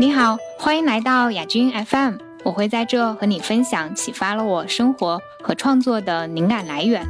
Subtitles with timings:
[0.00, 7.04] 你好，欢迎来到雅君 FM，我会在这和你分享启发了我生活和创作的灵感来源。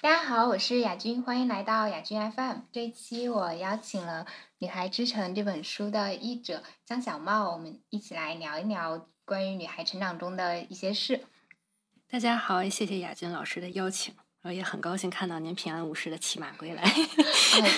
[0.00, 2.60] 大家好，我是雅君，欢迎来到雅君 FM。
[2.72, 4.24] 这一期我邀请了
[4.60, 11.20] 《女孩之城》这本书的译者江小茂，我们一起来聊一聊关于女孩成长中的一些事。
[12.10, 14.14] 大家好，谢谢雅君老师的邀请。
[14.44, 16.84] 我也很高兴看到您平安无事的骑马归来。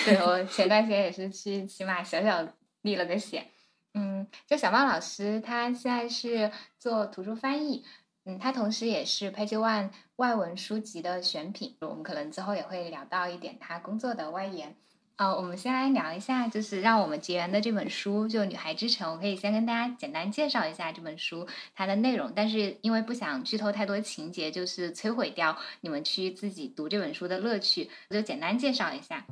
[0.03, 2.45] 对 我前段时间也是去骑马，小小
[2.81, 3.47] 历了个险。
[3.93, 7.85] 嗯，就小猫老师，他现在是做图书翻译，
[8.25, 11.77] 嗯，他同时也是 Page One 外文书籍的选品。
[11.79, 14.75] 我们可能之后也会聊到一点他工作的外延。
[15.17, 19.09] 呃，我们先来聊一下，就是让我们结缘的这本书，就《女孩之城》。
[19.13, 29.25] 我可以先跟大家简单介绍一下这本书它的内容，但是因为不想剧透太多情节，就是摧毁掉你们去自己读这本书的乐趣，我就简单介绍一下。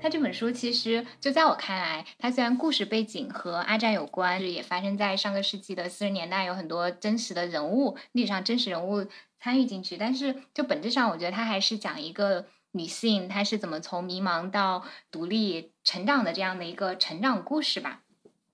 [0.00, 9.04] 它这本书其实就在我看来，它虽然故事背景和阿战有关，也发生在上个世纪的四十年代，有很多真实的人物，历史上真实人物
[9.40, 12.46] 参与进去，但是就本质上，我觉得它还是讲一个。
[12.76, 18.02] 女性她是怎么从迷茫到独立成长的这样的一个成长故事吧？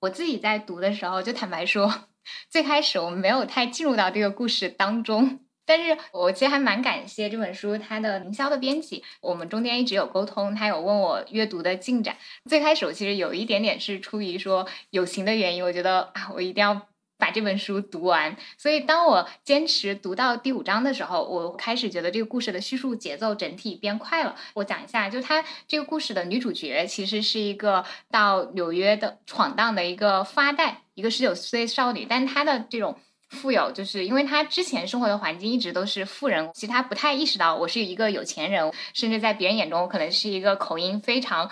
[0.01, 2.07] 我自己在读的时候，就坦白说，
[2.49, 5.41] 最开始我们没有太进入到这个故事当中。
[5.65, 12.17] 但是我其实还蛮感谢这本书它的营销的编辑，我们中间一直有沟通，他有问我阅读的进展。
[12.51, 16.89] 最开始我其实有一点点是出于说友情的原因，我觉得啊，我一定要。
[17.23, 24.35] 把这本书读完，所以当我坚持读到第五章的时候，我开始觉得这个故事的叙述节奏整体变快了。
[24.55, 32.99] 我讲一下，就它这个故事的女主角其实是一个到纽约的闯荡的一个富二代，一个十九岁少女，但她的这种
[33.31, 41.49] 富有，就是因为她之前生活的环境一直都是富人，其实她不太意识到我是一个有钱人，甚至在别人眼中我可能是一个口音非常。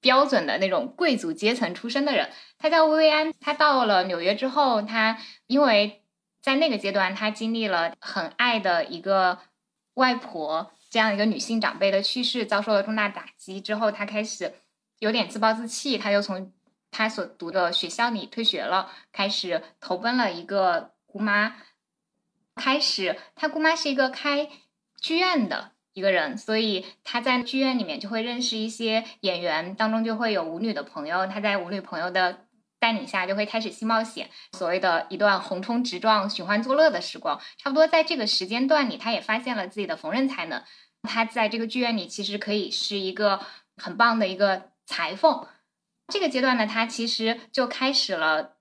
[0.00, 3.32] 标准的那种贵族阶层出身的人，他叫薇薇安。
[3.40, 6.02] 他到了纽约之后，他因为
[6.42, 9.38] 在那个阶段，他经历了很爱的一个
[9.94, 14.54] 外婆这样一个女性长辈的去世，遭受了重大打击之后，他开始
[14.98, 16.52] 有点自暴自弃，他就从
[16.90, 21.56] 他所读的学校里退学了，开始投奔了一个姑妈。
[22.56, 24.48] 开始，他姑妈是一个开
[25.00, 25.72] 剧院的。
[25.94, 31.26] 一个人，所以他在剧院里面就会认识一些演员，当中就会有舞女的朋友。
[31.26, 32.46] 他在舞女朋友的
[32.78, 37.40] 带领下，就会开始新冒险，所谓的一段横冲直撞、寻欢作乐的时光。
[37.56, 40.62] 差不多在这个时间段里，他也发现了自己的缝纫才能。
[41.02, 43.40] 他在这个剧院里其实可以是一个
[43.76, 45.46] 很棒的一个裁缝。
[46.08, 48.54] 这个阶段呢，他其实就开始了。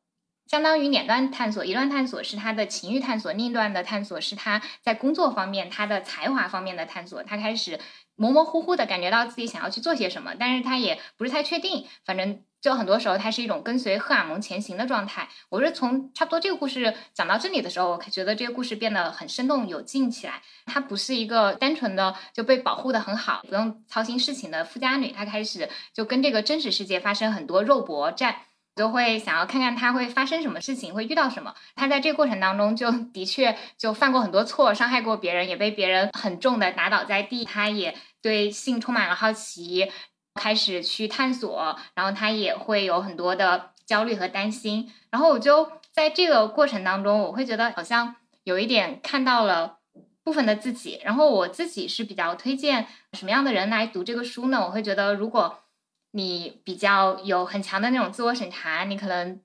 [0.49, 7.21] 相当于两段探索，一段探索是他的情欲探索，另一段的探索是他在工作方面、他的才华方面的探索。
[7.23, 7.77] 他开始
[8.15, 11.85] 模模糊糊的感觉到自己想要去做些什么，但是他也不是太确定。
[12.05, 15.29] 反正就很多时候，它是一种跟随荷尔蒙前行的状态。
[15.49, 20.41] 我是从差不多这个故事讲到这里的时候，我觉得这个故事变得很生动有劲起来。
[20.65, 28.37] 她不是一个单纯的就被保护的很好，不用操心事情的富家女，她开始就跟这个真实世界发生很多肉搏战。
[28.75, 31.55] 就会想要看看他会发生什么事情，会遇到什么。
[31.75, 37.43] 他在这个过程当中，就的确就犯过很多错，伤害过别人，也被别人很重的打倒在地。
[37.43, 39.91] 他也对性充满了好奇，
[40.37, 44.89] 开始去探索，然后他也会有很多的焦虑和担心。
[45.09, 48.15] 然后我就在这个过程当中，我会觉得好像
[48.45, 49.79] 有一点看到了
[50.23, 51.01] 部分的自己。
[51.03, 54.61] 然后我自己是比较推荐什么样的人来读这个书呢？
[54.65, 55.63] 我会觉得如果。
[56.11, 59.39] 你比较有很强的那种自我审查，你可能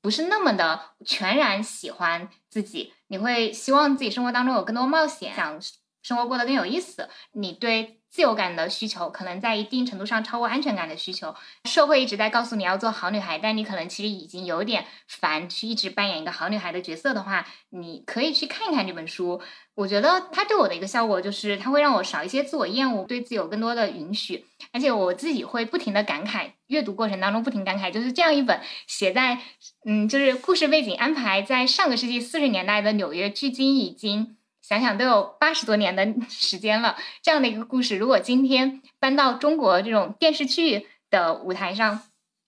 [0.00, 5.60] 不是那么的全然喜欢自己，你会希望自己生活当中有更多冒险，想
[6.02, 7.10] 生活过得更有意思。
[7.32, 8.00] 你对。
[8.14, 11.34] 自由感的需求可能在一定程度上超过安全感的需求。
[11.64, 19.42] 社会一直在告诉你要做好女孩，但你可能其实已经有点烦去一直扮演一个好女孩的角色的话，你可以去看一看这本书。
[19.74, 24.46] 我觉得它对我的一个效果就是，它会让我少一些自我厌恶，对自己有更多的允许。
[24.70, 29.40] 而且我自己会不停的感慨，阅读过程当中不停感慨，就是这样一本写在
[29.84, 34.36] 嗯，就是故事背景安排在上个世纪四十年代的纽约，距今已经。
[34.66, 42.00] 想想都有八十多年的时间了，这样的一个故事，如果今天搬到中国这种电视剧的舞台上、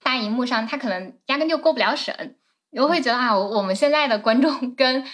[0.03, 2.39] 大荧幕上，它可能压根就过不了审。
[2.71, 5.05] 我会觉得啊，我们现在的观众跟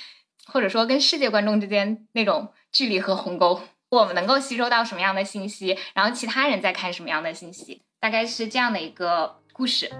[0.46, 9.90] 或者说跟世界观众之间那种距离和鸿沟，我们能够吸收到什么样的信息，然后其他人在看什么样的信息，大概是这样的一个故事。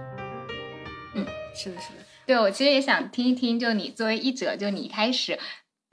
[1.15, 2.05] 嗯，是的，是的。
[2.25, 5.37] 对我其实也想听一听，就你作为译者，就你一开始。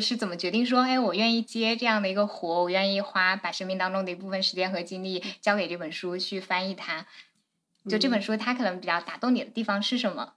[0.00, 7.06] 是怎么决定说，哎，我愿意接这样的一个活，我愿意花把生命当中的一部分时间和精力交给这本书去翻译它？
[7.88, 10.34] 就这本书，它可能比较打动你的地方是什么？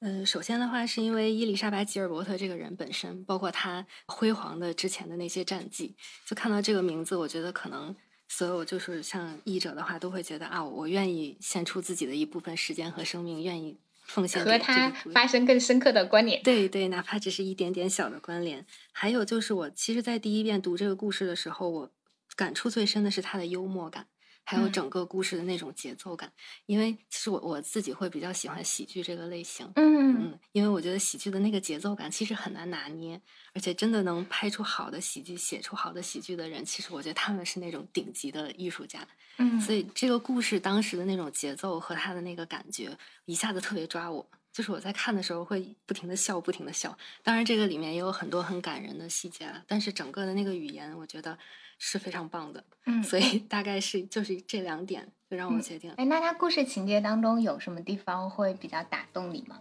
[0.00, 7.96] 嗯，首先的话，是因为伊丽莎白·吉尔伯特这个人本身，包括他辉煌的之前的那些战绩，就看到这个名字，我觉得可能
[8.28, 13.76] 所有就是像译者的话，都会觉得啊，我愿意献出自己的一部分时间和生命，愿意
[14.08, 16.42] 奉献和他发生更深刻的关联。
[16.42, 18.66] 对对，哪怕只是一点点小的关联。
[18.90, 21.90] 还有就是，我其实，在第一遍读这个故事的时候，我
[22.34, 24.06] 感触最深的是他的幽默感。
[24.50, 26.32] 还有整个故事的那种节奏感，
[26.64, 33.20] 因为其实我我自己会比较喜欢喜剧这个类型，嗯嗯，因为我觉得喜剧的那个节奏感其实很难拿捏，
[33.52, 39.06] 而且真的能拍出好的喜剧、写出好的喜剧的人，其实我觉得他们是那种顶级的艺术家，
[39.36, 42.96] 嗯，所以这个故事当时的那种节奏和他的那个感觉
[43.26, 46.96] 一下子特别抓我，就是我在看的时候会不停的笑，不停的笑。
[47.22, 51.38] 当然这个里面也有很多很感人的细节了，但是整个的那个语言，我觉得。
[51.78, 55.90] 是非常棒的，嗯，所以大概是就是这两点就让我决定。
[55.92, 59.60] 哎，那他故事情节当中有什么地方会比较打动你吗？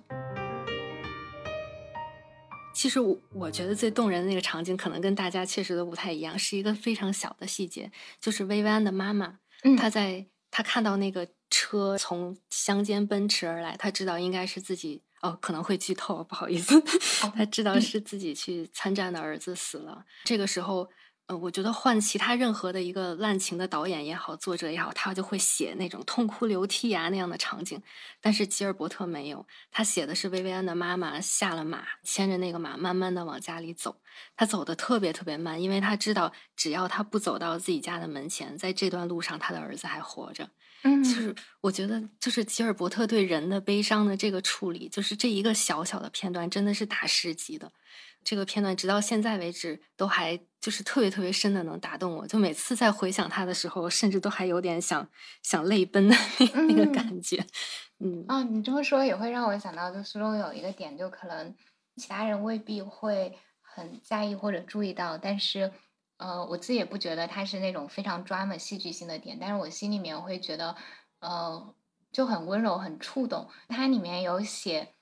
[2.74, 9.40] 其实我我觉得最动人的那个场景，可能跟大家确实都不太一样，是一个非常小的细节，就是薇薇安的妈妈，
[9.78, 16.80] 她在她看到那个车从乡间奔驰而来，她知道应该是自己哦，可能会剧透，不好意思，
[17.36, 20.90] 她知道是自己去参战的儿子死了，这个时候。
[21.28, 27.82] 呃，我觉得换其他任何的一个滥情的导演也好，作者也好，他就会写那种痛哭流涕啊那样的场景。
[28.22, 34.00] 但是吉尔伯特没有，他写的是薇薇安的妈妈下了马，牵着那个马慢慢的往家里走。
[34.38, 40.50] 他走的特别特别慢，因为他知道只要他不走到自己家的门前，在这段路上他的儿子还活着。
[40.84, 47.74] 嗯，就是我觉得，就是吉尔伯特对人的悲伤的这个处理，就是这一个小小的片段，真的是大师级的。
[48.28, 55.08] 这个片段直到现在为止都还就是特别特别深的能打动我，就每次在回想他的时候，甚至都还有点想
[55.42, 57.42] 想泪奔的那那个感觉。
[58.00, 61.56] 嗯，哦，你这么说也会让我想到，就书中有一个点，就可能
[61.96, 65.72] 其他人未必会很在意或者注意到，但是
[66.18, 70.76] 呃，我自己也不觉得它是那种非常抓马戏剧性的点，但是我心里面会觉得
[71.22, 71.74] 呃
[72.12, 73.48] 就很温柔很触动。
[73.70, 74.96] 它里面有写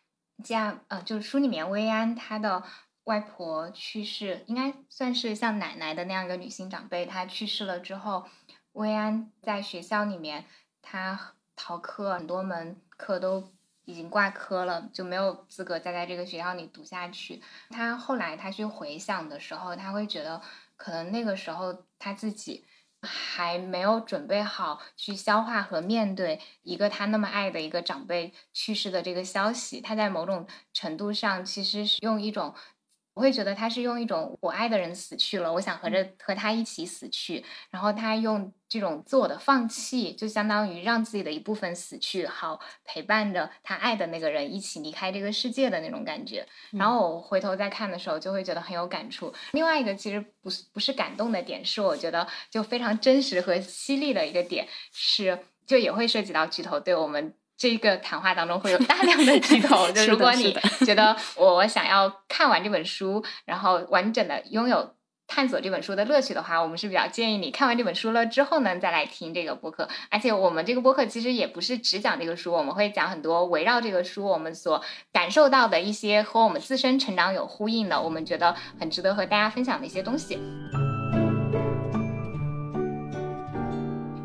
[0.44, 2.62] 家呃，就是书里面薇安她的。
[3.06, 7.06] 外婆去世，应该算是像奶奶的那样一个女性长辈。
[7.06, 8.26] 她去世了之后，
[8.74, 10.46] 薇安在学校里面，
[10.82, 13.52] 她逃课，很多门课都
[13.86, 17.44] 已经挂科了，就没有资格再在这个学校里读下去。
[17.70, 20.42] 她后来她去回想的时候，她会觉得，
[20.76, 22.66] 可能那个时候她自己
[23.04, 29.80] 还没有准备好去消化和面对一个她那么爱的一个长辈去世的这个消息。
[29.80, 32.56] 她在某种程度上，其实是用一种。
[33.16, 46.46] 我会觉得他是用一种我爱的人死去了，我想和着和他一起死去，然后他用这种自我的放弃，就相当于让自己的一部分死去，好陪伴着他爱的那个人一起离开这个世界的那种感觉。
[46.72, 49.34] 然后我回头再看的时候，就会觉得很有感触。
[49.54, 57.34] 另外一个其实不是不是感动的点，是我觉得就非常真实和犀利的一个点，是就也会涉及到剧头对我们。
[57.58, 60.56] 这个谈话当中会有大量的剧透， 就如果你
[60.86, 64.94] 觉得我想要看完这本书，然后完整的拥有
[65.26, 69.88] 探索这本书的乐趣的话，我们是比较建议你看完这本书了之后呢，再来听这个播客。
[70.12, 74.84] 而且我们这个播客其实也不是只讲这个书，我们会讲很多围绕这个书我们所
[75.14, 80.38] 感受到的一些和我们自身成长有呼应的，我们觉得很值得和大家分享的一些东西。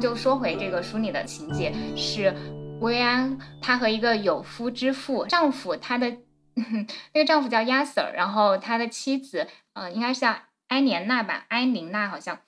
[0.01, 2.35] 就说回这个书里的情节是。
[2.81, 6.17] 薇安，她和一个有夫之妇丈夫，她的
[7.13, 10.35] 那个丈夫叫亚瑟，然后他的妻子，嗯，应该是叫
[10.69, 12.41] 埃莲娜吧，埃琳娜好像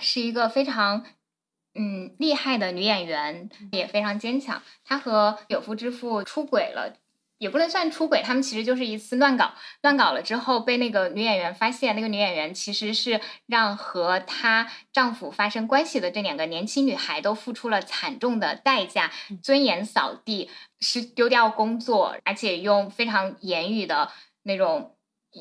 [0.00, 1.04] 是一个非常
[1.74, 4.62] 嗯厉害的女演员，也非常坚强。
[4.84, 6.96] 她和有夫之妇出轨了。
[7.38, 19.10] 也不能算出轨，他们其实就是一次乱搞，乱搞了之后被那个女演员发现，那个女演员其实是让和她丈夫发生关系的这两个年轻女孩都付出了惨重的代价，
[19.42, 20.48] 尊严扫地，
[20.80, 24.12] 是丢掉工作，而且用非常言语的
[24.44, 24.96] 那种，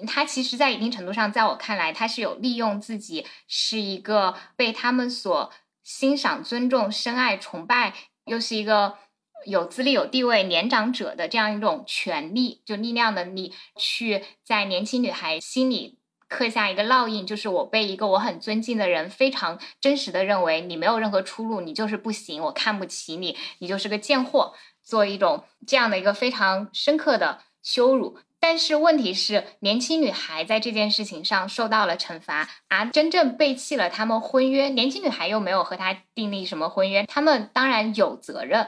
[0.08, 5.52] 她其实，在一定程度上，在我看来，她是有利用自己是一个被他们所
[5.84, 7.94] 欣赏、尊重、深爱、崇拜，
[8.26, 8.98] 又是一个。
[9.46, 15.98] 有资历、有地位、年长者的这样一种权利，就力量的力，去在年轻女孩心里
[16.28, 28.18] 刻下一个烙印，就是我被一个我很尊敬的人非常真实的认为你没有任何出路，你就是不行，我看不起你，你就是个贱货，做一种这样的一个非常深刻的羞辱。
[28.40, 38.68] 但是问题是，年轻女孩在这件事情上受到了惩罚，而真正背弃了他们婚约，年轻女孩又没有和他订立什么婚约，他们当然有责任。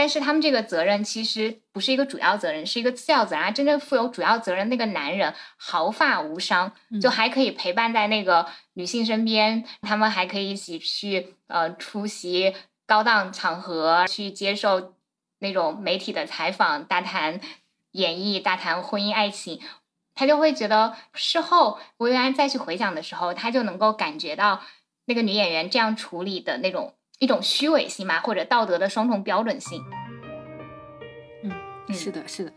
[0.00, 3.52] 但是他们这个责任其实不是一个主要责任，是一个次要责任。
[3.52, 12.54] 真正负有主要责任那个男人毫发无伤，就还可以陪伴在那个女性身边，他们还可以一起去呃出席
[12.86, 14.94] 高档场合，去接受
[15.40, 17.38] 那种媒体的采访，大谈
[17.90, 19.60] 演艺，大谈婚姻爱情。
[20.14, 24.62] 他就会觉得事后薇薇安再去回想的时候，他就能够感觉到
[25.04, 26.94] 那个女演员这样处理的那种。
[27.20, 29.80] 一种虚伪性嘛，或者道德的双重标准性。
[31.44, 31.52] 嗯，
[31.94, 32.52] 是的，是的。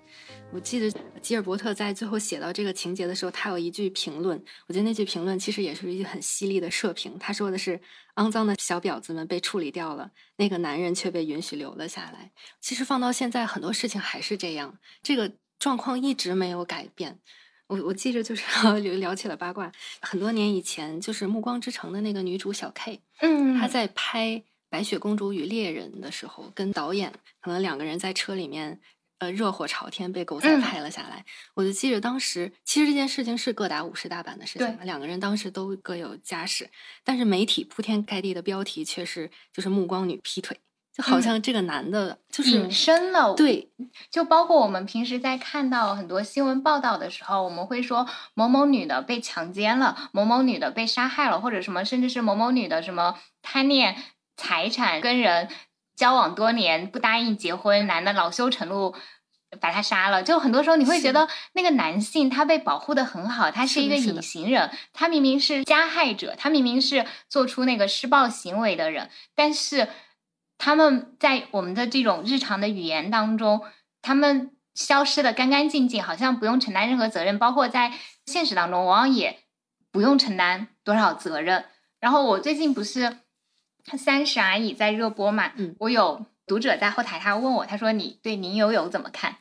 [0.54, 0.90] 我记得
[1.20, 7.18] 吉尔伯特在最后写到这个情节的时候，他有一句评论，我觉得那句评论其实也是一句很犀利的社评。
[7.20, 7.82] 他说的是
[8.16, 17.20] ：“肮脏的小婊子们被处理掉了，那个男人却被允许留了下来。”其实放到现在，很多事情还是这样，这个状况一直没有改变。
[17.66, 18.44] 我我记着就是
[18.82, 24.44] 聊聊起了八卦，很多年以前，就是《暮光之城》的那个女主小 K，嗯，她在拍。
[24.74, 28.80] 白雪公主与猎人的时候，跟导演可能两个人在车里面，
[29.20, 31.24] 呃，热火朝天被狗仔拍了下来。
[31.54, 36.72] 我就记着当时，其实这件事情是各打五十大板的事情，两个人当时都各有家室，
[37.04, 40.60] 但是媒体铺天盖地的标题却是就是暮光女劈腿，
[40.92, 43.36] 就好像这个男的就是隐身了。
[43.36, 43.70] 对，
[44.10, 53.96] 就包括我们平时在看到很多新闻报道的时候，我们会说某某女的被强奸了，某某女的被杀害了，或者什么，甚至是某某女的什么贪恋。
[54.36, 55.50] 财产跟人
[55.96, 58.96] 交往多年不答应结婚，男的恼羞成怒
[59.62, 60.24] 把他杀了。
[60.24, 69.88] 就很多时候你会觉得那个男性他被保护的很好，他是一个隐形人，他明明是加害者，他明明是做出那个施暴行为的人，但是
[70.58, 73.62] 他们在我们的这种日常的语言当中，
[74.02, 77.94] 他们消失的干干净净，好像不用承担任何责任，包括在
[78.26, 79.42] 现实当中往往也
[79.92, 81.66] 不用承担多少责任。
[82.00, 83.20] 然后我最近不是。
[83.98, 85.52] 三十而已在热播嘛？
[85.56, 89.38] 嗯，我有读者在后台，他问我，他说你对林有有怎么看？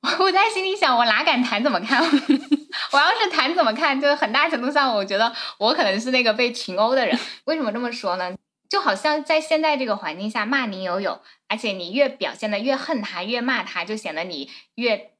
[0.20, 2.00] 我在心里想，我哪敢谈怎么看？
[2.92, 7.18] 我要是谈怎么看，就是很大程度上，我觉得我可能是那个被群殴的人。
[7.46, 8.32] 为什么这么说呢？
[8.68, 15.12] 就好像在现在这个环境下骂林有有，而且你越表现的越恨他，越骂他，就显得你越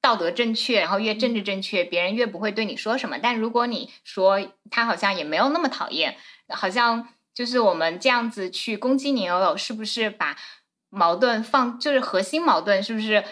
[0.00, 3.18] 道德正确，然后越政治正确，别人越不会对你说什么。
[3.18, 6.16] 但如果你说他好像也没有那么讨厌，
[6.48, 7.08] 好像。
[7.40, 10.36] 就是我们这样子去攻击宁有有，是不是把
[10.90, 13.24] 矛盾放，就是核心矛盾是不是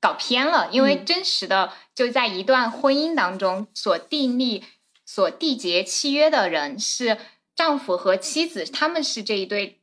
[0.00, 0.68] 搞偏了？
[0.70, 4.62] 因为真实的就在一段婚姻当中所订立、
[5.04, 7.18] 所缔结契约的人是
[7.56, 9.80] 丈夫和妻子，他们是这一对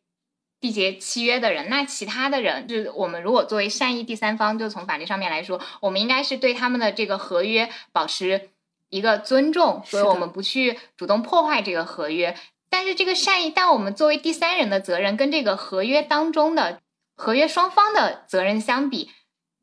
[0.62, 1.68] 缔结契约的人。
[1.68, 8.52] 那其他的人，就是我们如果作为善意第三方，就从法律上面来说，我们应该是对他们的这个合约保持
[8.88, 12.38] 一个尊重，所以我们不去主动破坏这个合约。
[12.70, 16.82] 但是这个善意，但我们作为第三人的责任，跟这个合约当中的
[17.16, 19.10] 合约双方的责任相比，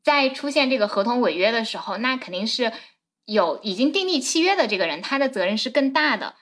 [0.03, 2.71] 在出现这个合同违约的时候，那肯定是
[3.25, 6.35] 有已经订立契约的这个人，他的责任是更大的。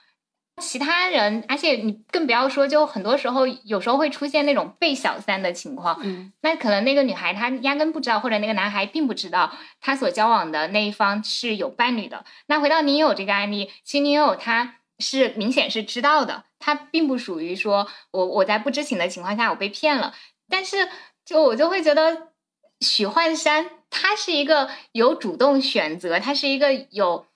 [0.58, 6.00] 其他人，而且你更不要说，就很多时候有时候会出现那种被小三的情况。
[6.02, 12.24] 嗯，那可能那个女孩她压根不知道，或者那个男孩并不知道，他所交往的那一方是有伴侣的。
[12.46, 16.44] 那回到你有这个案例，其实你有他是明显是知道的。
[16.58, 20.14] 他并不属于说，我我在不知情的情况下我被骗了，
[20.48, 20.88] 但是
[21.24, 22.32] 就我就会觉得
[22.80, 27.26] 许幻山他是一个有主动选择，他是一个有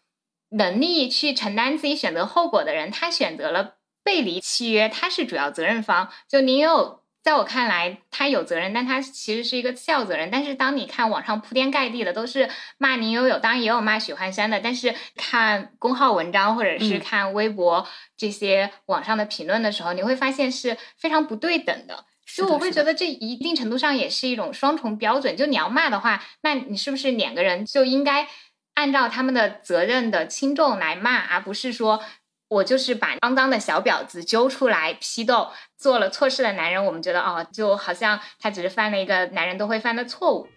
[0.50, 6.10] 能力去承担自己选择后果的人，他选择了背离契约，他是主要责任方。
[6.28, 6.99] 就您有。
[7.22, 10.30] 在我看来，他有责任，但他其实是一个次要责任。
[10.30, 12.48] 但是当你看网上铺天盖地的都是
[12.78, 14.58] 骂林有有，当然也有骂许幻山的。
[14.60, 17.86] 但是看公号文章或者是看微博
[18.16, 22.06] 这些网上的评论的时候，你会发现是非常不对等的。
[22.26, 25.36] 就我会觉得这一定程度上也是一种双重标准。
[25.36, 28.26] 就你要骂的话，那你是不是两个人就应该
[28.74, 32.02] 按照他们的责任的轻重来骂，而不是说？
[32.50, 40.48] 我就是把肮脏的小婊子揪出来批斗，做了错事的男人，我们觉得哦，就好像他只是犯了一个男人都会犯的错误。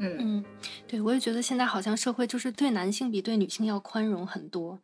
[0.00, 0.44] 嗯嗯，
[0.88, 4.80] 对，我也觉得现在好像社会就是对男性比对女性要宽容很多。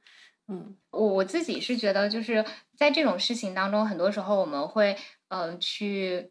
[0.46, 2.44] 嗯，我我自己是觉得就是
[2.76, 4.96] 在这种事情当中，很多时候我们会
[5.30, 6.30] 呃去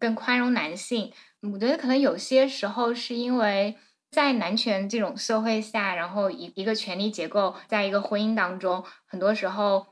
[0.00, 1.12] 更宽容男性。
[1.52, 3.76] 我觉得可能有些时候是因为。
[4.10, 9.86] 在男权这种社会下，然后一一个权力结构，在一个婚姻当中，很多时候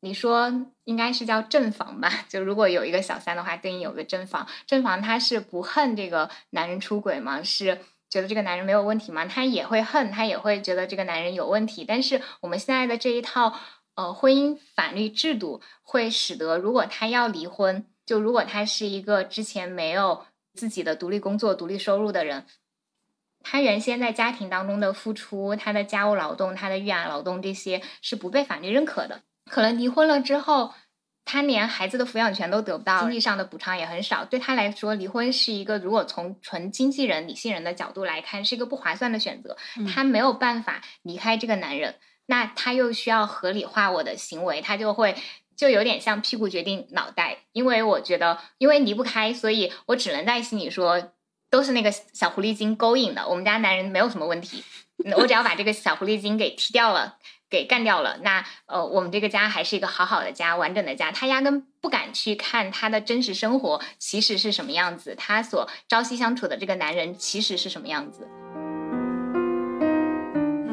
[0.00, 2.08] 你说应该是叫正房吧？
[2.28, 4.46] 就如果有一个小三的话，对应有个正房。
[4.66, 7.42] 正房他是不恨这个男人出轨吗？
[7.42, 9.26] 是觉得这个男人没有问题吗？
[9.26, 11.84] 他也会恨，他也会觉得这个男人有问题。
[11.84, 13.54] 但是我们现在的这一套
[13.96, 22.46] 呃婚姻法律制度，会使得如果他要离婚，就如果他是一个之前没有自己的独立工作、独立收入的人，
[23.50, 29.22] 他原先在家庭当中的付出，他的家务劳动、他的育儿劳动这些是不被法律认可的。
[29.50, 30.74] 可能离婚了之后，
[31.24, 34.22] 他连孩子的抚养权都得不到，经济上的补偿也很少。
[34.26, 39.56] 对他来说，离婚是一个如果从纯经纪人、理性人的角度来看，是一个不划算的选择。
[39.90, 41.94] 他没有办法离开这个男人，
[42.26, 45.14] 那他又需要合理化我的行为，他就会
[45.56, 47.38] 就有点像屁股决定脑袋。
[47.52, 51.12] 因为我觉得，因为离不开，所以我只能在心里说，
[51.50, 53.26] 都是那个小狐狸精勾引的。
[53.28, 54.64] 我们家男人没有什么问题，
[55.16, 57.16] 我只要把这个小狐狸精给踢掉了。
[57.50, 61.10] 给干掉了，那呃，我们这个家还是一个好好的家，完整的家。
[61.10, 68.28] 他压根不敢去看他的真实生活其实是什么样子，他所朝夕相处的这个男人其实是什么样子。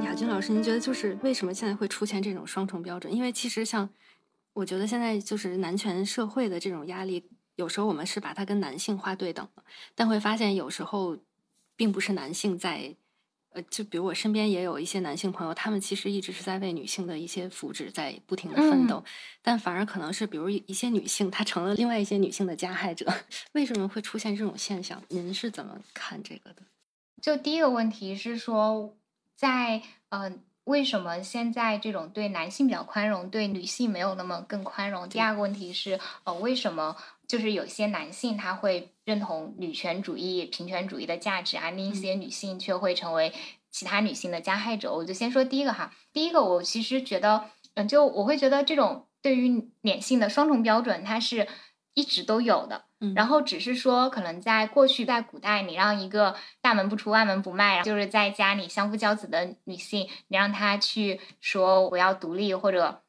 [0.03, 3.15] 雅君老师，您觉得就是为什么现在会出现这种双重标准？
[3.15, 3.89] 因为其实像
[4.51, 7.23] 我觉得现在就是男权社会的这种压力，
[7.55, 9.63] 有时候我们是把它跟男性划对等的，
[9.95, 11.17] 但会发现有时候
[11.75, 12.95] 并不是男性在。
[13.55, 19.01] 呃，就比如我身边也有一些男性朋友，他们其实一直是在为女性的一些福祉在不停的奋斗，
[19.41, 23.09] 但反而可能是比如一些女性，她成了另外一些女性的加害者。
[23.53, 25.01] 为什么会出现这种现象？
[25.07, 26.63] 您是怎么看这个的？
[27.21, 28.93] 就第一个问题是说，
[29.37, 30.33] 在呃，
[30.65, 35.07] 为什么现在这种对男性比较宽容，对女性没有那么更宽容？
[35.07, 36.97] 第二个问题是，呃，为什么？
[37.27, 43.33] 就是有些男性他会认同女权主义、平权主义的价值，而另一些女性却会成为
[43.71, 44.93] 其他女性的加害者。
[44.93, 51.47] 我就先说第一个哈，第一个我其实觉得，嗯，就我会觉得这种对于脸性的双重标准，它是
[51.93, 52.85] 一直都有的。
[53.15, 63.01] 然后只是说，可能在过去在古代，你让一个大门不出、外门不迈，就是在家里相夫教子的女性，你让她去说我要独立或者。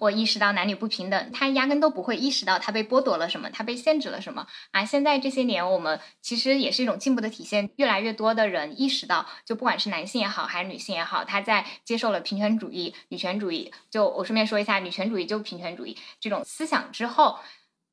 [0.00, 4.84] 我意识到男女不平等，他压根都不会意识到他被剥夺了什么，他被限制了什么啊！
[4.84, 17.38] 现在这些年，我们其实也是一种进步的体现，越来越多的人意识到，就不管是男性也好，还是女性也好，他在接受了平权主义、女权主义，就我顺便说一下，女权主义就平权主义这种思想之后，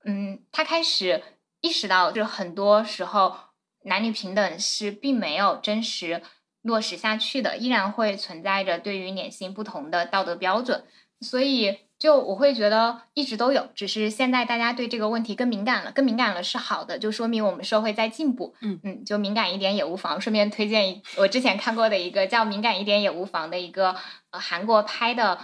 [0.03, 1.23] 嗯，他开始
[1.61, 3.35] 意识到，就很多时候
[3.83, 6.23] 男女平等是并没有真实
[6.63, 10.83] 落实下去的，依然会存在着对于两性不同的道德标准。
[11.23, 18.53] 所以，就我会觉得一直都有，只是现在大家对这个问题更敏感了，更敏感了是好的，就说明我们社会在进步。
[18.61, 20.19] 嗯嗯，就敏感一点也无妨。
[20.19, 23.95] 顺便推荐一我之前看过的一个叫《敏感一点也无妨》的一个
[24.31, 25.39] 呃韩国拍的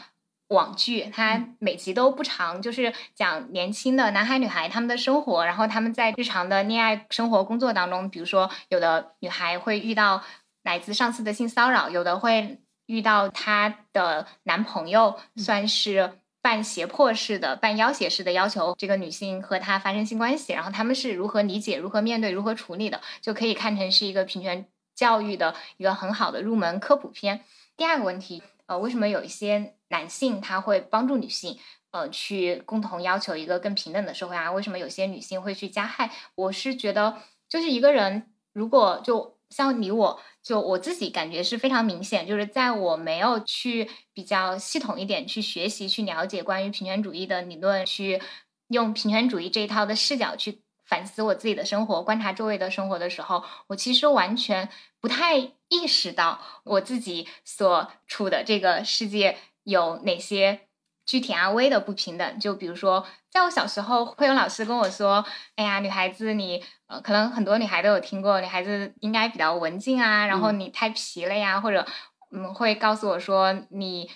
[0.49, 10.21] 网剧，它每集都不长，就是讲年轻的男孩女孩他们的生活，然后他们在日常的恋爱生活、工作当中，比如说有的女孩会遇到
[10.63, 12.59] 来自上司的性骚扰，有的会。
[12.89, 27.43] 遇到她的男朋友，算是半胁迫式的、半要挟式的要求这个女性和他发生性关系，然后他们是如何理解、如何面对、如何处理的，就可以看成是一个平权教育的一个很好的入门科普片。
[27.77, 31.59] 第二个问题，呃，为什么有一些男性他会帮助女性，
[31.91, 34.51] 呃，去共同要求一个更平等的社会啊？
[34.51, 36.09] 为什么有些女性会去加害？
[36.33, 39.37] 我是觉得，就是一个人如果就。
[39.49, 48.21] 像你，我就我自己感觉是非常明显，就是在我没有去比较系统一点去学习、去了解关于平权主义的理论，去
[48.67, 54.69] 用平权主义这一套的视角去反思我自己的生活、观察周围的生活的时候，我其实完全
[55.01, 60.68] 不太意识到我自己所处的这个世界有哪些。
[61.09, 65.25] 具体啊，微的不平等，就比如说，在我小时候，会有老师跟我说
[65.57, 71.83] ：“哎呀，女孩子你，呃，可能很多女孩都有听过，女孩子应该比较文静啊，然后你太皮了呀，或者，
[72.29, 74.07] 嗯，会告诉我说你，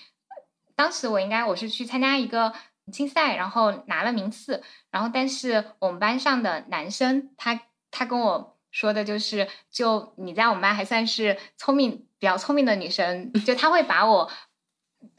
[0.76, 2.54] 当时我应该我是去参加一个
[2.92, 14.30] 竞赛，然后拿了名次，然后但是我们班上的男生，他他跟我说的就是，就你在我们班还算是聪明，比较聪明的女生，就他会把我。”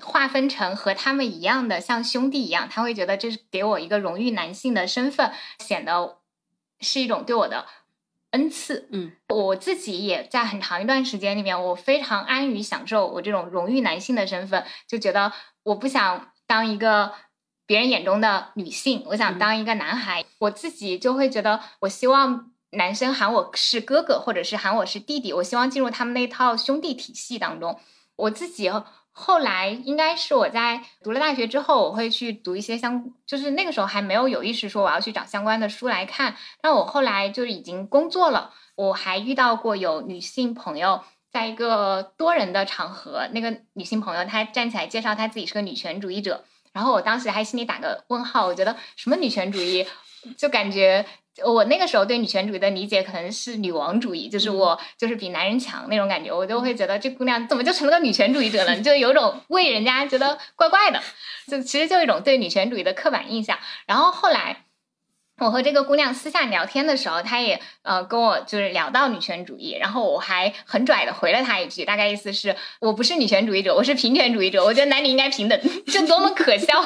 [0.02, 6.18] 划分成和他们一样的，像兄弟一样，他会觉得这是给我一个荣誉男性的身份，显得
[6.80, 7.66] 是一种对我的
[8.32, 8.88] 恩赐。
[8.92, 15.32] 嗯，我自己也在很长一段时间里面，我非常安于享受我这种荣誉男性的身份，就觉得
[15.64, 17.14] 我不想当一个
[17.66, 20.26] 别人眼中的女性，我想当一个男孩。
[20.40, 27.80] 我自己就会觉得，我希望男生喊我是哥哥，或者是喊我是弟弟，我希望进入他们那套兄弟体系当中。
[28.16, 28.72] 我自己。
[29.18, 36.36] 后来应该是我在读了大学之后，我会去读一些相，就是那个时候还没有有意识说我要去找相关的书来看。
[36.60, 41.02] 但我后来就是已经工作了，我还遇到过有女性朋友，
[41.32, 49.88] 在一个多人的场合，那个女性朋友她站起来介绍她自己是个女权主义者，然后我当时还心里打个问号，我觉得什么女权主义，
[50.38, 51.06] 就感觉。
[51.44, 58.80] 我那个时候对女权主义的理解可能是女王主义，就是我就是比男人强那种感觉，我就会觉得这姑娘怎么就成了个女权主义者了？
[58.80, 61.02] 就有种为人家觉得怪怪的，
[61.48, 63.60] 就其实就一种对女权主义的刻板印象。
[63.86, 64.64] 然后后来
[65.40, 76.82] 我和这个姑娘私下聊天的时候，她也呃跟我就是聊到女权主义，然后我还很拽的回了她一句，大概意思是我不是女权主义者，我是平权主义者，我觉得男女应该平等， 这多么可笑。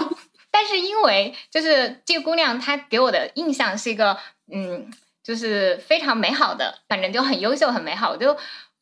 [0.52, 4.18] 但是因为就是这个姑娘她给我的印象是一个。
[4.52, 4.92] 嗯，
[5.24, 8.10] 就是非常美好的，反正就很优秀、很美好。
[8.10, 8.36] 我就，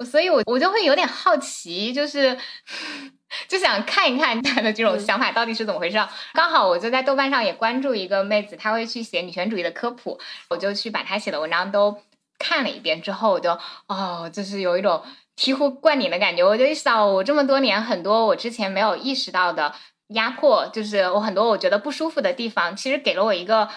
[0.05, 2.37] 所以我我就会有点好奇，就是
[3.49, 5.97] 就想看一看她的这种想法到底是怎么回事。
[6.31, 10.17] 刚好我就在豆瓣上也关注一个妹子，她会去写女权主义的科普，
[10.49, 12.01] 我就去把她写的文章都
[12.39, 13.01] 看了一遍。
[13.01, 15.03] 之后我就哦，就是有一种
[15.35, 16.45] 醍醐灌顶的感觉。
[16.45, 19.75] 我就意识到，我这么多年很多我之前没有意识到的
[20.09, 23.69] 压迫，就是我很多我觉得不舒服的地方，其实给了我一个。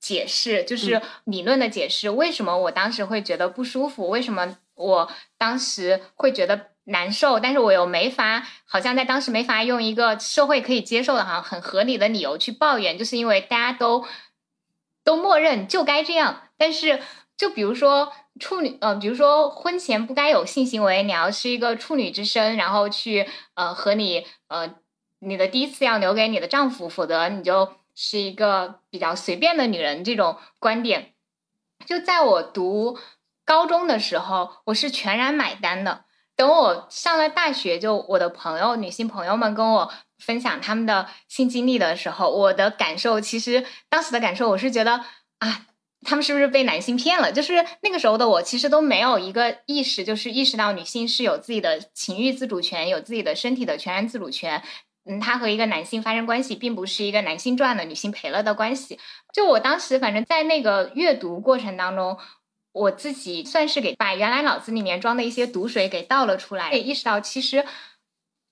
[0.00, 4.08] 解释就是理论的解释，为什么我当时会觉得不舒服？
[4.08, 7.40] 为什么我当时会觉得难受？
[7.40, 14.06] 但是我又没法，好像在当时没法用一个社会可以接受的、好像很合理的理由去抱怨，就是因为大家都
[15.02, 16.42] 都默认就该这样。
[16.56, 17.02] 但是，
[17.36, 24.76] 就比如说处女，呃，比如说婚前不该有性行为，你要是一个处女之身，然后去呃和你呃
[25.20, 27.72] 你的第一次要留给你的丈夫，否则你就。
[28.00, 31.14] 是一个比较随便的女人，这种观点，
[31.84, 32.96] 就在我读
[33.44, 36.04] 高中的时候，我是全然买单的。
[36.36, 45.04] 等我上了大学，就我的朋友、女性朋友们跟我分享他们的性经历的时候，我的感受，其实当时的感受，我是觉得
[45.40, 45.66] 啊，
[46.02, 47.32] 他们是不是被男性骗了？
[47.32, 54.62] 就是那个时候的我，其实都没有一个意识，就是意识到女性是有自己的情欲自主权，有自己的身体的全然自主权。
[55.08, 58.98] 嗯，他和一个男性发生关系，并不是一个男性赚了，女性赔了的关系。
[59.32, 62.18] 就我当时，反正在那个阅读过程当中，
[62.72, 67.64] 我自己算是给把原来脑子里面装的一些毒水给倒了出来，也意识到其实，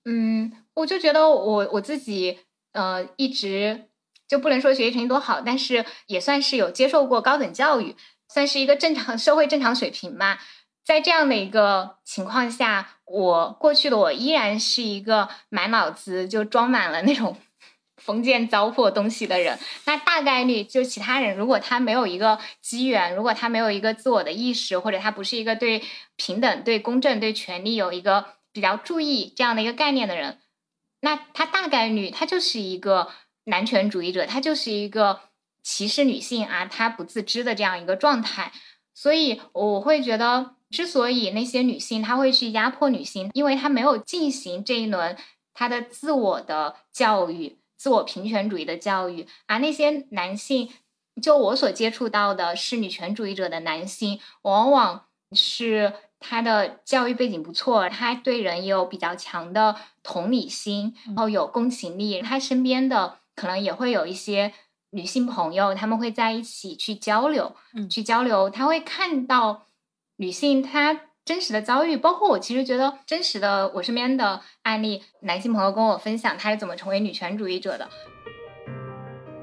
[0.05, 2.39] 嗯，我就觉得我我自己，
[2.73, 3.85] 呃，一直
[4.27, 7.95] 就不能说学习成绩多好，但是也算是有接受过高等教育，
[8.27, 10.39] 算是一个正常社会正常水平吧。
[10.87, 17.35] 在这样的一个情况下，我过去的我依然是一个满脑子就装满了那种
[18.01, 19.59] 封建糟粕东西的人。
[19.83, 25.83] 那大概率就其他人，如果他没有一个机缘，如果他没有一个自我的意识，或者他不是一个对
[26.15, 28.23] 平等、对公正、对权利有一个
[28.53, 30.39] 比较注意这样的一个概念的人，
[31.01, 33.09] 那他大概率他就是一个
[33.43, 35.19] 男权主义者，他就是一个
[35.61, 38.53] 歧视女性啊，他不自知的这样一个状态。
[38.93, 40.55] 所以我会觉得。
[40.69, 45.17] 之所以那些女性她会去压迫女性，因为她没有进行这一轮
[45.53, 49.25] 她的自我的教育、自我平权主义的教育。
[49.45, 50.69] 而那些男性，
[51.21, 62.21] 就我所接触到的是女权主义者的男性，往往是他的教育背景不错，他对人也有比较强的同理心，然后有共情力。
[62.21, 64.53] 他身边的可能也会有一些
[64.89, 67.55] 女性朋友，他们会在一起去交流，
[67.89, 69.66] 去交流，他会看到。
[70.17, 77.89] 女性她真实的遭遇，包括我其实觉得真实的我身边的案例，男性朋友跟我分享他是怎么成为女权主义者的。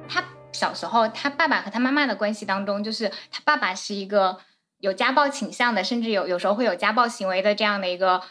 [0.09, 4.39] 他小时候，他爸爸和他妈妈的关系当中，就是他爸爸是一个
[4.79, 8.23] 有家暴倾向的，甚至有有时候会有家暴行为的这样的一个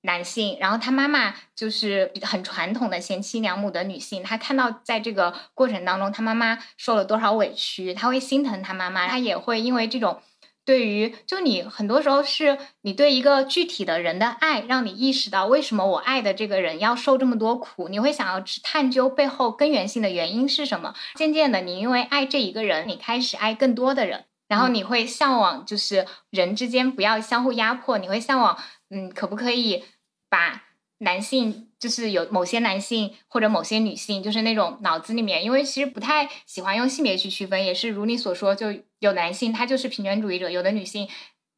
[0.00, 0.56] 男性。
[0.58, 10.22] 然后他妈妈就是很传统的贤妻良母的女性，他看到在这个过程当中，他妈妈受了多少委屈，他会心疼他妈妈，他也会因为这种。
[10.68, 20.94] 对于，就你很多时候是你对一个具体的人的爱，让你意识到为什么我爱的这个人要受这么多苦，你会想要去探究背后根源性的原因是什么。
[21.14, 28.58] 渐渐的，你因为爱这一个人，你开始爱更多的人，然后你会向往，就是人之间不要相互压迫，你会向往，
[28.90, 29.84] 嗯，可不可以
[30.28, 30.64] 把
[30.98, 31.64] 男性。
[31.78, 41.08] 就是有某些男性或者某些女性，就是那种脑子里面，因为其实不太喜欢用性别去区分，也是如你所说，就有男性他就是平权主义者，有的女性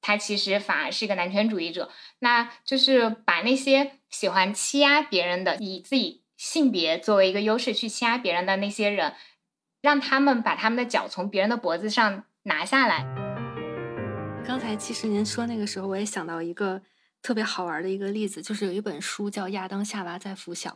[0.02, 1.88] 她其实反而是一个男权主义者。
[2.18, 9.14] 那就是把那些喜欢欺压别人的，以自己性别作为一个优势去欺压别人的那些人，
[9.80, 13.06] 让他们把他们的脚从别人的脖子上拿下来。
[14.44, 16.82] 刚才其实您说那个时候，我也想到一个。
[17.22, 20.70] 特别好玩的一个例子，就是有一本书叫《亚当夏娃在拂晓》，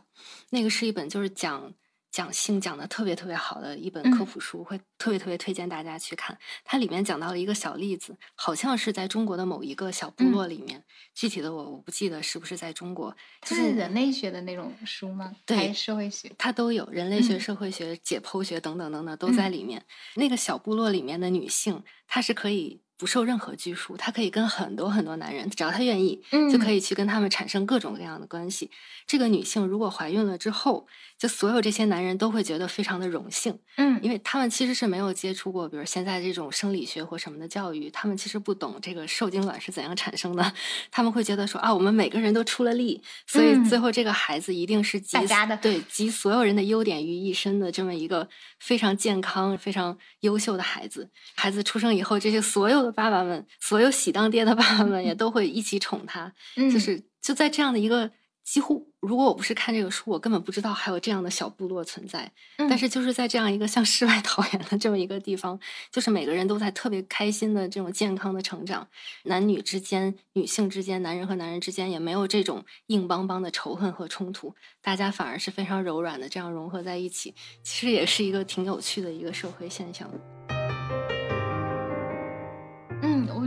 [0.49, 1.73] 那个是一本就是讲。
[2.11, 6.37] 讲性讲的特别特别好的一本科普书，会特别特别推荐大家去看。
[6.63, 10.81] 它里面讲到了一个小例子，好像是在中国的某一个小部落里面，
[11.13, 13.13] 具体的我我不记得是不是在中国。
[13.41, 15.35] 它是人类学的那种书吗？
[15.45, 19.85] 对，社会学，它都有人类学、社会学、解剖学等等等等都在里面。
[20.13, 22.79] 那个小部落里面的女性，她是可以。
[22.97, 28.71] 不受任何拘束，她可以跟很多很多男人，只要她愿意，就可以去跟他们产生各种各样的关系。
[29.05, 40.53] 这个女性如果怀孕了之后，就所有这些男人都会觉得非常的荣幸，嗯，因为他们其实是没有接触过，比如现在这种生理学或什么的教育，他们其实不懂这个受精卵是怎样产生的。
[40.89, 48.27] 他们会觉得说啊，我们每个人都出了力，所以最后这个孩子一定是集的，对集所有人的优点于一身的这么一个
[48.59, 51.09] 非常健康、非常优秀的孩子。
[51.35, 52.84] 孩子出生以后，这些所有。
[52.91, 58.11] 爸爸们，所有喜当爹的爸爸们也都会一起宠他，就是就在这样的一个
[58.43, 62.31] 几乎，如果我不是看这个书，我根本不知道还有这样的小部落存在。
[62.57, 65.59] 但是就是在这样一个像世外桃源的这么一个地方，
[65.91, 68.87] 就是每个人都在特别开心的这种健康的成长，
[69.23, 80.07] 男女之间、女性之间、男人和男人之间也没有这种硬邦邦的仇恨和冲突，大家反而是非常柔软的这样融合在一起，其实也是一个挺有趣的一个社会现象。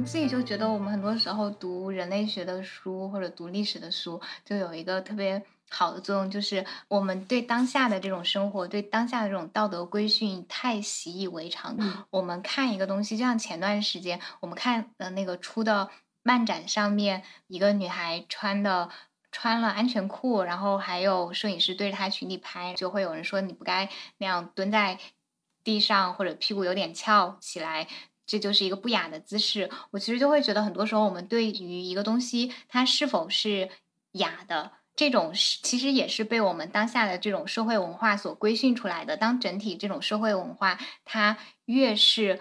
[0.08, 11.76] 自己就觉得，我们很多时候读人类学的书或者读历史的书，就有一个特别好的作用，就是我们对当下的这种生活，对当下的这种道德规训太习以为常。
[12.08, 15.90] 我们看一个东西，就像前段时间我们看的那个出的
[16.22, 18.88] 漫展上面，一个女孩穿的
[19.30, 24.98] 穿了安全裤，然后还有摄影师对着她裙底拍，就会有人说你不该那样蹲在
[25.62, 27.86] 地上，或者屁股有点翘起来。
[28.28, 29.70] 这就是一个不雅的姿势。
[29.90, 33.70] 我其实就会觉得，很多时候我们对于一个东西它是否是
[34.12, 39.16] 雅的，这种是其实也是被我们当下的这种社会文化所规训出来的。
[39.16, 42.38] 当整体这种社会文化它越是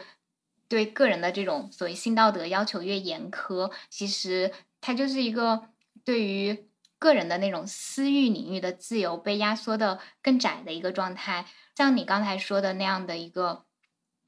[0.67, 5.69] 对个人的这种所谓性道德要求越严苛，其实它就是一个
[6.03, 6.67] 对于
[6.99, 11.45] 个人的那种私域领域的自由被压缩的更窄的一个状态。
[11.77, 13.63] 像你刚才说的那样的一个。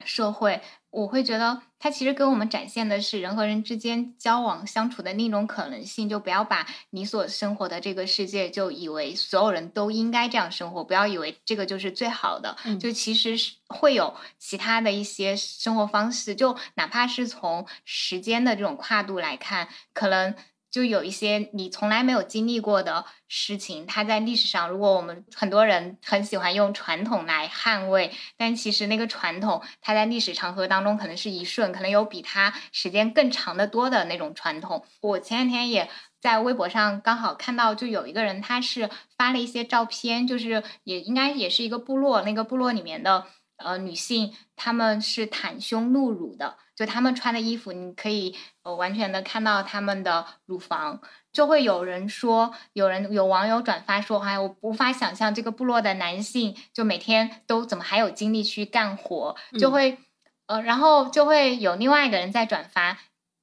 [0.02, 6.08] 社会，我会觉得它其实给我们展现的是人和人之间交往相处的另一种可能性。
[6.08, 12.56] 就不要把你所生活的这个世界就以为所有人都应该这样生活，不要以为这个就是最好的。
[12.80, 20.34] 就其实是会有其他的一些生活方式，就哪怕是从时间的这种跨度来看，可能。
[20.70, 34.84] 就有一些你从来没有经历过的事情，它在历史上，如果我们很多人很喜欢用传统来捍卫，但其实那个传统，它在历史长河当中可能是一瞬，可能有比它时间更长的多的那种传统。
[35.00, 35.88] 我前两天也
[36.20, 43.26] 在微博上刚好看到，就有一个人他是发了一些照片，就是也应该也是一个部落，那个部落里面的
[43.64, 46.56] 呃女性，她们是袒胸露乳的。
[46.74, 59.98] 就她们穿的衣服，你可以呃完全的看到她们的乳房，就会有人说，有人有网友转发说，哎，我无法想象这个部落的男性就每天都怎么还有精力去干活，就会
[60.46, 62.96] 呃，然后就会有另外一个人在转发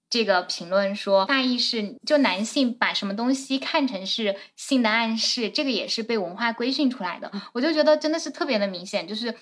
[0.09, 9.35] 这个评论说，大意是就男性把什么东西看成是性的暗示，这个也是被文化规训出来的，我就觉得真的是特别的明显，就是。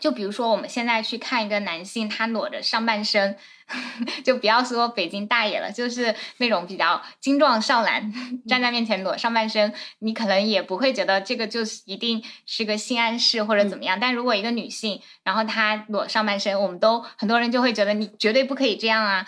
[0.00, 3.36] 就比如说，我们现在去看一个男性，他裸着上半身，
[4.24, 8.12] 就不要说北京大爷了，就是那种比较精壮少男
[8.48, 14.00] 站在面前裸上半身，你可能也不会觉得这个就是一定是个性暗示或者怎么样。
[14.00, 19.26] 但如果一个女性，然后她裸上半身，我们都很多人就会觉得你绝对不可以这样啊。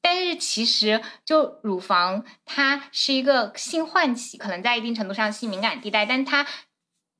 [0.00, 6.46] 但是其实，就乳房它是一个性唤起，可能在一定程度上性敏感地带，但它。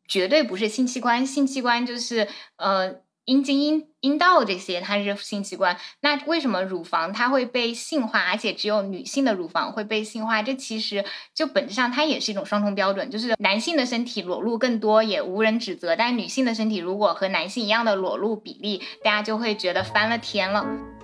[0.09, 5.77] 绝对不是性器官，性器官就是呃阴茎、阴阴道这些，它是性器官。
[6.01, 10.43] 那为什么乳房它会被性化，而且只有女性的乳房会被性化？
[10.43, 20.98] 这其实就本质上它也是一种双重标准，就是男性的身体裸露更多也无人指责，但女性的身体如果和男性一样的裸露比例，大家就会觉得翻了天了。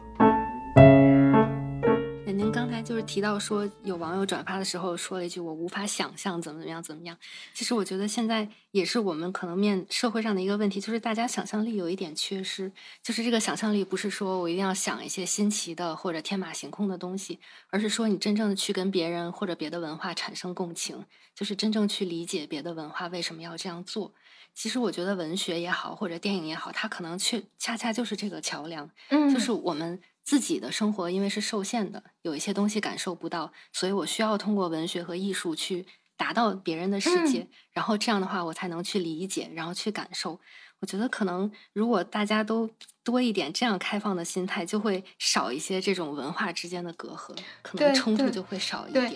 [2.85, 7.16] 就是提到说，有网友转发的时候说了一句“我无法想象怎么怎么样怎么样”。
[7.55, 12.70] 其实我觉得现在也是我们可能面社会上的一个问题，就是大家想象力有一点缺失。
[13.03, 24.12] 就是这个想象力不是说我一定要想一些新奇的或者天马行空的东西，而是说你真正的去跟别人或者别的文化产生共情，就是真正去理解别的文化为什么要这样做。
[24.55, 28.88] 其实我觉得文学也好，或者电影也好，它可能却恰恰就是这个桥梁。
[29.09, 40.41] 嗯，就是我们自己的生活，因为是受限的，有一些东西感受不到，所以我需要通过文学和艺术去达到别人的世界，然后这样的话，我才能去理解，然后去感受。
[40.81, 42.71] 我觉得可能如果大家都
[43.03, 49.13] 多一点这样开放的心态，就会少一些这种文化之间的隔阂，可能冲突就会少一点。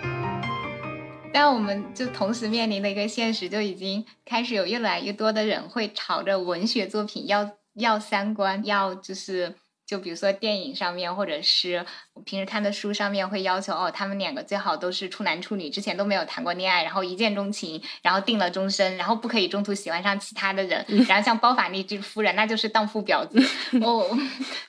[1.32, 9.56] 但我们就同时面临的一个现实，就已经开始有越来越多的人会朝着文学作品要要三观，要就是。
[9.90, 20.86] 就比如说电影上面，或者是我平时看的书上面，会要求哦，他们两个最好都是处男处女，之前都没有谈过恋爱，然后一见钟情，然后定了终身，然后不可以中途喜欢上其他的人。
[21.08, 23.42] 然后像包法利这夫人，那就是荡妇婊子。
[23.82, 24.16] 我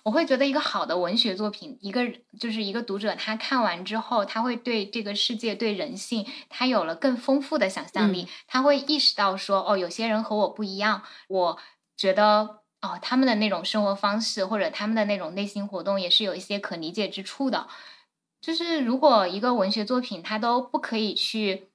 [0.02, 2.02] 我会觉得一个好的文学作品，一个
[2.40, 11.60] 就是一个读者他看完之后，他会对这个世界、对人性，他有了更丰富的想象力，他会意识到说哦，有些人和我不一样，我
[11.96, 12.61] 觉得。
[12.82, 17.68] 哦，他们的那种生活方式或者他们的那种内心活动也是有一些可理解之处的。
[18.42, 21.70] 就是如果一个文学作品它都不可以去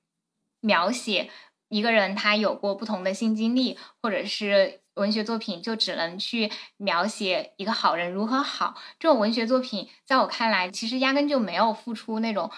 [0.60, 1.30] 描写
[1.68, 12.50] 一个人他有过不同的性经历，或者是文学作品就只能去描写一个好人如何好，这种文学作品在我看来其实压根就没有付出那种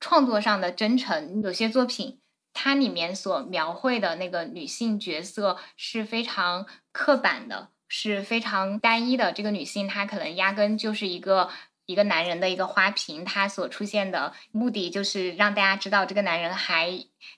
[0.00, 1.42] 创作上的真诚。
[1.42, 2.20] 有些作品。
[2.58, 9.32] 它里面所描绘的那个女性角色是非常刻板的，是非常单一的。
[9.32, 11.50] 这个女性她可能压根就是一个
[11.86, 16.90] 一个男人的一个花瓶，她所出现的目的就是让大家知道这个男人还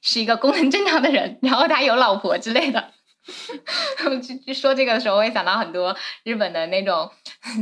[0.02, 2.92] 是一个功能正常的人，然后他有老婆之类的。
[4.46, 7.11] 就说这个的时候，我也想到很多日本的那种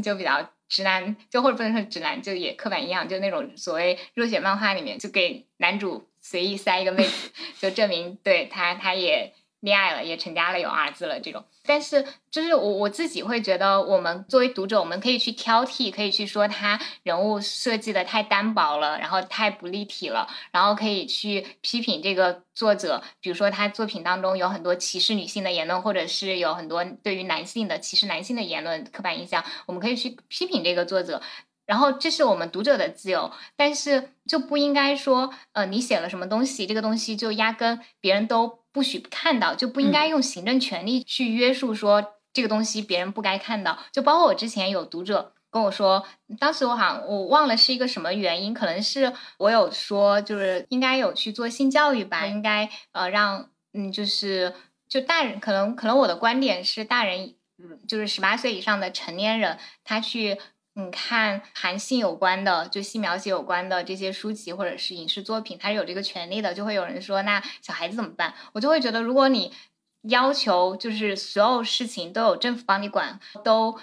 [0.03, 6.09] 就比较直男，就或者不能说直男，就也刻板印象，就那种所谓热血漫画里面，就给男主。
[6.29, 9.33] 随意塞一个妹子，就证明对他，他也
[9.67, 11.45] 恋爱了，也成家了，有儿子了这种。
[11.65, 31.21] 但是，就是我我自己会觉得，我们作为读者，我们可以去挑剔，可以去说他人物设计的太单薄了，然后太不立体了，然后可以去批评这个作者，比如说他作品当中有很多歧视女性的言论，或者是有很多对于男性的歧视男性的言论、刻板印象，我们可以去批评这个作者。
[31.67, 43.79] 然后这是我们读者的自由，但是就不应该说，呃，你写了什么东西，这个东西就压根别人都不许看到，就不应该用行政权力去约束说这个东西别人不该看到。
[43.91, 46.07] 就包括我之前有读者跟我说，
[46.39, 54.53] 当时我好像我忘了是一个什么原因，可能是我有说就是应该有去做性教育吧，应该呃让嗯就是
[54.87, 60.39] 就大人可能可能我的观点是大人嗯就是十八岁以上的成年人他去。
[60.79, 66.53] 你看，韩信有关的，就细描写有关的这些书籍或者是影视作品，它是有这个权利的。
[66.53, 68.35] 就会有人说，那小孩子怎么办？
[68.53, 69.55] 我就会觉得，如果你
[70.03, 73.81] 要求就是所有事情都有政府帮你管，都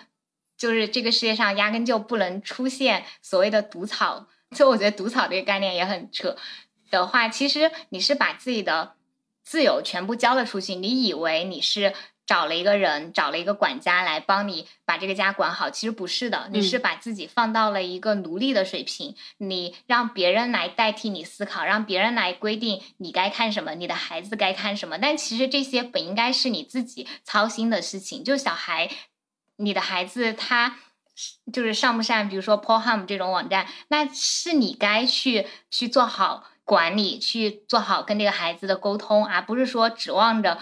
[0.55, 4.27] 就是这个世界上压根就不能出现所谓的毒草。
[4.55, 6.37] 就我觉得毒草这个概念也很扯
[6.91, 8.93] 的话，其实你是把自己的
[9.41, 11.95] 自由全部交了出去，你以为你是。
[12.25, 24.97] 找了一个人，找了一个管家来帮你把这个家管好，其实不是的，你是把自己放到了一个奴隶的水平，你让别人来代替你思考，让别人来规定你该看什么，你的孩子该看什么。
[24.97, 28.23] 但其实这些本应该是你自己操心的事情。
[28.23, 28.89] 就小孩，
[29.57, 30.77] 你的孩子他
[31.51, 40.57] 就是上不上，比如说 Pornhub 这种网站，那是你该去去做好管理，去做好跟这个孩子的沟通，而不是说指望着。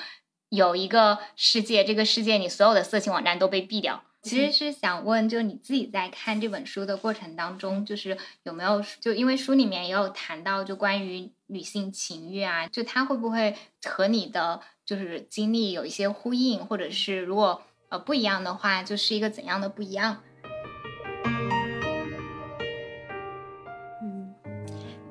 [0.51, 4.03] 有一个世界，这个世界你所有的色情网站都被毙掉。
[4.21, 20.21] 其实是想问，就你自己在看这本书的过程当中，就是有没有就因为书里面也有谈到，就关于女性情欲啊，就它会不会和你的就是经历有一些呼应，或者是如果呃不一样的话，就是一个怎样的不一样？
[24.03, 24.35] 嗯，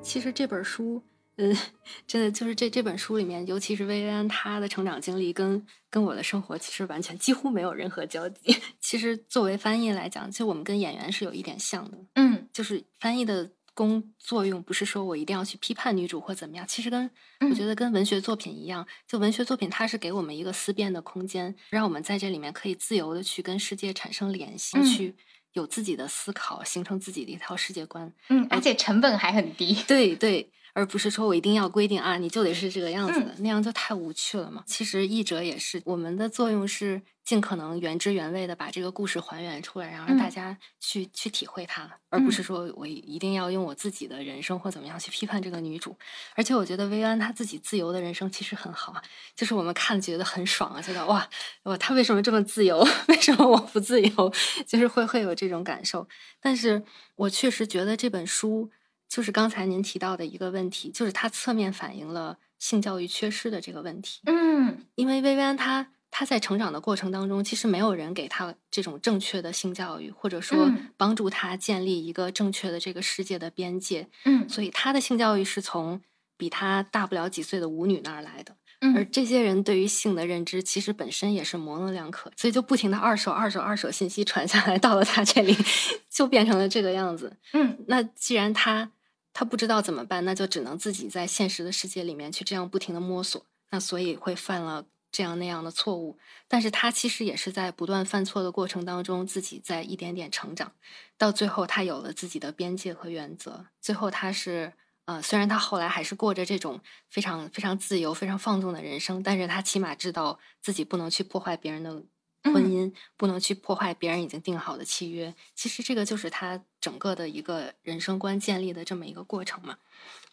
[0.03, 1.01] 其实这本书。
[1.41, 1.57] 嗯，
[2.05, 8.55] 真的就是这这本书里面，尤其是薇薇安她的成长经历，跟跟我的生活其实完全几乎没有任何交集。
[8.79, 11.97] 其实作为翻译来讲，其实我们跟演员是有一点像的。
[12.15, 17.09] 嗯，就是翻译的工作用不是说我一定要去批判女主或怎么样，其实跟
[17.49, 25.15] 我觉得跟文学作品一样，就文学作品它是给我们一个思辨的空间，让我们在这里面可以自由的去跟世界产生联系，去
[25.53, 28.13] 有自己的思考，形成自己的一套世界观。
[28.29, 29.73] 嗯，而且成本还很低。
[29.87, 30.51] 对对。
[30.73, 34.63] 而不是说我一定要规定啊，你就得是这个样子的，那样就太无趣了嘛。
[34.65, 45.95] 其实译者也是，我们的作用是尽可能原汁原味的把这个故事还原出来，然后让大家去去体会它，而不是说我一定要用我自己的人生或怎么样去批判这个女主。
[46.35, 49.01] 而且我觉得薇安她自己自由的人生其实很好啊，
[49.35, 51.27] 就是我们看觉得很爽啊，觉得哇
[51.63, 52.85] 哇，她为什么这么自由？
[53.09, 54.33] 为什么我不自由？
[54.65, 56.07] 就是会会有这种感受。
[56.39, 56.83] 但是
[57.15, 58.71] 我确实觉得这本书。
[59.11, 64.21] 就是刚才您提到的一个问题，就是它侧面反映了性教育缺失的这个问题。
[64.25, 74.07] 嗯，因为薇薇安她她在成长的过程当中，其实没有人给她这种正确的性教育，或者说帮助她建立一个正确的这个世界的边界。
[74.23, 76.01] 嗯，所以她的性教育是从
[76.37, 78.55] 比她大不了几岁的舞女那儿来的。
[78.79, 85.53] 嗯，而这些人对于性的认知其实本身也是模棱两可，所以就不停的二手、二手、二手信息传下来，到了他这里
[86.09, 87.35] 就变成了这个样子。
[87.51, 88.89] 嗯，那既然他。
[89.33, 96.17] 他不知道怎么办，那就只能自己在现实的世界里面去这样不停的摸索，那所以会犯了这样那样的错误。
[96.47, 100.73] 但是他其实也是在不断犯错的过程当中，自己在一点点成长，
[101.17, 103.67] 到最后他有了自己的边界和原则。
[103.81, 104.73] 最后他是
[105.05, 106.79] 呃，虽然他后来还是过着这种
[107.09, 112.03] 非常非常自由、非常放纵的人生，但是他起码知道自己不能去破坏别人的。
[112.43, 119.77] 婚姻不能去破坏别人已经定好的契约，其实这个就是他整个的一个人生观建立的这么一个过程嘛。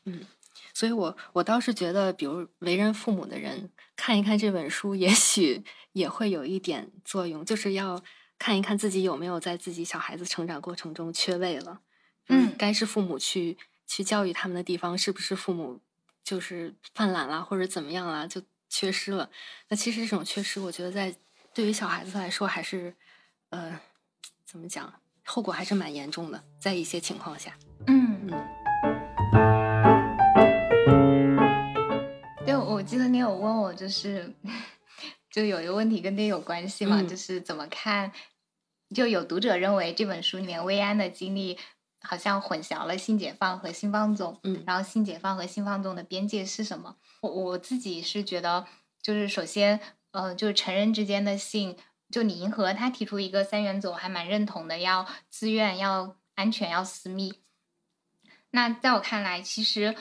[0.05, 0.25] 嗯，
[0.73, 8.03] 所以我我倒是觉得，比如为人父母的人看一看这本书，也许也会有一点作用，就是要
[8.39, 11.81] 看一看自己有没有在自己小孩子成长过程中缺位了。
[12.29, 15.79] 嗯，该是父母去去教育他们的地方，是不是父母
[16.25, 18.41] 就是犯懒啦或者怎么样啦，就
[18.71, 19.31] 缺失了？
[19.69, 21.15] 那其实这种缺失，我觉得在。
[21.59, 22.95] 对于小孩子来说，还是，
[23.51, 23.81] 呃，
[24.45, 24.95] 怎么讲，
[25.25, 27.53] 后果还是蛮严重的，在一些情况下。
[27.89, 28.49] 嗯嗯。
[32.47, 34.33] 对，我记得你有问我，就是，
[35.33, 38.13] 就有一个问题跟这有关系嘛，就是怎么看？
[38.95, 41.59] 就有读者认为这本书里面薇安的经历
[42.03, 46.95] 好像混淆了性解放和性放纵，嗯，然后性解放和性放纵的边界是什么？
[47.23, 48.65] 我我自己是觉得，
[49.03, 49.81] 就是首先。
[50.11, 51.77] 呃，就是成人之间的性，
[52.11, 57.41] 就你银河他提出一个三原则，我还蛮认同的，要自愿、要安全、要私密。
[58.51, 59.95] 那在我看来，其实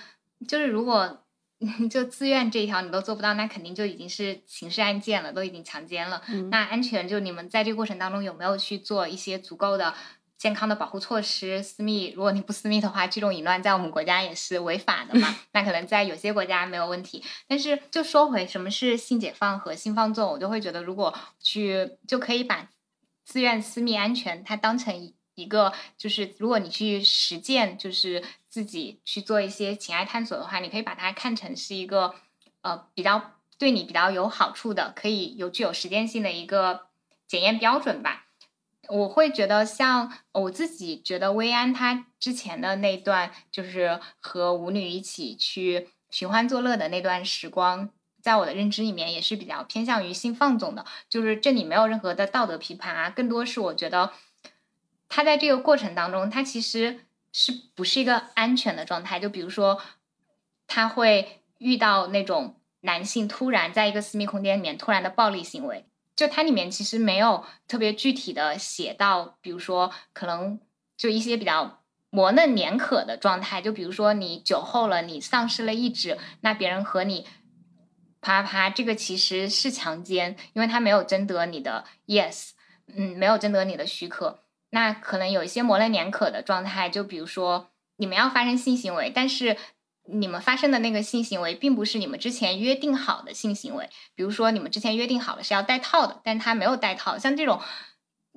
[0.47, 1.25] 就是如果
[1.89, 6.21] 就自愿这一条你都做不到，那肯定就已经是刑事案件了，都已经强奸了。
[6.51, 9.93] 那安全，就你们在这个过程当中有没有去做一些足够的？
[10.37, 15.35] 健康的保护措施，私密，如果你不私密的话，这种淫乱在我们国家也是违法的嘛。
[15.51, 21.11] 那可能在有些国家没有问题，但是就说回什么是性解放和性放纵，我就会觉得，如果
[21.41, 22.69] 去就可以把
[23.25, 32.13] 自愿、私密、安全，它当成一个，就是如果你去实践，就是自己去做一些情爱探索的话，你可以把它看成是一个
[32.61, 36.87] 呃比较对你比较有好处的，可以有具有实践性的一个
[37.27, 38.26] 检验标准吧。
[38.89, 47.89] 我会觉得，像我自己觉得，薇安她之前的那段，就是和舞女一起去寻欢作乐的那段时光，
[48.21, 50.85] 在我的认知里面也是比较偏向于性放纵的。
[51.09, 54.11] 就是这里没有任何的道德批判啊，更多是我觉得，
[55.09, 59.19] 他在这个过程当中，他其实是不是一个安全的状态？
[59.19, 59.81] 就比如说，
[60.67, 65.86] 他会遇到那种男性突然在一个私密空间里面突然的暴力行为。
[66.17, 70.59] 就它里面其实没有特别具体的写到，比如说可能
[70.97, 77.27] 就一些比较磨嫩黏可的状态，就比如说你酒后了，你丧失了意志，那别人和你
[78.19, 82.49] 啪啪，这个其实是强奸，因为他没有征得你的 yes，
[82.87, 84.39] 嗯，没有征得你的许可，
[84.71, 89.55] 那可能有一些模棱黏可的状态，就比如说你们要发生性行为，但是。
[90.09, 93.89] 你们发生的那个性行为，并不是你们之前约定好的性行为。
[94.15, 97.17] 比如说，你们之前约定好了是要戴套的，但他没有戴套。
[97.17, 97.61] 像这种，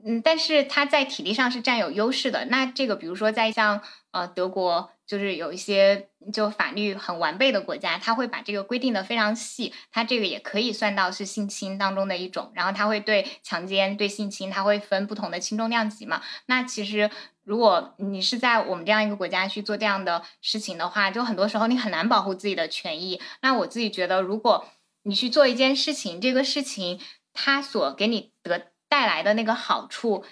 [0.04, 2.46] 嗯，但是他在体力上是占有优势的。
[2.46, 3.80] 那这个，比如说在像
[4.12, 4.90] 呃德国。
[5.10, 12.52] 就是有一些就法律很完备的国家，他会把这个规定的非常细，他这个也可以算到是性侵当中的一种。
[12.54, 16.22] 然后他会对强奸、对性侵，他会分不同的轻重量级嘛。
[16.46, 17.10] 那其实
[17.42, 23.20] 如果你是在我们这样一个国家去做这样的事情的话，就很多时候你很难保护自己的权益。
[23.42, 24.64] 那我自己觉得，如果
[25.02, 27.00] 你去做一件事情，这个事情
[27.32, 30.24] 它所给你得带来的那个好处。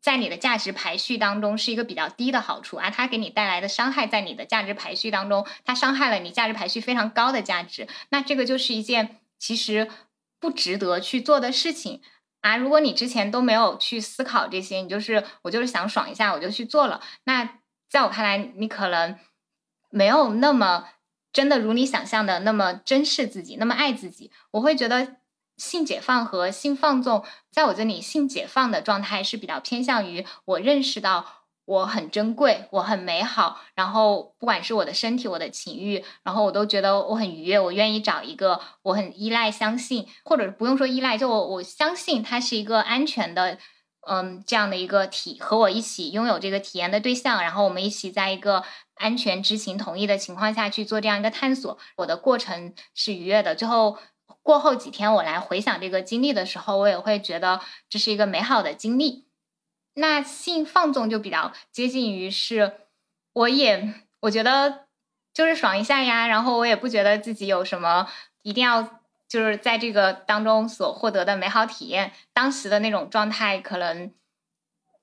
[0.00, 9.90] 在你的价值排序当中是一个比较低的好处啊，它给你带来的伤害在你的价值排序当中，它伤害了你价值排序非常高的价值，那这个就是一件其实
[10.40, 12.00] 不值得去做的事情
[12.40, 12.56] 啊。
[12.56, 17.58] 如果你之前都没有去思考这些，你就是我就是想爽一下我就去做了，那
[17.90, 19.18] 在我看来，你可能
[19.90, 20.88] 没有那么
[21.32, 24.30] 真的如你想象的那么珍视自己，那么爱自己。
[24.52, 25.16] 我会觉得
[25.58, 31.34] 性解放和性放纵，在我这里，性解放的状态是比较偏向于我认识到。
[31.68, 37.60] 我很珍贵，我很美好，然后不管是我的身体、我的情欲，然后我都觉得我很愉悦。
[37.60, 43.58] 我愿意找一个我很依赖、相信，或者不用说依赖，就我我相信他是一个安全的，
[44.08, 51.76] 嗯，这样的一个体，和我一起拥有这个体验的对象，然后我们一起在一个安全、知情、同意的情况下去做这样一个探索。
[51.98, 53.54] 我的过程是愉悦的。
[53.54, 53.98] 最后
[54.42, 59.26] 过后几天，我来回想这个经历的时候，我也会觉得这是一个美好的经历。
[59.94, 62.72] 那性放纵就比较接近于是，
[63.32, 64.86] 我也我觉得
[65.34, 68.08] 就是爽一下呀，然后我也不觉得自己有什么
[68.42, 74.12] 一定要就是在这个当中所获得的美好体验，当时的那种状态可能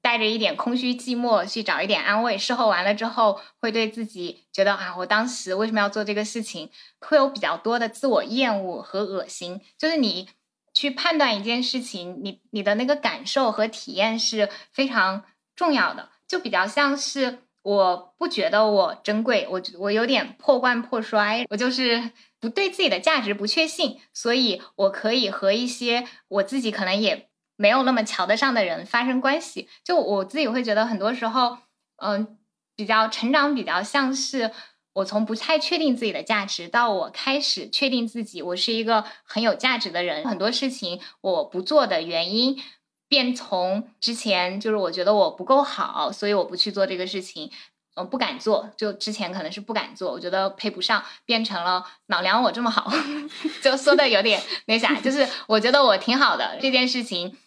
[0.06, 10.30] 带着一点空虚寂寞去找一点安慰，事后完了之后会对自己觉得啊，我当时为什么要做这个事情，会有比较多的自我厌恶和恶心，就是你。
[10.78, 15.24] 去判断一件事情，你你的那个感受和体验是非常
[15.56, 31.58] 重要的，就比较像是我不觉得我珍贵，我我有点破罐破摔，我就是不对自己的价值不确信，所以我可以和一些我自己可能也没有那么瞧得上的人发生关系，就我自己会觉得很多时候，
[31.98, 32.38] 嗯，
[32.76, 34.52] 比较成长比较像是。
[34.96, 40.26] 我从不太确定自己的价值，到我开始确定自己，我是一个很有价值的人。
[40.26, 42.64] 很多事情我不做的原因，
[43.10, 47.52] 便从之前就是我觉得我不够好，所以我不去做这个事情，
[47.96, 48.70] 嗯，不敢做。
[48.78, 52.90] 就之前可能是不敢做，我觉得配不上，变成了老娘我这么好，
[53.62, 57.38] 就说的有点那啥，就是我觉得我挺好的，这件事情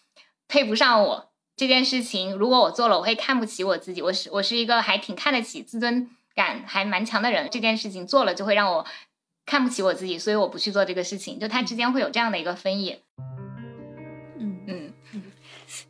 [0.49, 1.31] 配不上我。
[1.57, 4.03] 这件事情如果我做了，我会看不起我自己。
[4.03, 6.11] 我是我是一个还挺看得起自尊。
[6.35, 8.87] 感还蛮强的人，这件事情做了就会让我
[9.45, 11.41] 看不起我自己，所以我不去做这个事情。
[11.41, 13.03] 就它之间会有这样的一个分野。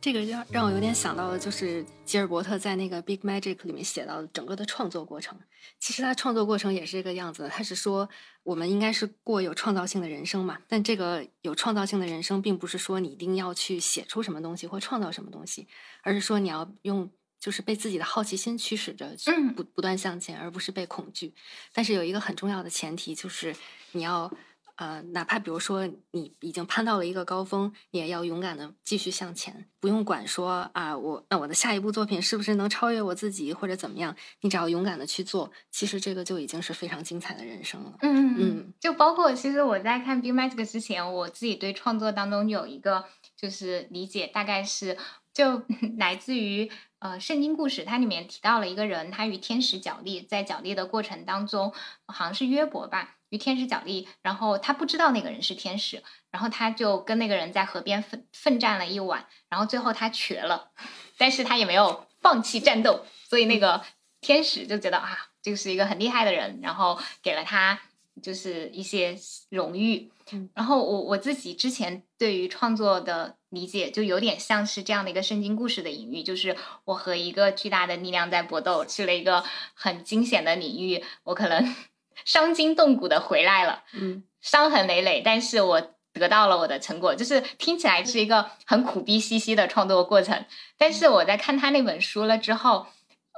[0.01, 5.37] 这个让让我有点想到的就是吉尔伯特在那个《Big Magic》里面写到的整个的创作过程。
[5.79, 8.09] 其实他创作过程也是这个样子，他是说
[8.43, 10.59] 我们应该是过有创造性的人生嘛。
[10.67, 15.67] 但这个有创造性的人生，并不是说你一定要去写出什么东西或创造什么东西，
[16.01, 17.09] 而是说你要用。
[17.39, 19.15] 就是被自己的好奇心驱使着，
[19.55, 21.33] 不不断向前，而不是被恐惧。
[21.71, 23.55] 但是有一个很重要的前提，就是
[23.93, 24.29] 你要，
[24.79, 34.15] 呃，哪怕比如说你已经攀到了一个高峰，你也要勇敢的继续向前，不用管说啊，我那我的下一部作品是不是能超越我自己或者怎么样？
[34.39, 37.93] 你只要勇敢的去做，其实这个就已经是非常精彩的人生了。
[38.01, 43.03] 嗯嗯，就包括其实我在看《Big Magic》之前，我自己对创作当中有一个
[43.35, 44.97] 就是理解，大概是
[45.33, 45.61] 就
[45.99, 46.71] 来自于。
[47.01, 51.71] 呃，圣经故事它里面提到了一个人，他与天使角力，在角力的过程当中，
[52.07, 60.71] 好像是约伯吧，与天使角力，然后他不知道那个人是天使，然后他就跟那个人在河边奋奋战了一晚，然后最后他瘸了，
[61.17, 63.83] 但是他也没有放弃战斗，所以那个
[64.21, 67.79] 天使就觉得啊，这是一个很厉害的人，然后给了他
[68.21, 69.15] 就是一些
[69.49, 70.11] 荣誉。
[70.53, 76.55] 然后我我自己之前对于创作的理解，就有点像是这样的一个圣经故事的隐喻，就是
[76.85, 81.75] 我和一个巨大的力量在搏斗，去了一个很惊险的领域，我可能
[82.25, 85.81] 伤筋动骨的回来了，嗯，伤痕累累，但是我
[86.13, 90.45] 得到了我的成果，就是听起来是一个很苦逼兮兮的创作过程。
[90.77, 92.87] 但是我在看他那本书了之后，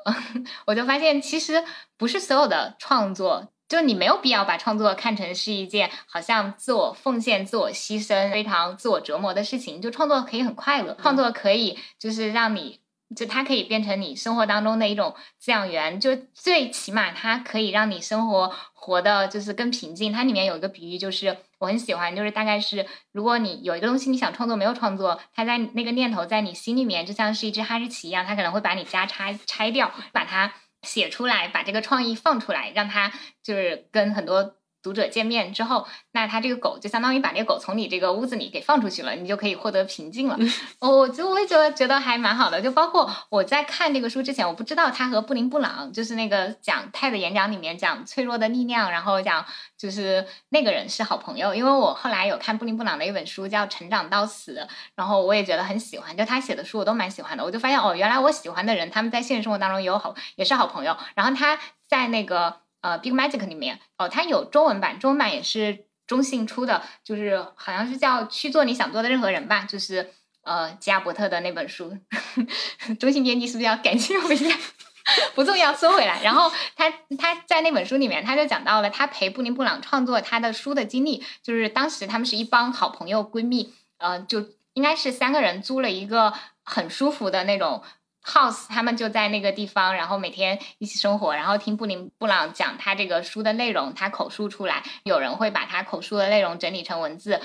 [0.67, 1.63] 我就发现其实
[1.97, 3.51] 不是所有的创作。
[3.69, 9.81] 就你没有必要把创作看成是一件好像自我奉献、自我牺牲、非常自我折磨的事情。
[9.81, 12.80] 就创作可以很快乐，创作可以就是让你，
[13.15, 15.99] 就它可以变成你生活当中的一种滋养源。
[15.99, 20.11] 就最起码它可以让你生活活的，就是更平静。
[20.11, 30.53] 它里面有一个比喻，就是我很喜欢，就是大概是如果你有一个东西你想创作没有创作，它在那个念头在你心里面就像是一只哈士奇一样，它可能会把你家拆拆掉，把它。
[30.83, 34.55] 写出来，把这个创意放出来，让它就是跟很多。
[34.81, 40.37] 读者见面之后，那他这个狗就相当于把这个狗从你这个屋子里给放出去了，你就可以获得平静了。
[40.79, 42.61] 我就我也觉得觉得还蛮好的。
[42.61, 49.45] 就包括我在看这个书之前，我不知道他和布林布朗就是那个讲泰的演讲里面讲脆弱的力量，然后讲
[49.77, 51.53] 就是那个人是好朋友。
[51.53, 54.55] 因为我后来有看布林布朗的一本书叫《成长到死》，
[54.95, 57.43] 然后我也觉得很喜欢，就他写的书我都蛮喜欢的。
[57.43, 60.97] 我就发现哦，原来我喜欢的人他们在现实生活当中也有好也是好朋友。
[61.13, 62.61] 然后他在那个。
[62.81, 70.11] 呃，Big Magic 里面哦，它有中文版，中文版也是中信出的，就是好像是叫《去做你想做的任何人》吧，就是
[70.43, 71.97] 呃吉亚伯特的那本书，
[72.99, 74.57] 中信编辑是不是要感谢我一下？
[75.33, 76.21] 不重要，收回来。
[76.23, 86.31] 然后他他在那本书里面，他就讲到了他陪布林布朗创作他的书的经历，就是当时他们是一帮好朋友闺蜜，呃，就应该是三个人租了一个
[86.63, 87.81] 很舒服的那种
[88.23, 97.41] house，他们就在那个地方，然后每天一起生活，然后听布林布朗讲他这个书的内容，他口述出来，有人会把他口述的内容整理成文字，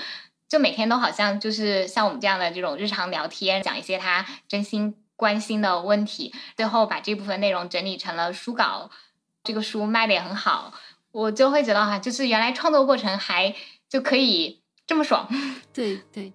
[0.47, 4.95] 就每天都好像就是像我们这样的这种日常聊天，讲一些他真心。
[5.17, 8.91] 关心的问题，最后把这部分内容整理成了书稿，
[9.43, 10.71] 这个书卖的也很好，
[11.11, 13.55] 我就会觉得哈，就是原来创作过程还
[13.89, 15.27] 就可以这么爽。
[15.73, 16.31] 对对，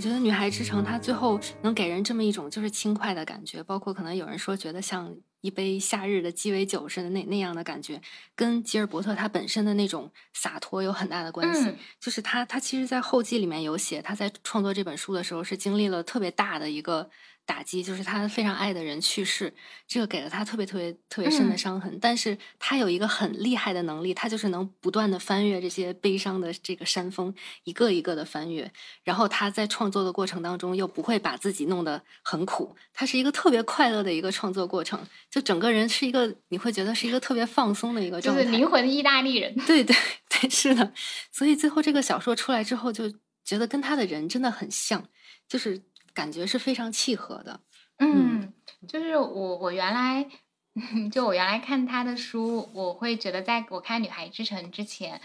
[0.00, 5.14] 我觉得《女孩之城》它最后能给人这么一种就是轻快的感觉，包括可能有人说觉得像。
[5.42, 7.98] 一杯夏日的鸡尾酒似的那那样的感觉，
[8.34, 11.74] 跟吉尔伯特他本身的那种洒脱有很大的关系。
[11.98, 17.10] 就是他他其实，在后记里面有写，他在创作这本书的时候是经历了特别大的一个。
[17.46, 19.52] 打击就是他非常爱的人去世，
[19.88, 21.98] 这个给了他特别特别特别深的伤痕。
[22.00, 27.34] 但是他有一个很厉害的能力，他就是能不断的翻越这些悲伤的这个山峰，
[27.64, 28.70] 一个一个的翻越。
[29.02, 35.04] 然后他在创作的过程当中又不会把自己弄得很苦，他是一个特别快乐的一个创作过程。
[35.28, 39.52] 就整个人是一个你会觉得是一个特别放松的一个状态，就是灵魂意大利人。
[39.66, 39.96] 对对
[40.28, 40.92] 对，是的。
[41.32, 43.12] 所以最后这个小说出来之后，就
[43.44, 45.04] 觉得跟他的人真的很像，
[45.48, 45.82] 就是。
[46.20, 47.60] 感觉是非常契合的，
[47.98, 48.52] 嗯，
[48.86, 50.28] 就是我我原来
[51.10, 55.18] 就我原来看他的书，我会觉得在我看《女孩之城》之前，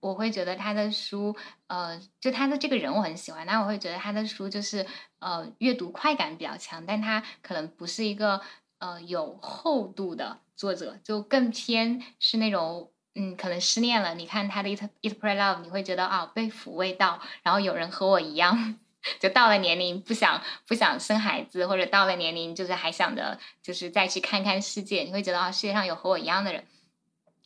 [0.00, 4.86] 我会觉得他的书，呃，就他的这个人我很喜欢，但我会觉得他的书就是
[5.18, 8.40] 呃阅读快感比较强，但他可能不是一个
[8.78, 18.78] 呃有厚度的作者，就更偏是那种嗯，可能失恋了，你看他的《It It Pray Love》，你会觉得啊被抚慰到，然后有人和我一样。
[19.20, 26.64] 就到了年龄不想不想生孩子，或者到了年龄就是还想着就是再去看看世界，你会觉得啊世界上有和我一样的人。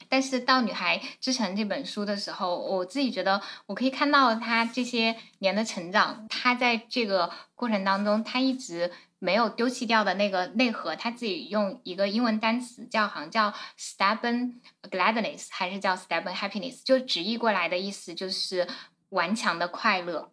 [0.09, 10.95] 但是到《女孩之城》这本书的时候，我自己觉得我可以看到她这些年的成长，她在这个过程当中，她一直没有丢弃掉的那个内核。
[10.95, 18.69] 她自己用一个英文单词叫好像叫 stubborn gladness，还是叫 stubborn happiness，就直译过来的意思就是
[19.09, 20.31] 顽强的快乐。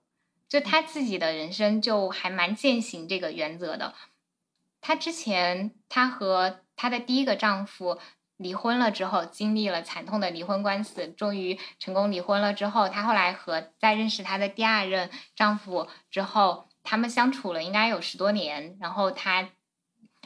[0.54, 3.96] 就她自己的人生就还蛮践行这个原则的。
[4.82, 7.98] 她之前，她和她的第一个丈夫
[8.38, 19.50] 离婚了之后，经历了惨痛的离婚官司，终于成功离婚了之后，她后来和在认识她的第二任丈夫之后，他们相处了应该有十多年，然后她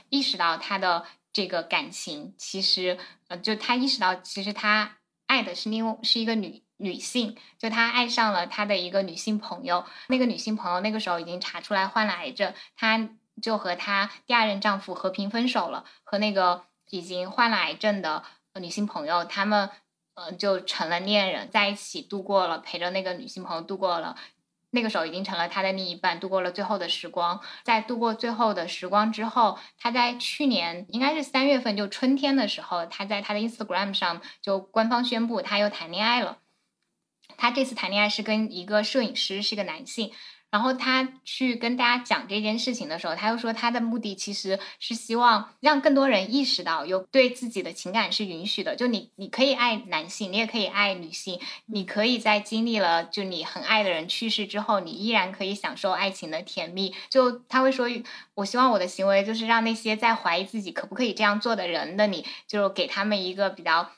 [0.09, 2.97] 意识到她的这个感情，其实
[3.30, 4.96] 呃，就她意识到其实她
[5.28, 6.63] 爱的是另是一个女。
[6.80, 13.09] 女性，就她爱上了她的一个女性朋友，那个女性朋友那个时候已经查出来患了癌症，她
[13.41, 18.23] 就和她第二任丈夫和平分手了，和那个已经患了癌症的
[18.59, 19.71] 女性朋友，他们
[20.13, 24.15] 呃就成了恋人，在一起度过了陪着那个女性朋友度过了，
[24.72, 27.41] 那个时候已经成了他的另一半，度过了最后的时光。
[27.63, 36.39] 在度过最后的时光之后，他在去年应该是三月份，就春天的时候，他在他的 Instagram 上就官方宣布他又谈恋爱了。
[37.38, 40.11] 他这次谈恋爱是跟一个摄影师，是个男性。
[40.49, 48.75] 然后他去跟大家讲这件事情的时候，他又说他的目的其实是希望让更多人意识到，有对自己的情感是允许的。
[48.75, 56.95] 就你，你可以爱男性，你也可以爱女性，你可以在经历了就你很爱的人去世之后，你依然可以享受爱情的甜蜜。
[57.09, 57.87] 就他会说，
[58.35, 63.91] 我希望我的行为就是让那些在怀疑自己可不可以这样做的人的你，就给他们一个比较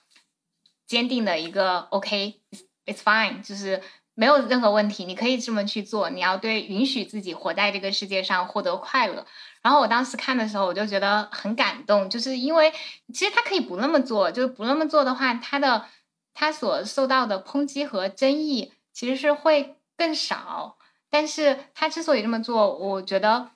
[0.88, 2.42] 坚定的一个 OK。
[2.86, 3.84] It's fine，就是
[4.20, 6.10] 没有任何问题，你可以这么去做。
[6.10, 9.26] 你要对允许自己活在这个世界上，获得快乐。
[9.62, 12.74] 然后我当时看的时候，我就觉得很感动，就是因为
[13.14, 15.86] 其实他可以不那么做，就是不那么做的话，他的
[16.34, 20.78] 他所受到的抨击和争议其实是会更少。
[21.10, 23.52] 但是他之所以这么做，我觉得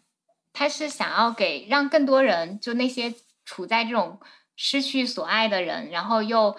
[0.53, 4.17] 他是想要给让更多人，就那些处在这种
[4.55, 6.55] 失去所爱的人，然后又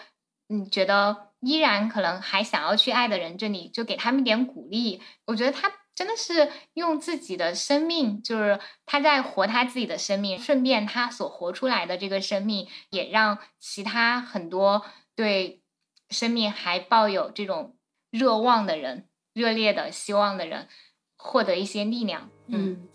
[0.50, 1.32] 嗯觉得。
[1.44, 5.02] 依然可能还想要去爱的人这里，就给他们一点鼓励。
[5.26, 14.84] 我觉得他真的是用自己的生命，就是他在活他自己的生命，顺便他所活出来的这个生命，也让其他很多
[15.14, 15.62] 对
[16.10, 17.76] 生命还抱有这种
[18.10, 20.68] 热望的人、热烈的希望的人，
[21.16, 22.30] 获得一些力量。
[22.48, 22.88] 嗯，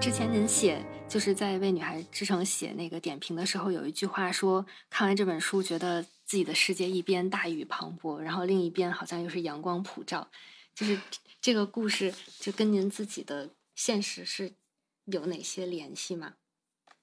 [0.00, 0.84] 之前您写。
[1.10, 10.28] 就是在为《女孩之城》写那个点评的时候，有一句话说：“看完这本书，觉得自己的世界一边大雨磅礴，然后另一边好像又是阳光普照。”
[10.72, 10.96] 就是
[11.40, 14.52] 这个故事就跟您自己的现实是
[15.06, 16.34] 有哪些联系吗？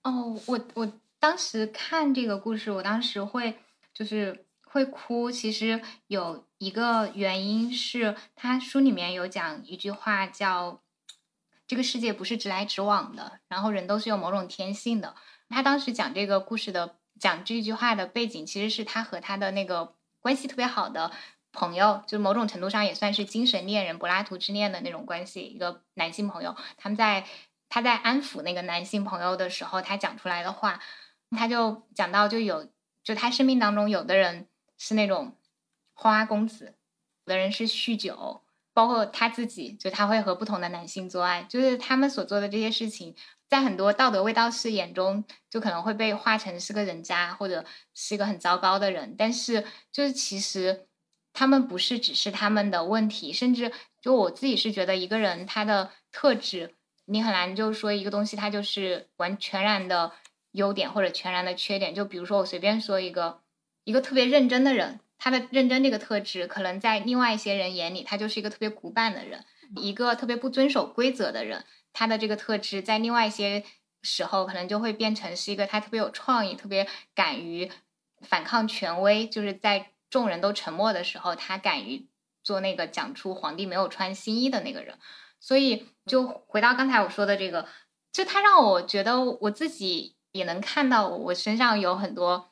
[0.04, 3.60] 哦，我我当时看这个故事，我当时会
[3.94, 5.30] 就是会哭。
[5.30, 10.82] 其实有一个原因是，他书里面有讲一句话，叫
[11.68, 15.16] “这个世界不是直来直往的”，然后人都是有某种天性的。
[15.50, 21.12] 他当时讲这个故事的讲这句话的背景，其实是他和他的那个关系特别好的
[21.52, 27.26] 朋友，就某种程度上也算是精神恋人、柏拉图之恋的那种关系，一个男性朋友，他们在。
[27.70, 30.80] 他在安抚那个男性朋友的时候，他讲出来的话，
[31.32, 32.70] 他就讲到，就有
[33.04, 34.48] 就他生命当中有的人
[34.78, 35.36] 是那种
[35.94, 36.76] 花花公子，
[37.26, 38.42] 有的人是酗酒，
[38.78, 43.16] 包括他自己，就他会和不同的男性做爱，就是他们所做的这些事情，
[43.50, 47.66] 在很多道德卫道士眼中，就可能会被画成是个人渣或者
[47.96, 50.86] 是一个很糟糕的人，但是就是其实
[51.34, 56.76] 他们不是只是他们的问题，甚至就我自己是觉得一个人他的特质。
[57.06, 60.12] 你很难就说一个东西它就是完全然的
[60.52, 61.96] 优点或者全然的缺点。
[61.96, 63.42] 就比如说我随便说一个
[63.86, 69.40] 一个特别认真的人，他的认真这个特质，可能在另外一些人眼里，他就是一个特别古板的人；
[69.76, 73.64] 一个特别不遵守规则的人，他的这个特质在另外一些
[74.02, 77.72] 时候，可能就会变成是一个他特别有创意、特别敢于
[78.22, 82.08] 反抗权威，就是在众人都沉默的时候，他敢于
[82.44, 84.98] 做那个讲出皇帝没有穿新衣的那个人。
[85.40, 87.68] 所以，就回到刚才我说的这个，
[88.12, 92.52] 就他让我觉得我自己也能看到我身上有很多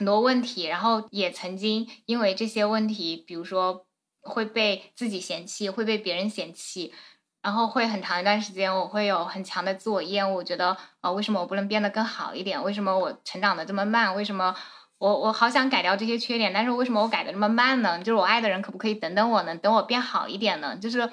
[0.00, 3.84] 很多问题，然后也曾经因为这些问题，比如说
[4.22, 6.94] 会被自己嫌弃，会被别人嫌弃，
[7.42, 12.64] 然后会很长一段时间我会有很强的自我厌恶，觉得啊，为什么我不能变得更好一点？
[12.64, 14.16] 为什么我成长的这么慢？
[14.16, 14.56] 为什么
[14.96, 17.98] 我我好想改掉这些缺点，但是为什么我改的这么慢呢？
[17.98, 19.54] 就是我爱的人可不可以等等我呢？
[19.54, 20.74] 等我变好一点呢？
[20.76, 21.10] 就是。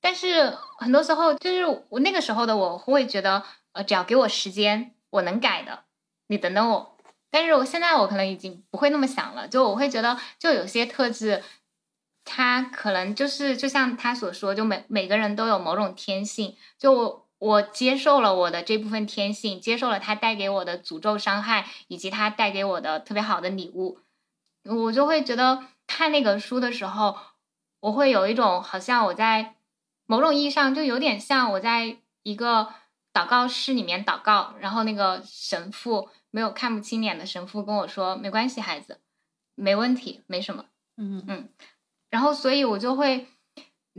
[0.00, 5.80] 但是很多时候，就是我那个时候的我会觉得，呃，只要给我时间，我能改的。
[6.28, 6.97] 你等等我。
[7.30, 11.42] 但是我现在我可能已经不会那么想了，就我会觉得，就有些特质，
[12.24, 16.56] 他可能就是就像他所说，就每每个人都有某种天性。
[16.78, 23.98] 就我我接受了我的这部分天性，接受了他带给我的诅咒伤害，以及他带给我的特别好的礼物，
[24.64, 27.16] 我就会觉得看那个书的时候，
[27.80, 29.54] 我会有一种好像我在。
[30.10, 32.72] 某种意义上，就有点像我在一个
[33.12, 39.00] 祷告室里面祷告，然后那个神父没有看不清脸的神父跟我说：“没关系，孩子，
[39.54, 40.66] 没问题，没什么。”
[40.96, 41.48] 嗯嗯，
[42.10, 43.28] 然后所以我就会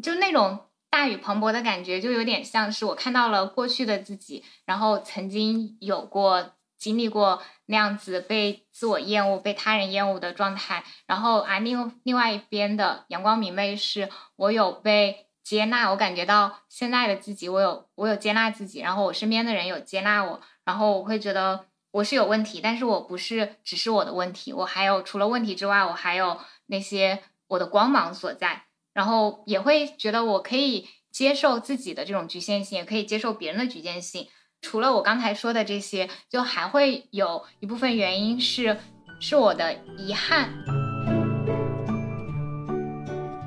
[0.02, 15.26] 就那种大雨磅礴的感觉，就有点像是我看到了过去的自己，然后曾经有过经历过那样子被自我厌恶、被他人厌恶的状态，然后啊，另另外一边的阳光明媚是我有被。
[15.42, 34.28] 接纳，我感觉到现在的自己，我有我有接纳自己，然后我身边的人有接纳我，然后我会觉得我是有问题，但是我不是只是我的问题，我还有除了问题之外，我还有那些我的光芒所在，然后也会觉得我可以接受自己的这种局限性，也可以接受别人的局限性。
[34.62, 38.78] 除了我刚才说的这些，就还会有一部分原因是
[39.20, 40.54] 是我的遗憾。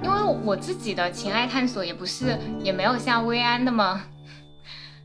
[0.03, 4.03] 因为我自己的情爱探索也不是，也没有像薇安那么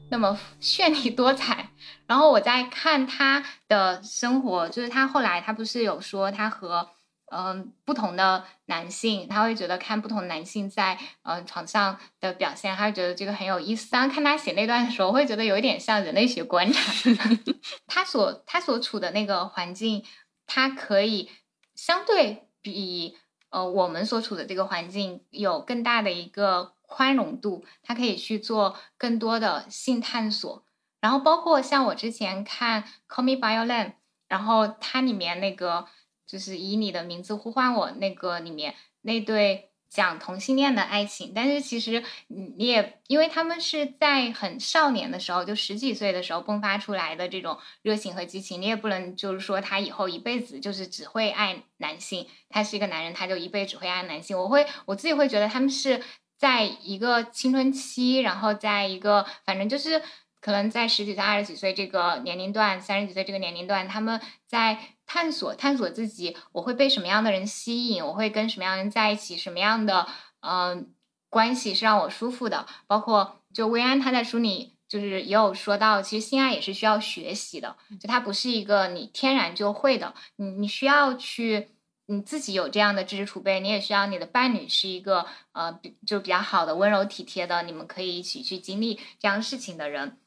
[0.09, 1.69] 那么绚丽多彩。
[2.07, 6.89] 然后我在看他的生活，就是他后来他不是有说他和
[7.31, 13.91] 嗯不同的男性，他会觉得看不同男性在嗯床上的表现，他会觉得这个很有意思。
[13.91, 16.93] 当看他写那段的时候，会觉得有一点像人类学观察。
[17.85, 20.03] 他所他所处的那个环境，
[20.45, 21.29] 他可以
[21.75, 23.17] 相对比。
[23.49, 30.65] 呃，我们所处的这个环境有更大的一个宽容度，他可以去做更多的性探索。
[31.01, 33.89] 然后包括像我之前看《Call Me by Your Name》，
[34.27, 35.87] 然后它里面那个
[36.25, 39.71] 就是以你的名字呼唤我那个里面那对。
[39.89, 54.37] 讲同性恋的爱情，但是其实你也因为他们是在很少年的时候，就十几岁的时候迸发出来的这种热情和激情，你也不能就是说他以后一辈子就是只会爱男性，他是一个男人，他就一辈子只会爱男性。
[54.37, 56.03] 我会我自己会觉得他们是
[56.37, 60.03] 在一个青春期，然后在一个反正就是
[60.41, 64.79] 可能在十几岁、二十几岁这个年龄段，三十几岁这个年龄段，他们在。
[65.09, 68.05] 探索探索自己，我会被什么样的人吸引？
[68.05, 69.37] 我会跟什么样的人在一起？
[69.37, 70.05] 什么样的
[70.41, 70.93] 嗯
[71.29, 72.67] 关系是让我舒服的？
[72.87, 81.69] 包括就薇安他在书里就是也有说到，其实性爱也是需要学习的，就它不是一个你天然就会的，你你需要去
[82.07, 90.17] 你自己有这样的知识储备，你也需要你的伴侣是一个呃，比就比较好的、温柔体贴的，你们可以一起去经历这样事情的人。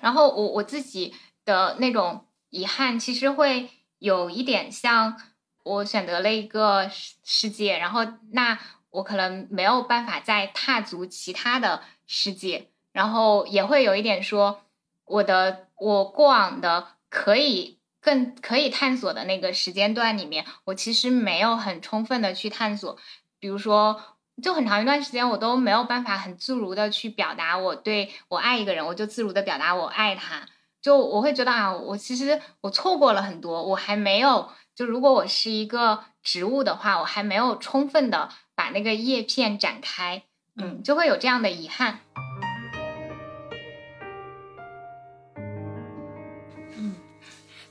[0.00, 5.20] 然后我我自己的那种遗憾，其实会有一点像
[5.64, 6.88] 我选择了一个
[7.24, 8.00] 世界，然后
[8.32, 8.58] 那
[8.90, 14.62] 我可能没有办法再踏足其他的世界，然后也会有一点说
[15.04, 17.78] 我的我过往的可以。
[18.02, 22.96] 更可以探索的那个时间段里面，我其实没有很充分的去探索。
[23.38, 24.00] 比如说，
[24.40, 30.42] 就很长一段时间，我都没有办法很自如的去表达我对我爱一个人，我就自如的表达我爱他。
[30.82, 34.48] 就我会觉得啊，我其实我错过了很多，我还没有。
[34.74, 40.22] 就如果我是一个植物的话，我还没有充分的把那个叶片展开，
[40.56, 42.00] 嗯，就会有这样的遗憾。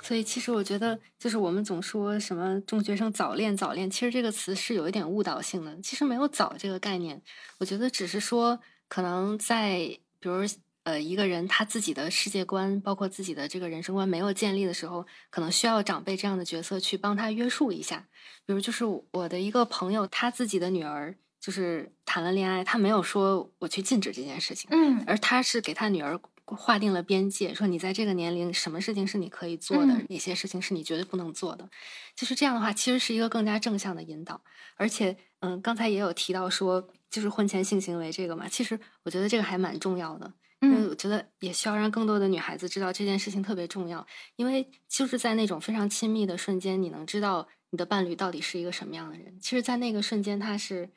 [0.09, 5.79] 所以，其实我觉得，就是我们总说什么中学生早恋早恋，其实这个词是有一点误导性的。
[5.83, 7.21] 其实没有“早”这个概念，
[7.59, 9.77] 我觉得只是说，可能在
[10.19, 10.39] 比如
[10.81, 18.07] 呃一个人他自己的世界观，包括自己的这个人生观没有建立的时候，可能需要长辈这样的角色去帮他约束一下。
[18.47, 26.19] 比如，就是我的一个朋友，他自己的女儿就是谈了恋爱，他没有说我去禁止这件事情，嗯，而他是给他女儿。
[26.55, 31.69] 划定了边界，说你在这个年龄，什么事情是你可以做的，哪些事情是你绝对不能做的。
[32.15, 34.41] 就是这样的话，其实是一个更加正向的引导。
[34.75, 40.33] 而且，嗯，刚才也有提到说，就是婚前性行为这个嘛，其实我觉得这个还蛮重要的。
[40.61, 49.37] 嗯，我觉得也需要让更多的女孩子知道这件事情特别重要，因为就是在那种非常亲密的瞬间，你能知道你的伴侣到底是一个什么样的人。
[49.39, 50.89] 其实，在那个瞬间，他是。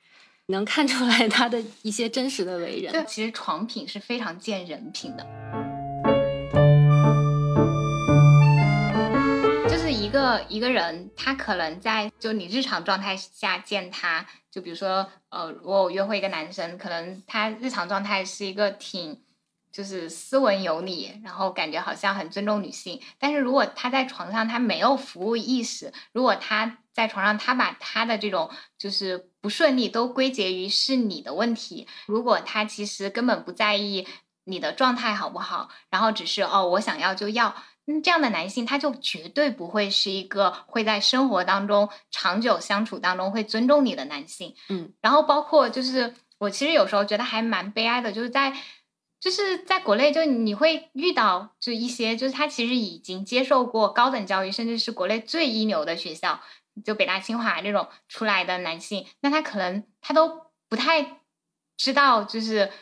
[0.47, 2.93] 能看出来他的一些真实的为人。
[2.93, 5.24] 对，其实床品是非常见人品的。
[9.68, 19.22] 就是一个一个人，他可能在就你日常状态下见他，就比如说，呃，如果我约会一个男生，可能他日常状态是一个挺
[19.70, 23.01] 就是斯文有礼，然后感觉好像很尊重女性。
[23.18, 29.30] 但是如果他在床上他没有服务意识，如果他在床上他把他的这种就是。
[29.43, 31.86] 不顺利都归结于是你的问题。
[32.07, 34.07] 如果他其实根本不在意
[34.45, 37.55] 你的状态好不好，然后只是哦我想要就要，
[37.86, 44.55] 嗯这样的男性他就绝对不会是一个会在生活当中长久相处当中会尊重你的男性。
[44.68, 48.57] 嗯，然后包括就是我其实有时候觉得还蛮悲哀的，就是在
[49.20, 56.40] 就是在国内就你会遇到就一些就是他其实已经接受过高等教育，甚至是国内最一流的学校。
[56.84, 61.20] 就北大清华这种出来的男性，那他可能他都不太
[61.76, 62.72] 知道就是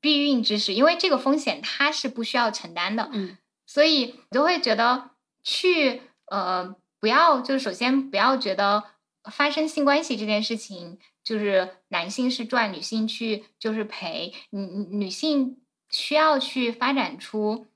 [0.00, 3.08] 避孕知识，因为这个风险他是不需要承担的。
[3.12, 8.84] 嗯，所以我就会觉得去呃不要就是首先不要觉得
[9.30, 14.34] 发生性关系这件事情就是男性是赚，女性去就是赔。
[14.50, 17.66] 女女性需要去发展出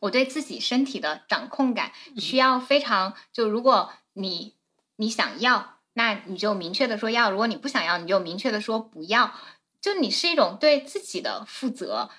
[0.00, 4.55] 我对自己身体的掌控感，需要非常就如果你。
[4.96, 9.32] 你想要，那你就明确的说要；如果你不想要，你就明确的说不要。
[9.80, 12.10] 就你是一种对自己的负责，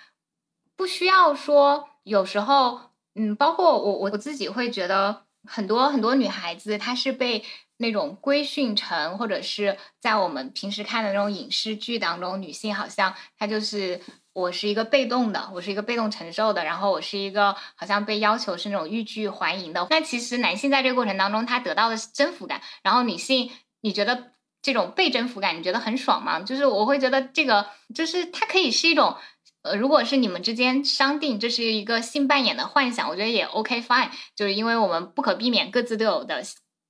[0.76, 1.90] 不需要说。
[2.04, 7.44] 有时候，嗯，包括我，我我自己会觉得，很多很多女孩子，她是被
[7.78, 14.02] 那种规训成，或者是在我们平时看的那种影视剧当中，女性好像她就是。
[14.38, 19.88] 我是一个被动的，我是一个被动承受的，然后我是一个好像被要求是那种欲拒还迎的。
[19.90, 23.50] 那其实男性在这个过程当中，他得到的是征服感，然后女性，
[23.82, 26.40] 你觉得这种被征服感，你觉得很爽吗？
[26.42, 27.66] 就是我会觉得这个，
[27.96, 29.16] 就是它可以是一种，
[29.64, 36.44] 呃，如果是你们之间商定这是一个性扮演的幻想，我觉得也 OK fine，就是因为我们不可避免各自都有的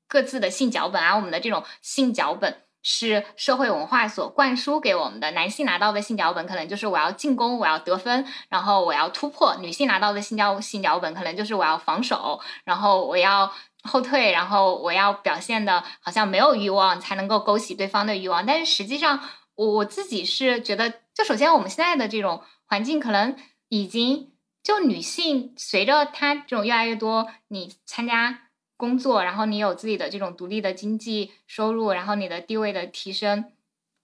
[0.09, 2.63] 各自的性脚本啊，我们的这种性脚本。
[2.89, 5.29] 是社会文化所灌输给我们的。
[5.31, 13.51] 男性拿到的性脚本可能就是我要进攻，我要得分，然后我要突破；女性拿到的性脚性脚本可能就是我要防守，然后我要
[13.83, 18.45] 后退，然后我要表现的好像没有欲望才能够勾起对方的欲望。
[18.45, 19.19] 但是实际上，
[19.55, 23.35] 我我自己是觉得，就首先我们现在的这种环境可能
[23.67, 24.31] 已经
[24.63, 28.46] 就女性随着她这种越来越多，你参加。
[28.77, 33.51] 工作，然后你有自己的这种独立的经济收入，然后你的地位的提升，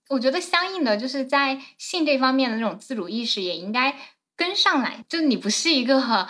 [0.10, 3.98] 我觉得相应的就是在性这方面的那种自主意识也应该
[4.36, 5.06] 跟上来。
[5.08, 6.28] 就你不是一个，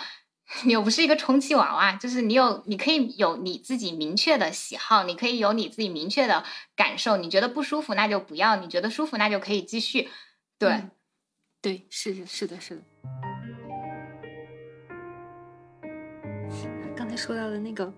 [0.64, 6.44] 你又不是一个充气娃娃，就是你有，你可以有你自己明确的喜好，你可以有你自己明确的
[6.76, 7.16] 感受。
[7.16, 10.10] 你觉得不舒服，那就不要；你觉得舒服，那就可以继续。
[10.58, 10.82] 对，
[11.62, 12.82] 对，是的，是的，是的。
[16.94, 17.92] 刚才说到的那个。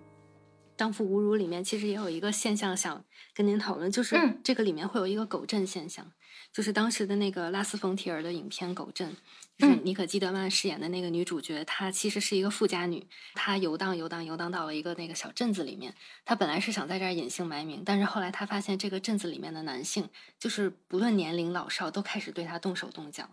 [0.77, 3.03] 荡妇侮辱里面其实也有一个现象想
[3.33, 6.13] 跟您讨论，就是这个里面会有一个狗镇现象，
[6.53, 9.11] 就是当时的那个拉斯冯提尔的影片《狗镇》，
[9.57, 20.07] 就是妮可基德曼饰演的那个女主角，她其实是一个富家女，她游荡游荡游荡到了一个那个小镇子里面，她本来是想在这儿隐姓埋名，但是后来她发现这个镇子里面的男性，
[20.39, 23.27] 就是不论年龄老少，都开始对她动手动脚。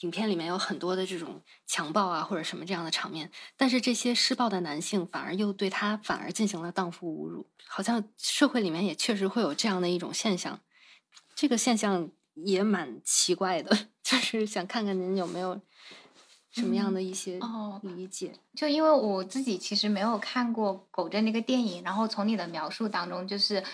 [0.00, 10.60] 影片里面有很多的这种强暴啊，或者什么这样的场面，但是这些施暴的男性反而又对他反而进行了荡妇侮辱，好像社会里面也确实会有这样的一种现象，
[11.34, 13.74] 这个现象也蛮奇怪的，
[14.04, 15.58] 就是想看看您有没有
[16.50, 17.40] 什么样的一些
[17.82, 18.34] 理解。
[18.54, 23.64] 就因为我自己其实没有看过《狗镇》那个电影，然后从你的描述当中就是。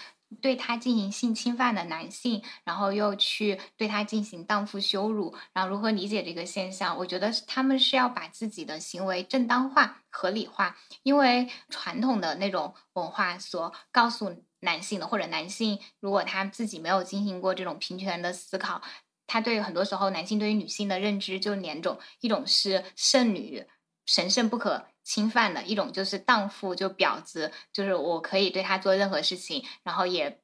[0.41, 6.97] 对他进行性侵犯的男性，然后又去对他进行荡妇羞辱，然后如何理解这个现象？
[6.99, 18.80] 我觉得他们是要把自己的行为正当化、合理化，因为传统的那种文化所告诉男性的，或者男性如果他自己没有进行过这种平权的思考，
[19.26, 23.66] 他对很多时候男性对于女性的认知就两种，一种是圣女，
[24.07, 24.87] 神圣不可。
[25.05, 30.38] 侵犯的一种就是荡妇，就婊子，就是我可以对他做任何事情，然后也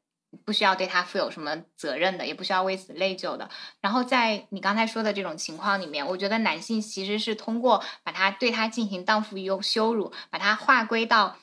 [0.44, 3.48] 不需要对他负有什么责任的，也不需要为此内疚的。
[3.80, 11.38] 然后在你刚才说的这种情况里面，我觉得男性其实是通过把他对他进行荡妇又羞辱，把他划归到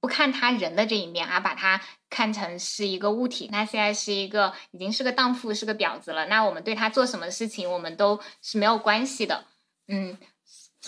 [0.00, 1.80] 不看他人的这一面，而把他
[2.10, 3.48] 看成是一个物体。
[3.50, 6.26] 那现在是一个已经是个荡妇，是个婊子了。
[6.26, 9.44] 那我们对他做什么事情，我们都是没有关系的。
[9.86, 10.18] 嗯。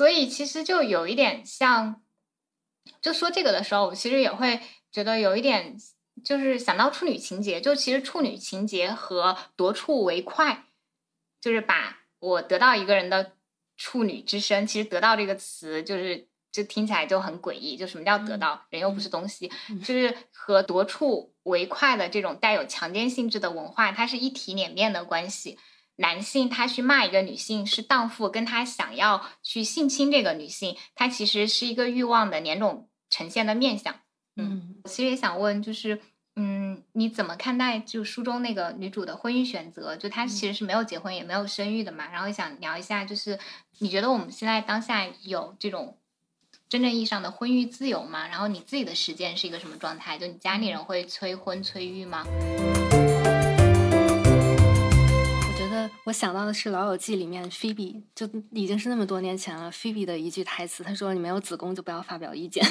[0.01, 2.01] 所以其实就有一点像，
[3.03, 4.59] 就说这个的时候，我其实也会
[4.91, 5.77] 觉得有一点，
[6.25, 7.61] 就是想到处女情节。
[7.61, 10.65] 就其实处女情节和夺处为快，
[11.39, 13.33] 就是把我得到一个人的
[13.77, 14.67] 处女之身。
[14.67, 17.77] 其实得到这个词，就是就听起来就很诡异。
[17.77, 18.65] 就什么叫得到？
[18.71, 19.53] 人又不是东西，
[19.85, 25.59] 就是和夺处为快的这种带有强奸性质的文化，它是一体两面的关系。
[26.01, 33.95] 男性他去骂一个女性是荡妇，跟他想要去性侵这个女性，他其实是一个欲望的两种呈现的面相。
[34.37, 36.01] 嗯，其实也想问，就是，
[36.37, 39.95] 嗯，你怎么看待就书中那个女主的婚姻选择？
[39.95, 42.09] 就她其实是没有结婚也没有生育的嘛。
[42.11, 43.39] 然后想聊一下，就是
[43.81, 45.99] 你觉得我们现在当下有这种
[46.71, 48.27] 真正意义上的婚育自由吗？
[48.27, 50.17] 然后你自己的实践是一个什么状态？
[50.17, 52.25] 就你家里人会催婚催育吗？
[56.05, 59.71] 我想到的是《老友记》里面菲比，就已经是那么多年前了。
[59.71, 62.65] 菲比的一句台词，他说：“你没有子宫就不要发表意见。”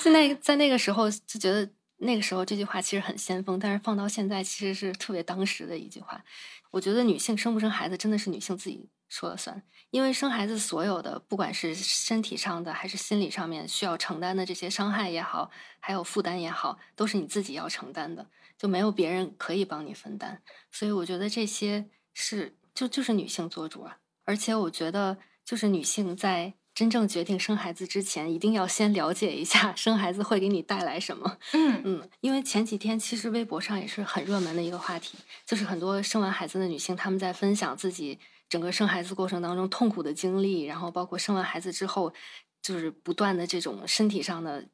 [0.00, 1.68] 现 在在那个时候就觉得
[1.98, 6.22] 那个时候这句话其实很先锋，但是放到现在其实是特别当时的一句话。
[6.70, 18.26] 我觉得女性生不生孩子真的是女性自己说了算，因为生孩子所有的不管是身体上的还是心理上面需要承担的这些伤害也好，还有负担也好，都是你自己要承担的。
[18.62, 20.40] 就没有别人可以帮你分担，
[20.70, 23.98] 所以我觉得这些是就就是女性做主啊。
[24.24, 31.38] 而且我觉得，就是女性在真正决定生孩子之前，一定要先了解一下 生孩子会给你带来什么。
[31.54, 42.14] 嗯嗯，因为前几天其实微博上也是很热门的一个话题，就是很多生完孩子的女性，她们在分享自己整个生孩子过程当中痛苦的经历，然后包括生完孩子之后，
[42.62, 44.68] 就是不断的这种身体上的。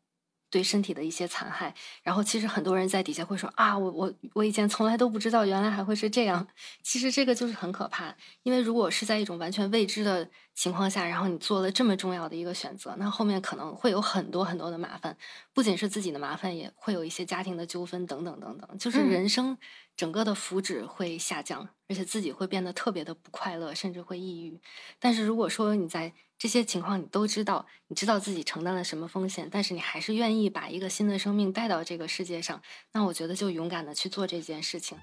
[0.51, 6.47] 对身体的一些残害，然后其实很多人在底下会说啊，我我我以前从来都不知道，原来还会是这样。
[6.83, 15.17] 其实这个就是很可怕，因为如果是在一种完全未知的情况下，然后你做了这么重要的一个选择，那后面可能会有很多很多的麻烦，
[15.53, 19.57] 不仅是自己的麻烦，也会有一些家庭的纠纷等等等等，就是人生
[19.99, 24.61] 整个的福祉会下降，而且自己会变得特别的不快乐，甚至会抑郁。
[25.01, 34.97] 但是如果说你在这些情况你都知道，你知道自己承担了什么风险，但是你还是愿意把一个新的生命带到这个世界上，那我觉得就勇敢的去做这件事情，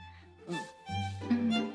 [0.48, 0.58] 嗯
[1.28, 1.74] 嗯。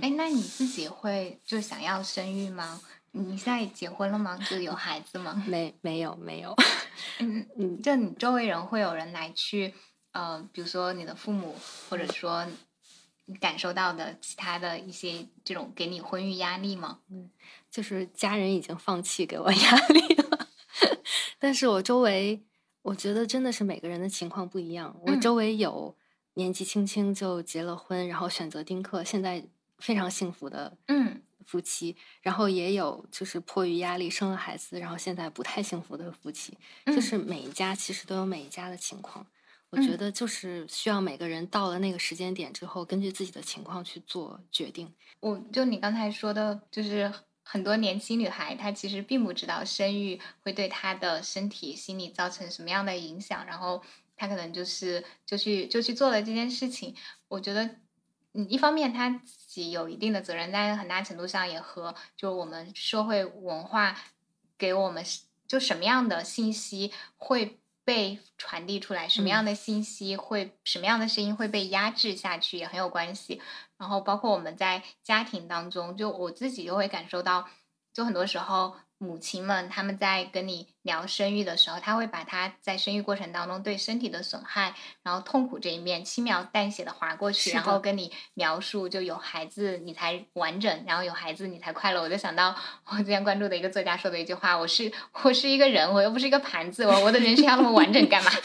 [0.00, 2.80] 哎，那你自己会就想要生育吗？
[3.12, 4.38] 你现在结婚了吗？
[4.48, 5.42] 就有孩子吗？
[5.46, 6.54] 没，没有，没有。
[7.20, 9.74] 嗯嗯，就你周围人会有人来去，
[10.12, 11.54] 呃，比如说你的父母，
[11.88, 12.54] 或者说你。
[13.40, 16.98] 感受到的其他的一些这种给你婚育压力吗？
[17.12, 17.30] 嗯，
[17.70, 20.48] 就是家人已经放弃给我压力了，
[21.38, 22.42] 但是我周围，
[22.82, 24.98] 我觉得真的是每个人的情况不一样。
[25.06, 25.94] 我周围有
[26.34, 29.46] 年纪轻轻就结了婚，然后选择丁克，现在
[29.78, 39.26] 非常幸福的嗯夫妻，然后也有就是迫于压力生了孩子，然后现在不太幸福的夫妻，就是每一家其实都有每一家的情况。
[39.70, 44.92] 我觉得就是需要每个人到了那个时间点之后，根据自己的情况去做决定。
[45.18, 53.82] 我就你刚才说的，就是很多年轻女孩她其实并不知道生育会对她的身体、心理造成什么样的影响，然后
[54.16, 56.94] 她可能就是就去就去做了这件事情。
[57.28, 57.76] 我觉得，
[58.32, 63.96] 嗯，一方面他自己有一定的责任，但是很大程度上也和就我们社会文化
[64.56, 65.04] 给我们
[65.46, 67.58] 就什么样的信息会。
[67.82, 73.40] 被传递出来什么样的信息会什么样的声音会被压制下去也很有关系，
[73.78, 77.48] 然后包括我们在家庭当中，就我自己就会感受到，
[77.92, 78.76] 就很多时候。
[79.02, 92.02] 母亲们他们在跟你聊生育的时候，他会把他在生育过程当中对身体的损害，然后痛苦这一面轻描淡写的划过去，然后跟你描述就有孩子你才完整，然后有孩子你才快乐。
[92.02, 94.92] 我就想到我之前关注的一个作家说的一句话：我是
[95.22, 98.30] 我是一个人，我又不是一个盘子，我我的人生要那么完整干嘛？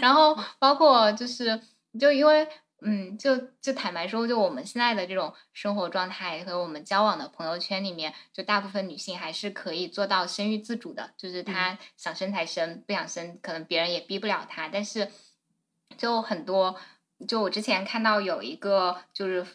[0.00, 1.58] 然后包括就是
[1.98, 2.46] 就因为。
[2.82, 14.68] 嗯，就就坦白说，就我们现在的这种生活状态和我们交往的朋友圈里面，就大部分女性还是可以做到生育自主的，就是她想生才生，不想生可能别人也逼不了她。
[14.68, 15.10] 但是，
[15.96, 16.76] 就很多，
[17.28, 19.46] 就我之前看到有一个就是。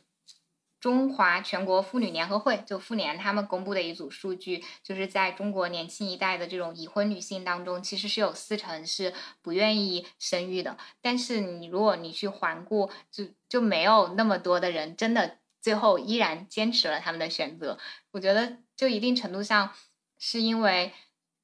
[0.85, 9.11] 中华全国妇女联合会就妇联他们公布的一组数据，就是在中国年轻一代的这种已婚女性当中，其实是有四成是
[9.41, 10.77] 不愿意生育的。
[11.01, 17.79] 但是你如果你去环顾，就就没有那么多的人真的最后依然坚持了他们的选择。
[18.11, 19.71] 我觉得就一定程度上
[20.19, 20.93] 是因为，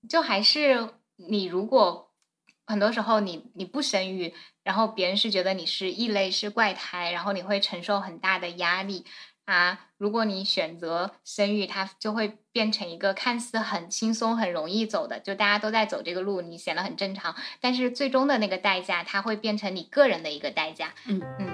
[0.08, 2.12] 就还是你如果
[2.68, 9.04] 很多时候你你不生育，然后别人是觉得你是异类是怪胎，然后你会承受很大的压力。
[9.46, 17.36] 啊，如果你选择生育，它就会变成一个看似很轻松、很容易走的，就大家都在走这个路，你显得很正常。
[17.60, 20.94] 但是最终的那个代价，它会变成你个人的一个代价。
[21.06, 21.50] 嗯嗯。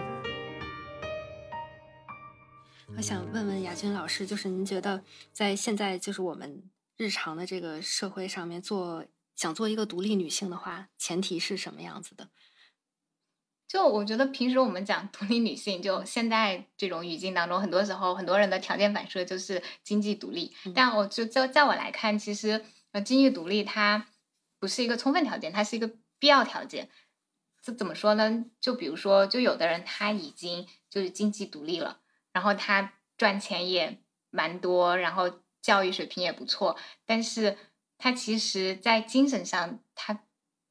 [2.96, 6.64] 我想问问雅君老师，就是您觉得在现在就是我们
[6.98, 12.30] 日常的这个社会上面做想做一个独立女性的话，前提是什么样子的？
[13.68, 20.56] 就我觉得平时我们讲独立女性，就现在这种语境当中，很多时候很多人的条件反射就是经济独立。
[20.74, 22.64] 但我就在在我来看，其实
[22.94, 24.08] 呃经济独立它
[24.58, 26.88] 不是一个充分条件，它是一个必要条件。
[27.62, 28.46] 这怎么说呢？
[28.62, 32.00] 就比如说，就有的人他已经就是经济独立了，
[32.32, 34.00] 然后他赚钱也
[34.30, 37.58] 蛮多，然后教育水平也不错，但是
[37.98, 40.22] 他其实在精神上他。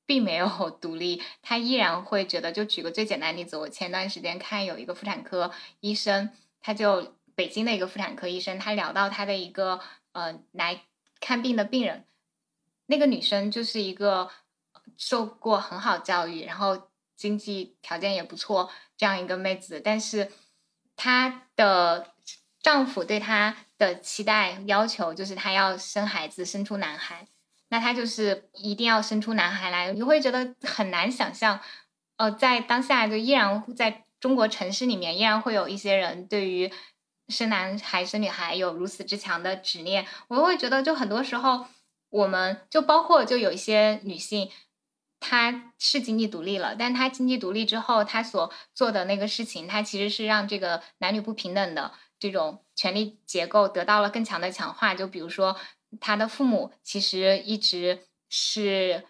[0.06, 0.48] 并没有
[0.80, 2.52] 独立，他依然会觉得。
[2.52, 6.30] 就举个最简单例子，我前段时间看有一个妇产科医生，
[6.60, 9.80] 他就北京的一个妇产科医生，他聊到他的一个
[10.12, 10.82] 呃来
[11.20, 12.06] 看病的病人，
[12.86, 14.30] 那个女生就是一个
[14.96, 20.30] 受过很好教育，然后经济条件也不错这样一个妹子，但是
[20.94, 22.14] 她的
[22.60, 27.26] 丈夫对她的期待要求就是她要生孩子，生出男孩。
[27.68, 31.58] 那他就是一定要生出男孩来，你会觉得很难想象，
[32.16, 36.72] 呃，在当下就依然在中国城市里面，依然会有一些人对于
[37.28, 40.06] 生男孩生女孩有如此之强的执念。
[40.28, 41.66] 我会觉得，就很多时候，
[42.08, 44.48] 我们就包括就有一些女性，
[45.18, 54.94] 她是经济独立了，但她经济独立之后，她所做的那个事情，她其实是让这个男女不平等的这种权力结构得到了更强的强化。
[54.94, 55.56] 就比如说。
[56.00, 59.04] 他的父母其实一直是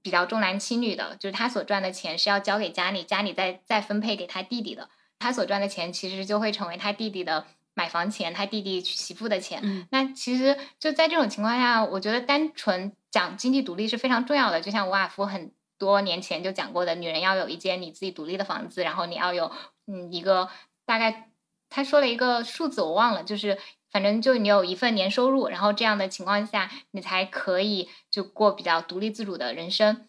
[0.00, 4.88] 比较重男轻女的，就是他所赚的钱是要交给家里，家里再再分配给他弟弟的。
[5.18, 9.86] 他所赚的钱其实就会成为他弟弟的买房钱，他弟弟娶媳妇的钱。
[9.90, 14.60] 那其实就在这种情况下，我觉得单纯讲经济独立是非常重要的。
[14.60, 19.50] 就像吴尔夫很多年前就讲过的，女人要有一间你自己独立的房子，然后你要有
[19.86, 20.48] 嗯一个
[20.86, 21.30] 大概
[21.68, 23.58] 他说了一个数字我忘了，就是。
[23.90, 30.08] 反正就你有一份年收入，然后这样的情况下，你才可以就过比较独立自主的人生，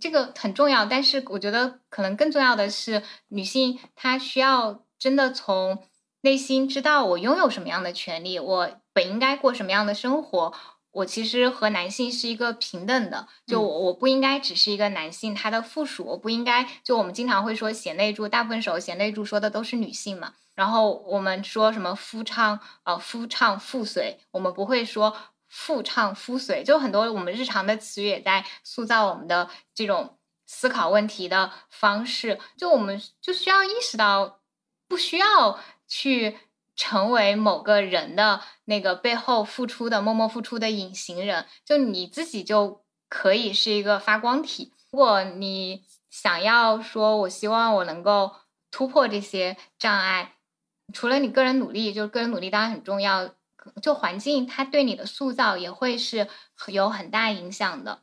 [0.00, 0.84] 这个很重要。
[0.84, 5.84] 但是我觉得可能更重要的是，女性她需要真的从
[6.20, 10.52] 内心知道我拥有什么样的权利，我本应该过什么样的生活。
[10.92, 20.32] 我其实和男性是一个平等的，就我我不应该只是一个男性他的附属，我不应该就我们经常会说贤内助，大部分时候贤内助说的都是女性嘛。
[20.56, 25.16] 然后我们说什么夫唱呃夫唱妇随，我们不会说
[25.46, 32.40] 妇唱夫随，就很多我们日常的词语也在塑造我们的这种思考问题的方式。
[32.56, 34.40] 就我们就需要意识到，
[34.88, 36.38] 不需要去
[36.74, 44.72] 成为某个人的那个背后付出的默默付出的隐形人，就你自己就可以是一个发光体。
[44.90, 48.32] 如果你想要说，我希望我能够
[48.70, 50.32] 突破这些障碍。
[50.92, 53.30] 除了你个人努力，就是个人努力当然很重要，
[53.82, 56.28] 就环境它对你的塑造也会是
[56.68, 58.00] 有很大影响的。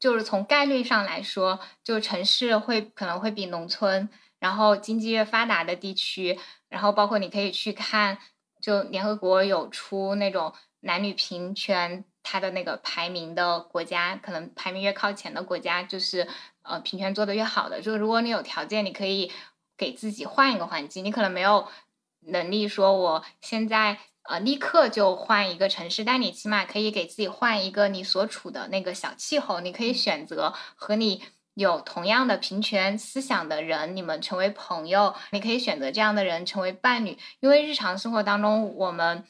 [0.00, 6.38] 就是从概率上来说，就城市会可能会比农村，然后经济越发达的地区，
[6.68, 8.18] 然后包括你可以去看，
[8.60, 16.26] 就联合国有出那种男女平权，它的那个排名的国家，可能排名越靠前的国家，就是
[16.62, 17.80] 呃平权做的越好的。
[17.80, 19.30] 就如果你有条件，你可以
[19.80, 21.66] 给自己换一个环境，你可能没有
[22.26, 23.98] 能力说我现在。
[24.28, 29.60] 呃，立刻就换一个城市，但你起码可以给自己换一个你所处的那个小气候。
[29.60, 31.22] 你可以选择和你
[31.54, 35.14] 有同样的平权思想的人，你们成为朋友。
[35.32, 39.24] 你可以选择这样的人成为伴侣，因为日常生活当中，我们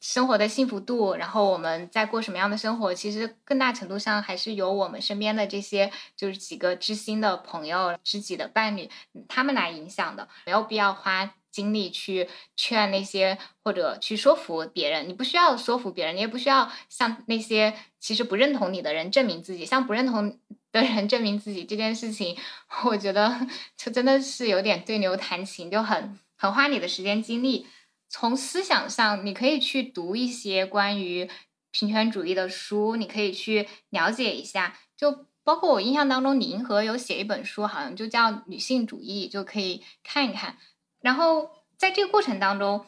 [0.00, 8.88] 生活的幸福度，然后我们在过什么样的生活，其实更大程度上还是由我们身边的这些就是几个知心的朋友、知己的伴侣
[9.28, 10.28] 他们来影响的。
[10.46, 11.34] 没有必要花。
[11.50, 19.64] 精力去劝那些或者去说服别人，你不需要说服别人，你也不需要向那些其实不认同你的人证明自己。
[19.64, 20.38] 向不认同
[20.70, 22.36] 的人证明自己这件事情，
[22.84, 23.34] 我觉得
[23.76, 27.66] 就真的是有点对牛弹琴，就很很花你的时间精力。
[28.08, 31.28] 从思想上，你可以去读一些关于
[31.70, 34.78] 平权主义的书，你可以去了解一下。
[34.96, 40.58] 就包括我印象当中，李银河有写一本书，好像就叫《女性主义》，就可以看一看。
[41.00, 42.86] 然后在这个过程当中，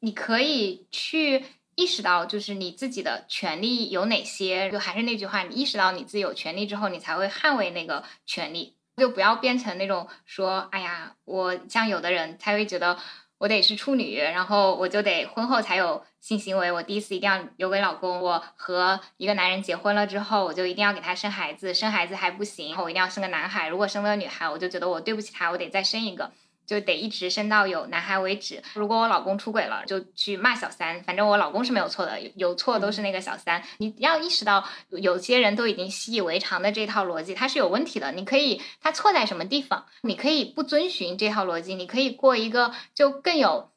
[0.00, 1.44] 你可以去
[1.74, 4.70] 意识到，就是你自己的权利有哪些。
[4.70, 8.76] 就还是那句话，你意识到你自己有权利之后，你才会捍卫那个权利。
[8.96, 12.98] 就不要变成那种说，哎呀，我像有的人，他会觉得
[13.38, 16.72] 我得是处女，然后我就得婚后才有性行为。
[16.72, 18.20] 我第一次一定要留给老公。
[18.20, 21.72] 我和一个男人结婚了之后，我就一定要给他生孩子。
[21.72, 23.68] 生孩子还不行，我一定要生个男孩。
[23.68, 26.32] 如果生了女孩，我就觉得我对不起他，我得再生一个。
[26.68, 28.62] 就得一直生到有男孩为止。
[28.74, 31.02] 如果我老公出轨了，就去骂小三。
[31.02, 33.62] 反正我老公是没有错的，有错都是那个小三。
[33.78, 38.12] 你要意识到，有些人都已经习以为常的这套逻辑，它是有问题的。
[38.12, 39.86] 你可以，它错在什么地方？
[40.02, 43.70] 你可以不遵循这套逻辑，你可以过一个就更有、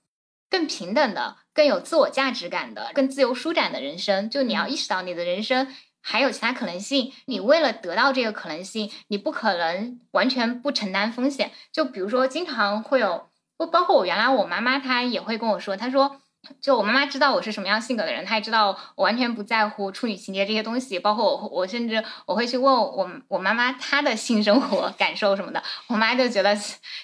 [0.50, 4.30] 更平等的、更有自我价值感的、更自由舒展的人生。
[4.30, 5.74] 就你要意识到，你的人生。
[6.02, 11.52] 还有其他可能性，你为了得到这个可能性，你不可能完全不承担风险。
[11.72, 16.21] 就比如说，经常会有，不包括我原来我妈妈，她也会跟我说，她说。
[16.60, 20.98] 就我妈妈知道我是什么样性格的人，她也知道我完全不在乎处女情节这些东西。
[20.98, 25.62] 包括我，我甚至我会去问我我妈妈她的性生活感受什么的。
[25.88, 26.58] 我妈就觉得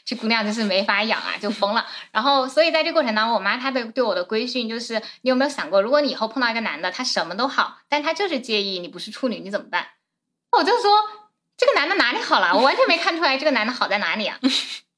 [0.04, 1.86] 这姑娘真是没法养啊，就疯了。
[2.12, 9.88] 然后，所以在这过程当中，我妈她的对我的规训就是：你有没有想过，如果你以后碰到一个男的，他什么都好，但他就是介意你不是处女，你怎么办？
[10.52, 10.92] 我就说
[11.56, 12.56] 这个男的哪里好了？
[12.56, 14.40] 我完全没看出来这个男的好在哪里啊。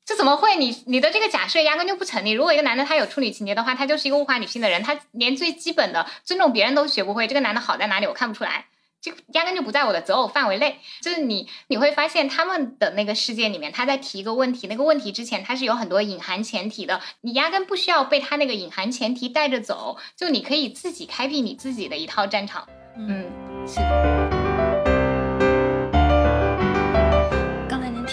[0.10, 0.56] 这怎么会？
[0.56, 2.32] 你你的这个假设压根就不成立。
[2.32, 7.28] 如果一个男的他有处女情节的话，他就是一个物化女性的人，他连最基本的尊重别人都学不会。
[7.28, 8.08] 这个男的好在哪里？
[8.08, 8.66] 我看不出来，
[9.00, 10.80] 这压根就不在我的择偶范围内。
[11.04, 22.68] 就是你你会发现他们的那个世界里面，他在提一个问题，那个问题之前他是有很多隐含前提的，你压根不需要被他那个隐含前提带着走，就你可以自己开辟你自己的一套战场。
[22.98, 23.32] 嗯，
[23.68, 24.39] 是的。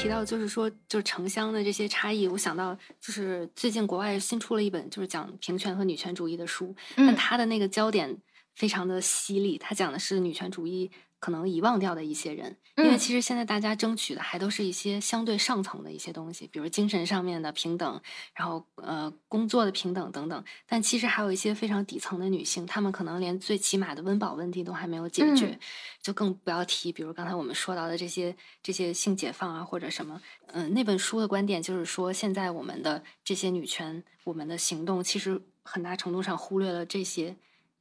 [0.07, 8.17] 提到就是说，就是城乡的这些差异，我想到就是最近国外新出了一本就是讲平权和女权主义的书，但它的那个焦点
[8.55, 10.89] 非常的犀利，它讲的是女权主义。
[11.19, 18.01] 可能遗忘掉的一些人，因为其实现在大家争取的还都是一些相对上层的一些东西，比如精神上面的平等，
[18.35, 20.45] 然后呃工作的平等等等。
[20.67, 25.59] 但其实还有一些非常底层的女性，她们可能连最起码的温饱问题都还没有解决，
[26.03, 30.21] 就更不要提，比如刚才我们说到的这些这些性解放啊或者什么。
[30.49, 37.37] 嗯，那本书的观点就是说，现在我们的这些女权，我们的行动其实很大程度上忽略了这些。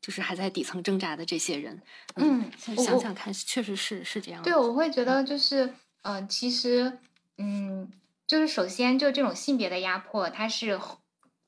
[0.06, 1.82] 就是还在底层挣扎的这些人，
[2.18, 4.44] 嗯，想想看，确实是是这样。
[4.44, 5.74] 对，我会觉得就是，
[6.04, 7.00] 嗯，其实，
[7.40, 7.90] 嗯，
[8.28, 10.80] 就是首先就这种性别的压迫，它是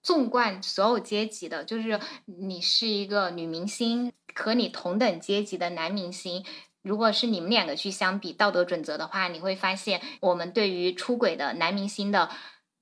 [0.02, 1.64] 纵贯所有阶级的。
[1.64, 6.44] 就是你是一个女明星，和你同等阶级的男明星，
[6.82, 12.32] 如果是你们两个去相比道德准则的话，你会发现我们对于出轨的男明星的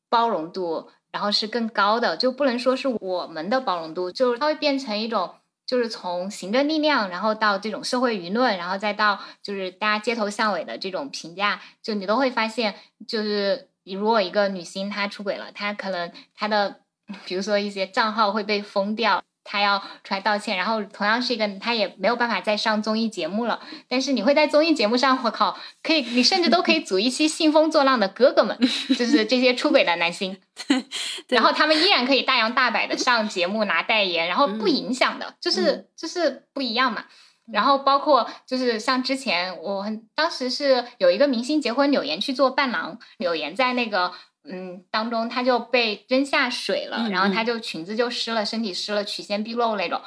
[0.07, 5.35] 包容度，然后是更高的，就不能说是我们的包容度，就是它会变成一种。
[5.65, 12.75] 就是从行政力量，然后到这种社会舆论，然后再到就是大家街头巷尾的这种评价，就你都会发现，
[13.07, 16.81] 就是如果一个女星她出轨了，她可能她的
[17.25, 23.61] 比如说一些账号会被封掉，他要出来道歉，然后同样是一个他也没有办法再上综艺节目了。
[23.88, 28.57] 但是你会在综艺节目上，我靠，可以，你甚至都可以组一期兴风作浪的哥哥们，
[28.97, 30.35] 就是这些出轨的男星，
[31.30, 37.05] 然后他们依然可以大摇大摆的上节目拿代言，然后不影响的，就是就是不一样嘛。
[37.53, 44.11] 然后包括就是像之前我很当时是有一个明星结婚，柳岩去做伴郎，柳岩在那个。
[44.47, 49.99] 嗯，当中她就被扔下水了，然后她就裙子就湿了，身体湿了，曲线毕露那种。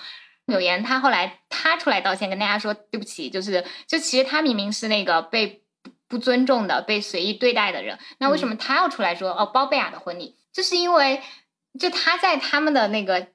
[0.46, 5.64] 柳岩她后来她出来道歉，跟大家说对不起，就是就其实她明明是那个被
[6.06, 10.36] 不尊重的、被随意对待的人，那为什么她要出来说哦包贝尔的婚礼？
[10.52, 11.20] 就是因为
[11.78, 13.28] 就她在他们的那个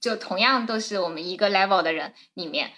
[0.00, 2.72] 就同样都是我们一个 level 的人里面，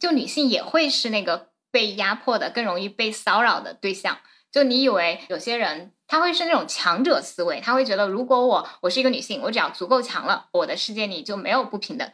[0.00, 4.20] 就女性也会是那个被压迫的、更容易被骚扰的对象。
[4.52, 5.92] 就你以为有些人。
[6.10, 12.12] 他会是那种强者思维，他会觉得如果我我是一个女性，我只要足够强了，我的世界里就没有不平等。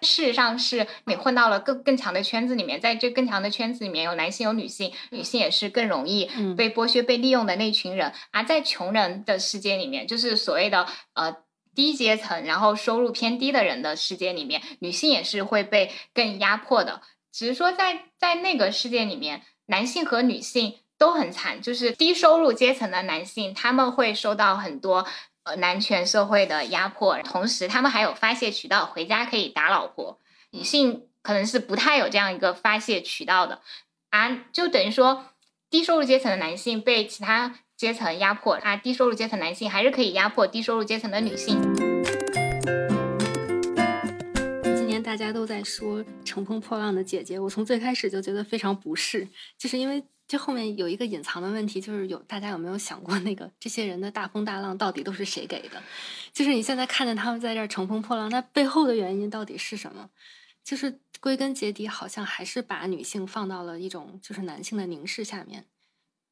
[0.00, 6.24] 事实上是你混到了更更强的圈子里面，在这更强的圈子里面有男性有女性，女性也是更容易
[6.56, 8.14] 被剥削被利用的那群人。
[8.30, 11.36] 而在穷人的世界里面，就是所谓的呃
[11.74, 17.02] 低阶层，然后收入偏低的人的世界里面，女性也是会被更压迫的。
[17.30, 20.76] 只是说在在那个世界里面，男性和女性。
[20.96, 25.06] 都很惨，就是低收入阶层的男性，他们会受到很多
[25.42, 30.20] 呃男权社会的压迫，同时他们还有发泄渠道，回家可以打老婆。
[30.50, 33.60] 女性可能是不太有这样一个发泄渠道的
[34.10, 35.26] 啊，就等于说
[35.68, 41.60] 低收入阶层的男性被其他阶层压迫啊，低收入阶层男性还是可以压迫低收入阶层的女性。
[44.64, 50.04] 今年大家都在说乘风破浪的姐姐，我从最开始就觉得非常不适，就是因为。
[50.34, 55.80] 这后面有一个隐藏的问题，就是有大家有没有想过，那个这些人的大风大浪到底都是谁给的？
[56.32, 60.10] 就是你现在看见他们在这儿乘风破浪，那背后的原因到底是什么？
[60.64, 65.66] 就是归根结底，好像还是把女性放到了一种就是男性的凝视下面，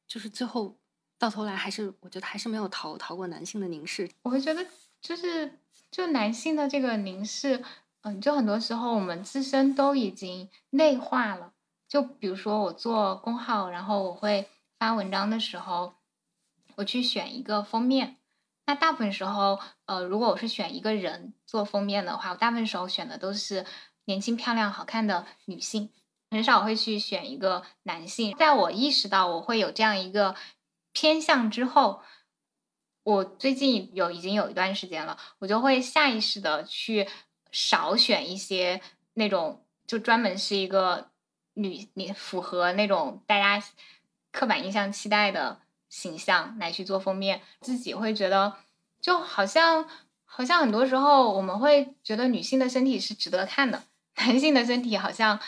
[0.05, 0.77] 就是最后
[1.17, 4.09] 到头来还是我觉得还是没有逃逃过男性的凝视。
[4.23, 4.67] 我会觉得
[4.99, 5.59] 就是
[5.89, 7.63] 就男性的这个凝视，
[8.01, 11.52] 嗯，就很多时候我们自身都已经内化了。
[11.93, 14.49] 就比如说我做公号，然后我会
[14.79, 15.93] 发文章的时候，
[16.73, 18.17] 我去选一个封面。
[18.65, 23.63] 那大部分时候，呃，如果我是选一个人做封面的话，我大部分时候选的都是
[24.05, 25.91] 年轻、漂亮、好看的女性，
[26.31, 28.35] 很少会去选一个男性。
[28.37, 30.35] 在我意识到我会有这样一个
[30.93, 32.01] 偏向之后，
[33.03, 37.07] 我最近有已经有一段时间了，我就会下意识的去
[37.51, 38.81] 少选一些
[39.13, 41.12] 那种就专门是一个。
[41.55, 43.65] 女，你符合那种大家
[44.31, 45.59] 刻板印象期待的
[45.89, 48.55] 形象来去做封面，自己会觉得
[48.99, 49.87] 就好像
[50.25, 53.83] 好像很多时候我们会觉得女性的身体是值得看的，
[54.17, 55.39] 男性的身体好像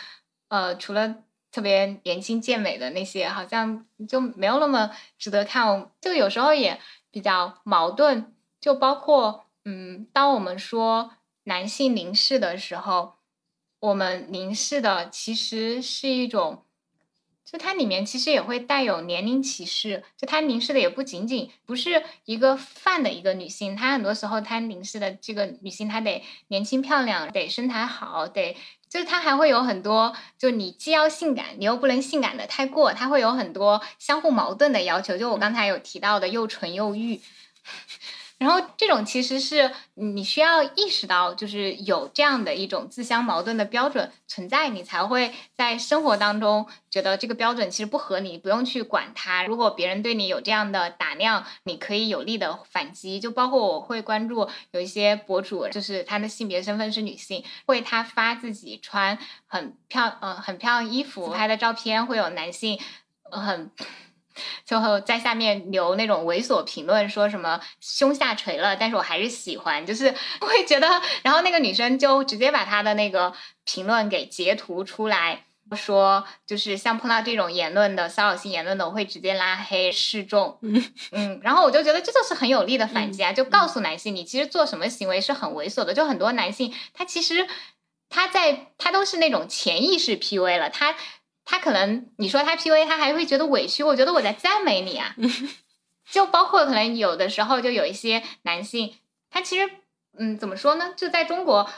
[0.48, 1.16] 呃除了
[1.50, 5.90] 特别年轻健美的那些，好像就没有那么值得看。
[6.00, 6.80] 就有时候也
[7.10, 11.10] 比较矛盾，就包括嗯，当我们说
[11.44, 13.15] 男性凝视的时候。
[13.80, 16.64] 我们凝视的其实是一种，
[17.44, 20.02] 就它里面其实也会带有年龄歧视。
[20.16, 28.56] 就它凝视的也不仅仅不是一个泛的一个女性，它很多时候它凝视的这个女性，她得年轻漂亮，得身材好，得
[28.88, 35.18] 就是她还会有很多，就你既要性感，你又不能性感的太过，它会有很多相互矛盾的要求。
[35.18, 37.20] 就我刚才有提到的，又纯又欲。
[38.38, 49.44] 然后这种其实是你需要意识到，就是有这样的一种自相矛盾的标准存在，你才会在生活当中觉得这个标准其实不合理，不用去管它。
[49.44, 53.18] 如果别人对你有这样的打量，你可以有力的反击。
[53.18, 62.78] 就包括我会关注有一些博主，就是他的性别身份是女性，会他发自己穿很漂呃很漂亮衣服拍的照片，会有男性
[63.30, 63.70] 很。
[64.64, 70.88] 就在下面留那种猥琐评论，说什么胸下垂了，但是我还是喜欢，就是 会觉得，
[71.22, 73.32] 然后那个女生就直接把她的那个
[73.64, 75.44] 评论给截图出来，
[75.74, 80.58] 说就是像碰到这种言论的骚扰性言论的，我会直接拉黑示众。
[81.10, 85.92] 嗯，然后我就觉得这就是很有力的反击啊，就告诉男性，你其实做什么行为是很猥琐的。
[85.92, 87.48] 就很多男性他其实
[88.08, 90.94] 他在他都是那种潜意识 PUA 了，他。
[91.46, 93.82] 他可能你说他 PUA，他还会觉得委屈。
[93.82, 95.14] 我觉得我在赞美你啊，
[96.10, 98.94] 就包括可能有的时候就有一些男性，
[99.30, 99.70] 他其实
[100.18, 100.92] 嗯怎么说呢？
[100.96, 101.70] 就在中国，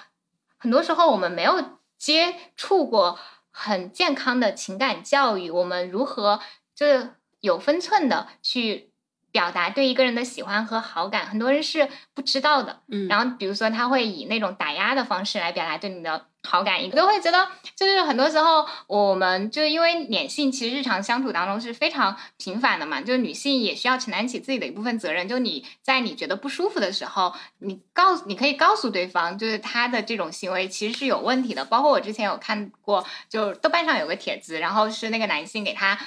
[0.56, 3.18] 很多时候我们没有接触过
[3.50, 6.40] 很健康的情感教育，我们如何
[6.74, 8.90] 就是有分寸的去
[9.30, 12.80] 表达对一个人的喜欢和好感，很多人是不知道的。
[12.88, 17.46] 嗯，然后比如说他会以那种打压的方式来表达对你的好感，你都会觉得
[17.76, 25.28] 就是很多时候我们就因为女性其实日常相处当中是非常频繁的嘛，就是女性也需要承担起自己的一部分责任。
[25.28, 31.64] 就你在你觉得不舒服的时候，你告诉你可以告诉对方，就是他的这种行为其实是有问题的。
[31.66, 35.98] 包括我之前有看过，就豆瓣上有个帖子，然后是那个男性给他。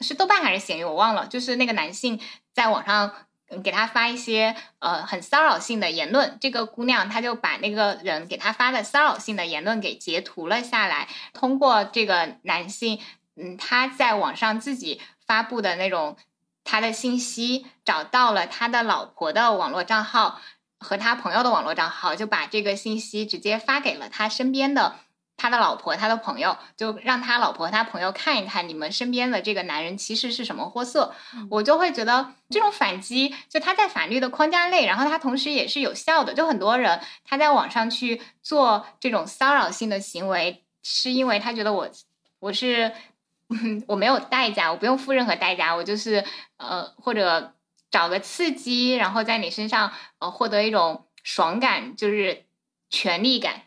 [0.00, 1.26] 是豆瓣还是闲鱼，我忘了。
[1.28, 2.20] 就是那个男性
[2.52, 3.10] 在网上
[3.62, 13.00] 给他发一些呃很骚扰性的言论，这个姑娘她就把那个人给他发的骚扰性的言论给截图了下来，通过这个男性，
[13.36, 16.16] 嗯，他在网上自己发布的那种
[16.64, 20.40] 他的信息，找到了他的老婆的网络账号
[20.78, 24.96] 和他朋友的网络账号，就把这个信息直接发给了他身边的。
[25.36, 31.14] 他的老婆，他的朋友，就让他老婆、他朋友看一看你们身边的这个男人其实是什么货色。
[31.50, 36.32] 我就会觉得这种反击，就他在法律的框架内，然后他同时也是有效的。
[36.32, 41.90] 就很多人他在网上去做这种骚扰性的行为，是因为他觉得我
[42.38, 42.92] 我是
[43.86, 46.24] 我没有代价，我不用付任何代价，我就是
[46.56, 47.54] 呃或者
[47.90, 52.44] 找个刺激，然后在你身上呃获得一种爽感，就是
[52.88, 53.62] 权力感。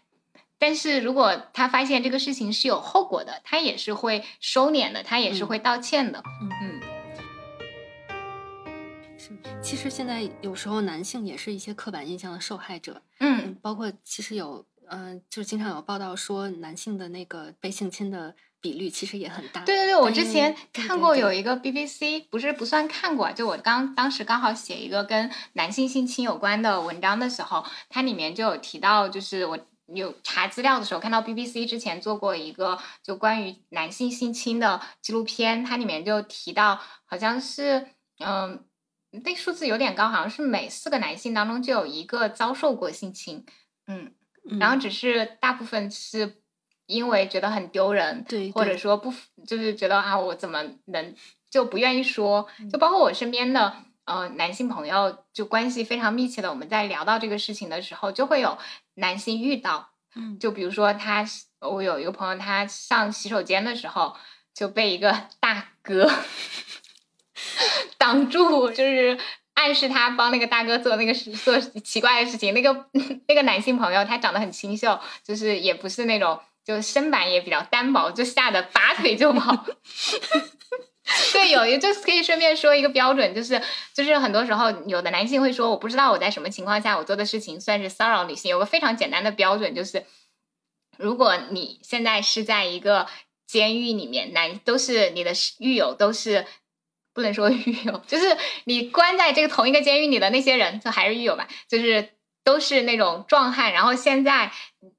[0.59, 6.23] 但是如果他发现这个事情是有后果的，他也是会收敛的，他也是会道歉的。
[6.41, 6.81] 嗯嗯。
[9.61, 13.01] 其实现在有时候男性也是一些刻板印象的受害者。
[13.19, 19.61] 嗯，包括其实有，嗯，就经常有报道说男性的那个被性侵的比率其实也很大。
[19.61, 29.59] 对对对，我之前看过有一个 BBC，不是不算看过，就我刚当时刚好写一个跟男性性侵有关的文章的时候，它里面就有提到，就是我。
[29.93, 37.87] 有查资料的时候看到 BBC 之前做过一个就关于男性性侵的纪录片，它里面就提到好像是
[38.19, 38.65] 嗯，
[39.11, 43.45] 那数字有点高，好像是每四个男性当中就有一个遭受过性侵，
[43.87, 44.13] 嗯，
[44.59, 46.41] 然后只是大部分是
[46.85, 49.13] 因为觉得很丢人，对，或者说不
[49.45, 51.15] 就是觉得啊我怎么能
[51.49, 53.83] 就不愿意说，就包括我身边的。
[54.07, 58.57] 呃，男性朋友就关系非常密切的，我们在聊到这个事情的时候，就会有
[58.97, 61.25] 男性遇到，嗯，就比如说他，
[61.59, 64.15] 我有一个朋友，他上洗手间的时候
[64.53, 66.11] 就被一个大哥
[67.97, 69.17] 挡住，就是
[69.53, 72.53] 暗示他帮那个大哥做那个事，做奇怪的事情。
[72.53, 72.89] 那个
[73.27, 79.65] 那个男性朋友他长得很清秀，就是也不是那种，就身板也比较单薄，就吓得拔腿就跑。
[81.31, 83.61] 对，有一就是可以顺便说一个标准，就是
[83.93, 88.51] 就是很多时候有的男性会说，我不知道我在什么情况下我做的事情算是骚扰女性。
[88.51, 90.05] 有个非常简单的标准，就是
[90.97, 93.07] 如果你现在是在一个
[93.45, 96.45] 监狱里面，男都是你的狱友，都是
[97.13, 98.35] 不能说狱友，就是
[98.65, 102.09] 你关在这个同一个监狱里的那些人，就还是狱友吧，就是
[102.43, 103.71] 都是那种壮汉。
[103.71, 104.51] 然后现在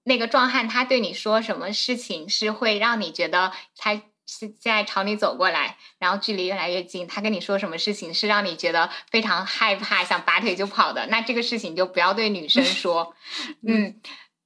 [0.05, 4.01] 那个壮汉他对你说什么事情，是会让你觉得他。
[4.29, 13.15] 现在朝你走过来，然后距离越来越近，他跟你说什么事情是让你觉得非常害怕，想拔腿就跑的，那这个事情就不要对女生说。
[13.67, 14.01] 嗯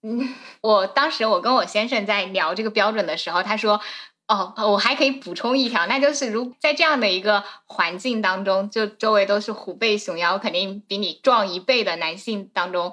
[0.04, 3.80] 嗯，我当时我跟我先生在聊这个标准的时候，他说
[4.28, 12.92] ：“哦，我还可以补充一条，那就是如在这样的一个环境当中，就周围都是虎背熊腰，肯定比你壮一倍的男性当中。”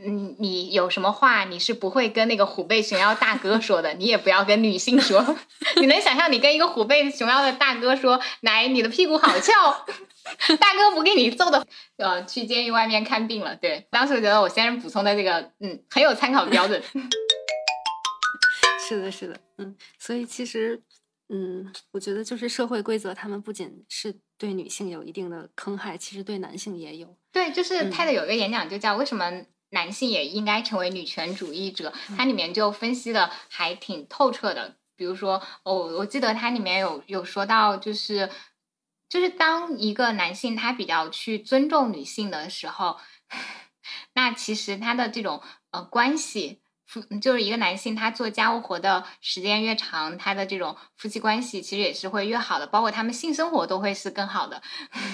[0.00, 5.36] 嗯，你有什么话你是不会跟那个虎背熊腰大哥说的，你也不要跟女性说。
[5.80, 9.52] 你能想象你跟一个虎背熊腰的大哥说：“来，你的屁股好翘，
[10.60, 11.66] 大哥不给你揍的。”
[11.98, 13.56] 呃，去监狱外面看病了。
[13.56, 16.80] 对，当时我觉得我先生补充的这个，嗯，很有参考标准。
[18.88, 20.80] 是的，是的，嗯，所以其实，
[21.28, 27.16] 嗯，我觉得就是社会规则，他们不仅是对女性有一定的坑害，其实对男性也有。
[27.32, 29.44] 对，就是泰的有一个演讲就叫为什么。
[29.70, 34.76] 男性也应该成为女权主义者，它里面就分析的还挺透彻的。
[34.96, 38.28] 比如说，哦我记得它里面有有说到，就是
[39.08, 42.98] 就是当一个男性他比较去尊重女性的时候，
[44.14, 45.40] 那其实他的这种
[45.70, 54.62] 呃关系，夫就是一个男性他做家务活的时间越长，他的这种夫妻关系其实也是会越好的，包括他们性生活都会是更好的，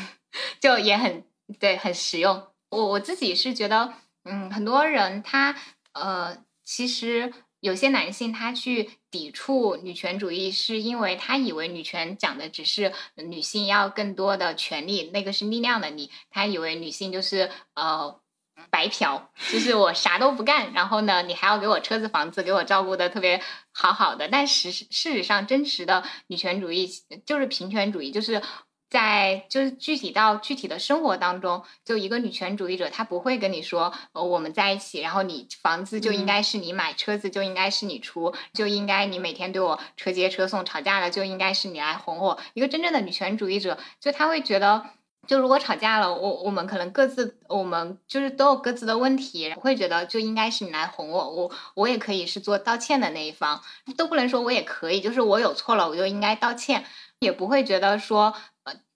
[0.60, 1.26] 就也很
[1.60, 2.46] 对，很实用。
[2.70, 3.92] 我我自己是觉得。
[4.24, 5.54] 嗯，很多人他
[5.92, 18.20] 呃，其实有些男性他去抵触女权主义，是因为他以为女权讲的只是女性要更多的权利，那个是力量的你，他以为女性就是呃
[18.70, 23.40] 白嫖，就是我啥都不干，然后呢，你还要给我车子房子，给我照顾的特别
[23.72, 24.28] 好好的。
[24.28, 26.88] 但实事实上，真实的女权主义
[27.26, 28.42] 就是平权主义，就是
[28.94, 42.38] 在就是具体到具体的生活当中，就一个女权主义者，她不会跟你说，呃，我们在一起，然后你房子就应该是你买，车子就应该是你出，就应该你每天对我车接车送，吵架了就应该是你来哄我。
[42.52, 44.86] 一个真正的女权主义者，就他会觉得，
[45.26, 53.60] 就如果吵架了，我我们可能各自，我们就是都有各自的问题，会觉得就应该是你来哄我，我我也可以是做道歉的那一方，
[53.96, 56.84] 都不能说我也可以，就是我有错了，我就应该道歉，
[57.18, 58.32] 也不会觉得说。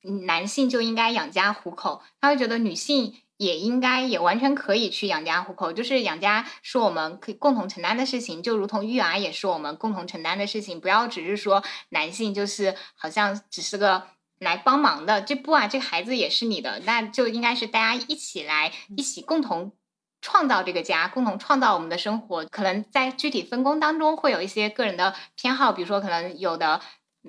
[0.02, 10.80] 男性就应该养家糊口，他会觉得女性也应该也完全可以去养家糊口，就是养家是我们可以共同承担的事情，就如同育儿也是我们共同承担的事情。
[10.80, 14.04] 不要只是说男性就是好像只是个
[14.38, 19.72] 来帮忙的，这不啊，这孩子也是你的，那就应该是大家一起来，一起共同
[20.20, 22.44] 创造这个家，共同创造我们的生活。
[22.46, 26.80] 可能在具体分工当中会有一些个人的偏好，比如说可能有的。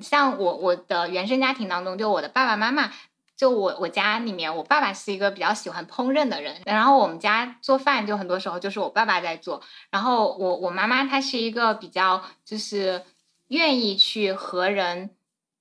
[0.02, 2.92] 像我我的原生家庭当中，就我的爸爸妈妈，
[3.36, 13.04] 就我我家里面，我爸爸是一个比较喜欢烹饪的人，然后我们家做饭就很多时候就是我爸爸在做，然后我我妈妈她是一个比较就是
[13.48, 15.12] 愿意去和人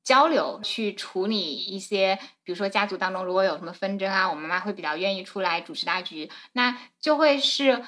[0.04, 7.84] 交流，去处理一些，比如说家族当中如果有什么纷争啊，我妈妈会比较愿意出来主持大局，那就会是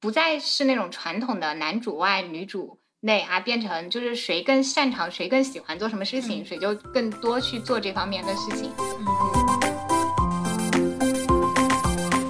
[0.00, 2.81] 不再是那种传统的男主外女主。
[3.04, 8.70] 内啊，变成就是谁更擅长，谁更喜欢做什么事情，谁就更多去做这方面的事情。
[8.78, 9.04] 嗯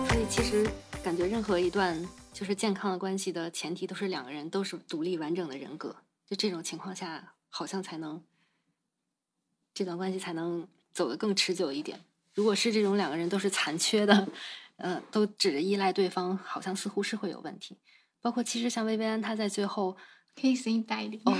[0.08, 0.66] 所以其实
[1.04, 5.94] 感觉任何一段就是健康的关系的前提，都是两个人都是独立完整的人格。
[6.26, 8.22] 就这种情况下，好像才能
[9.74, 12.00] 这段关系才能走得更持久一点。
[12.32, 14.26] 如果是这种两个人都是残缺的，
[14.76, 17.76] 呃，都只依赖对方，好像似乎是会有问题。
[18.22, 19.98] 包括其实像薇薇安，她在最后。
[20.40, 21.22] 可以声音大一点。
[21.26, 21.32] 哦，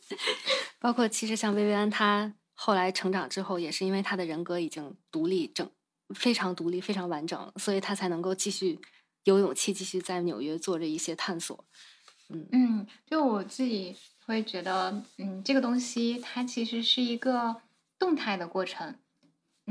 [0.78, 5.68] 包括其实像薇薇安，她后来成长之后，也是因为她的人格已经独立整，
[6.14, 8.78] 非常独立、非常完整，所以她才能够继续
[9.24, 11.64] 有勇气继续在纽约做着一些探索。
[12.28, 17.56] 嗯嗯，就我自己会觉得，嗯，这个东西它其实是一个
[17.98, 18.94] 动态的过程。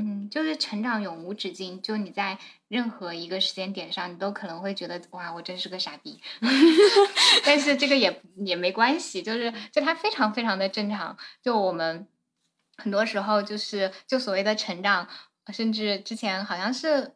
[0.00, 1.80] 嗯，就是成长永无止境。
[1.82, 6.20] 就你在任何一个时间点上，你都可能会觉得哇，我真是个傻逼。
[7.44, 11.16] 但是这个也也没关系，就是就它非常非常的正常。
[11.42, 12.08] 就我们
[12.76, 15.06] 很多时候就是就所谓的成长，
[15.52, 17.14] 甚至之前好像是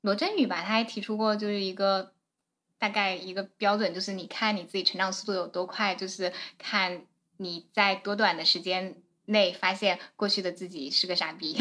[0.00, 2.12] 罗振宇吧，他还提出过就是一个
[2.78, 7.06] 大概一个标准，就是你看你自己成长速度有多快，就是看
[7.36, 8.96] 你在多短的时间
[9.26, 11.56] 内发现过去的自己是个傻逼。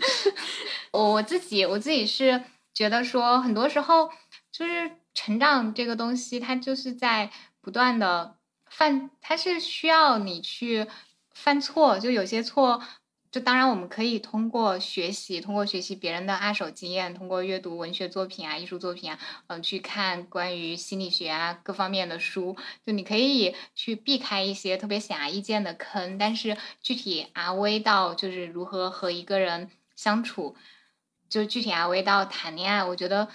[0.92, 2.42] 我我自己我自己是
[2.74, 4.10] 觉得说，很多时候
[4.50, 8.36] 就是成长这个东西，它就是在不断的
[8.66, 10.86] 犯，它是需要你去
[11.32, 11.98] 犯错。
[11.98, 12.82] 就有些错，
[13.30, 19.18] 就当然我们可以通过学习，通过学习别人的二手经验，通过阅读文学作品啊、艺术作品啊，
[19.48, 26.18] 嗯，去看关于心理学啊各方面的书，就你可以去避开一些特别显而易见的坑。
[26.18, 29.70] 但是具体啊，微到就是如何和一个人。
[30.00, 30.56] 相处，
[31.28, 33.28] 就具体啊，微到谈恋爱，我觉得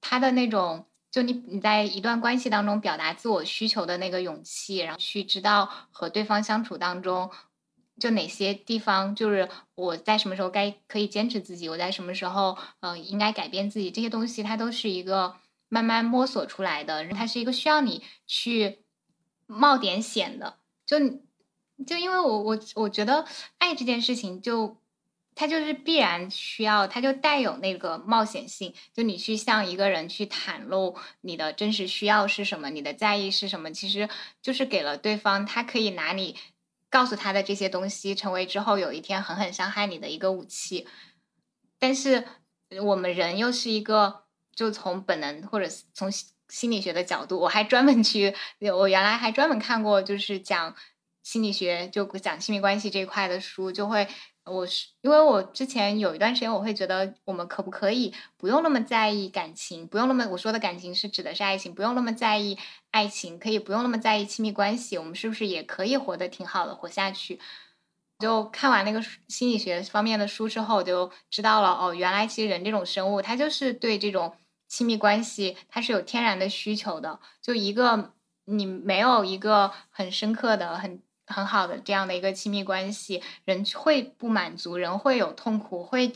[0.00, 7.30] 他的那种，就你你在一段关系当中表达自我需求的那个勇气，然后去知道和对方相处当中，
[8.00, 15.36] 就哪些地方，就是我在什么时候该可以坚持自己，我在什么时候嗯应该改变自己，这些东西它都是一个
[15.68, 18.78] 慢慢摸索出来的，它是一个需要你去
[19.46, 20.56] 冒点险的，
[20.86, 20.98] 就
[21.86, 23.26] 就因为我我我觉得
[23.58, 24.77] 爱这件事情就。
[25.40, 28.74] 它就是必然需要，它就带有那个冒险性。
[28.92, 34.08] 就你去向一个人去袒露你的真实需要是什么，你的在意是什么，其实
[34.42, 36.34] 就是给了对方，他可以拿你
[36.90, 40.88] 告诉他的这些东西，成为之后有一天狠狠伤害你的一个武器。
[41.78, 42.24] 但是
[42.82, 44.24] 我们人又是一个，
[44.56, 46.10] 就从本能或者从
[46.48, 48.34] 心理学的角度，我还专门去，
[48.76, 50.74] 我原来还专门看过，就是讲
[51.22, 54.08] 心理学，就讲亲密关系这一块的书，就会。
[54.50, 62.58] 我是因为我之前有一段时间，我会觉得我们可不可以不用那么在意感情，不用那么我说的感情是指的是爱情，不用那么在意
[62.90, 67.38] 爱情，可以不用那么在意亲密关系，我们是不是也可以活得挺好的，活下去？
[68.18, 74.34] 就看完那个心理学方面的书之后，就知道了哦，原来其实人这种生物，它就是对这种
[74.66, 77.20] 亲密关系，它是有天然的需求的。
[77.40, 78.12] 就一个
[78.46, 81.02] 你没有一个很深刻的很。
[81.28, 86.12] 很好的这样的一个亲密关系，人会不满足，人会有痛苦，会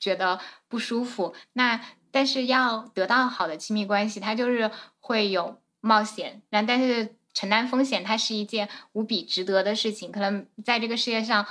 [0.00, 1.34] 觉得不舒服。
[1.52, 1.80] 那
[2.10, 4.70] 但是要得到好的亲密关系，它就是
[5.00, 6.42] 会有冒险。
[6.50, 10.12] 那但是承担风险，它是一件无比值得的事情。
[10.12, 11.46] 可能在这个世界上，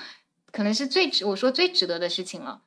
[0.51, 2.61] 可能是最值我说最值得的事情了。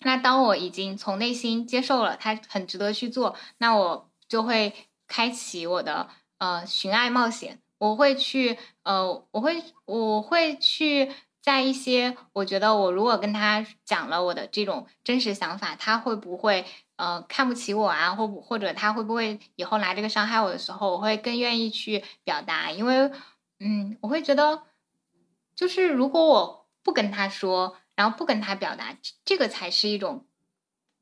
[0.00, 4.74] 那当我已经从内心接受了它很值得去做，那我就会
[5.06, 6.08] 开启我的
[6.38, 7.60] 呃寻爱冒险。
[7.78, 16.64] 我会去呃，我会我会去在一些我觉得我如果跟他讲了我的这种真实想法，他会不会
[16.96, 23.10] 呃看不起我啊，或或者他会不会以后拿这个伤害我的时候，我会更愿意去表达，因为
[23.60, 24.62] 嗯，我会觉得
[25.54, 27.76] 就是如果我不跟他说。
[27.96, 28.94] 然后不跟他表达，
[29.24, 30.26] 这个才是一种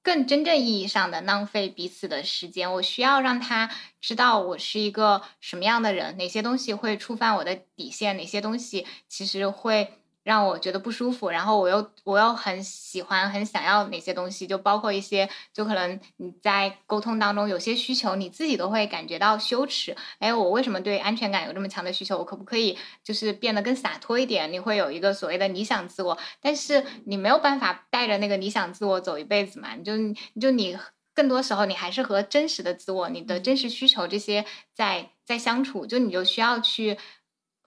[0.04, 2.72] 更真正意义上的浪费彼此的时间。
[2.74, 3.68] 我需要让他
[4.00, 10.03] 知道我是一个什么样的人，哪些东西会触犯我的底线，哪些东西其实会。
[10.24, 19.94] 让我觉得不舒服，然后我又我又很喜欢很想要哪些东西，就包括一些，就可能你在沟通当中有些需求，你自己都会感觉到羞耻。
[20.18, 22.16] 哎，我为什么对安全感有这么强的需求？
[22.16, 24.50] 我可不可以就是变得更洒脱一点？
[24.50, 29.74] 你会有一个所谓的理想自我，但是你没有办法带着那个理想自我走一辈子嘛？
[29.74, 29.92] 你就
[30.40, 30.78] 就你
[31.12, 36.96] 更多时候你还是和真实的自我、你的真实需求这些在在相处，就你就需要去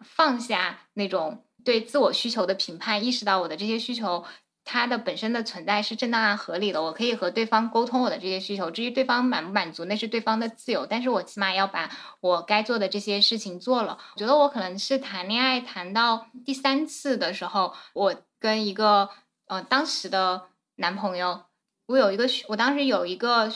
[0.02, 1.44] 放下那种。
[1.68, 4.24] 对自我需求的评判，意识到我的这些需求，
[4.64, 8.72] 它的本身的存在是正当合理的，我可以和对方沟通我的这些需求。
[8.72, 11.92] 至于对方满不满足，那是对方的自由，但是我起码要把
[12.22, 13.98] 我该做的这些事情做了。
[14.16, 19.10] 我觉得我可能是谈恋爱谈到第三次的时候，我跟一个
[19.48, 20.44] 呃当时的
[20.78, 21.42] 男朋友，
[21.88, 23.52] 我有一个，我当时有一个。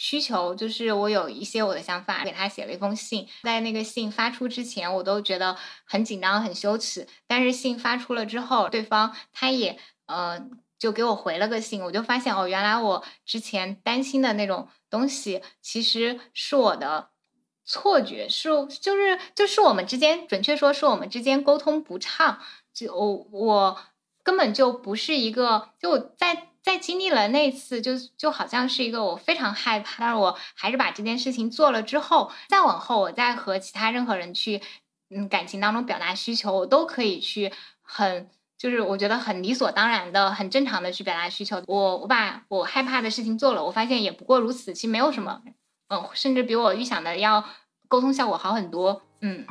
[0.00, 3.26] 需求就是我有一些我的想法，给他写了一封信。
[3.42, 7.08] 在那个信发出之前，我都觉得很紧张、很羞耻。
[7.26, 9.76] 但是信发出了之后，对方他也
[10.06, 10.40] 呃
[10.78, 17.10] 就给我回了个信，我就发现哦，原来我之前担心的那种东西，其实是我的
[17.64, 18.50] 错觉，是
[18.80, 22.38] 就是就是我们之间，准确说是我们之间沟通不畅。
[22.72, 23.78] 就我我
[24.22, 26.44] 根本就不是一个就在。
[26.68, 34.60] 在经历了那次，就就好像是一个我非常害怕，但是我还是把这件事情做了之后，再往后我再和其他任何人去，
[35.08, 37.50] 嗯，感情当中表达需求，我都可以去
[37.80, 38.28] 很，
[38.58, 41.62] 就是我觉得很理所当然的、很正常的去表达需求。
[41.66, 45.40] 我我把我害怕的事情做了，我发现也不过如此，其实没有什么，
[45.88, 47.42] 嗯，甚至比我预想的要
[47.88, 49.46] 沟通效果好很多，嗯。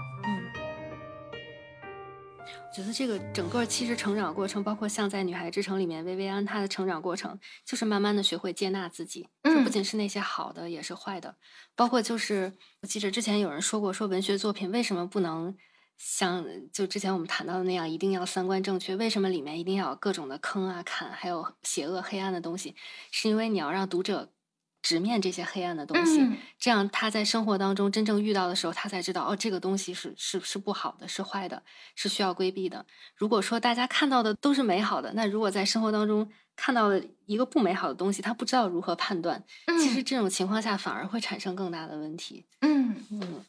[2.78, 9.28] 觉得这个整个其实成长过程，包括像在《女孩之城》里面，薇薇安她的成长过程，就是慢慢的学会接纳自己。
[9.42, 11.38] 嗯，不仅是那些好的，也是坏的。
[11.76, 15.58] 包括就是我记得之前有人说过，说文学作品为什么不能
[15.98, 18.96] 像就之前我们谈到的那样，一定要三观正确？
[18.96, 22.76] 为什么里面一定要有各种的坑啊、坎，还有邪恶、黑暗的东西？
[23.10, 24.32] 是因为你要让读者。
[24.88, 26.26] 直面这些黑暗的东西，
[26.58, 31.62] 这样他在生活当中真正遇到的时候，他才知道哦，这个东西是是是不好的，是坏的，
[31.94, 32.86] 是需要规避的。
[33.18, 39.44] 如果说大家看到的都是美好的，那如果在生活当中看到了一个不美好的东西，他不知道如何判断，
[39.78, 42.46] 其实这种情况下反而会产生更大的问题。
[42.62, 43.46] 嗯嗯，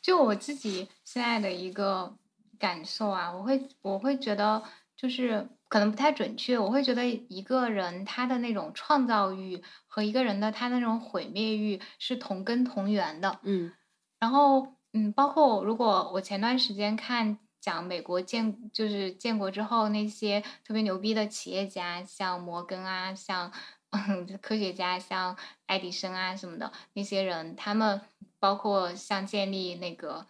[0.00, 2.14] 就我自己现在的一个
[2.56, 4.62] 感受啊，我会我会觉得
[4.96, 5.48] 就是。
[5.68, 13.40] 可能不太准确，我会觉得一个人他的那种创造欲和一个人的他那种毁灭欲是同根同源的。
[13.42, 13.72] 嗯，
[14.20, 23.52] 然后嗯，包括如果我前段时间看讲美国建就是建国之后那些特别牛逼的企业家，像摩根啊，像
[23.90, 25.36] 嗯科学家，像
[25.66, 28.00] 爱迪生啊什么的那些人，他们
[28.38, 30.26] 包括像建立那个。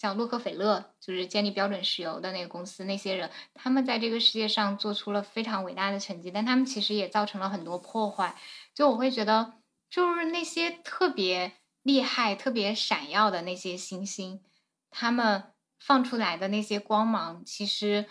[0.00, 8.36] 像洛克菲勒，就是建立标准石油的那个公司，那些人，他们在这个世界上做出了非常伟大的成绩，但他们其实也造成了很多破坏。
[8.72, 9.54] 就我会觉得，
[9.90, 14.40] 就是那些特别厉害、特别闪耀的那些星星，
[14.88, 18.06] 他们放出来的那些光芒，其实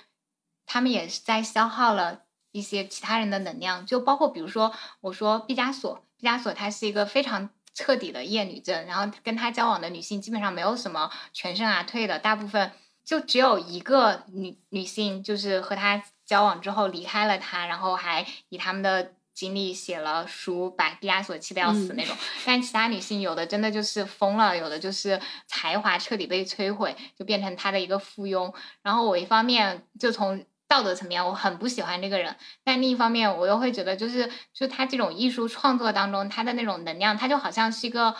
[0.66, 3.86] 他们也是在消耗了一些其他人的能量。
[3.86, 7.50] 就包括比如说，我说毕加索，毕加索他是一个非常。
[7.78, 12.72] 彻底的厌女症，然后跟他交往的女性基本上没有什么全身而退的，大部分
[13.06, 22.18] 就只有一个女女性，就是和他交往之后离开了他，然后还以他们的经历写了书，把毕加索气得要死那种。
[22.44, 28.52] 但其他女性有的真的就是疯了，有的就是才华彻底被摧毁，就变成他的一个附庸。
[28.82, 30.44] 然后我一方面就从。
[30.68, 38.14] 道德层面，我很不喜欢这个人，但另一方面，我又会觉得，就是就他这种艺术创作当中，他的那种能量，他就好像是一个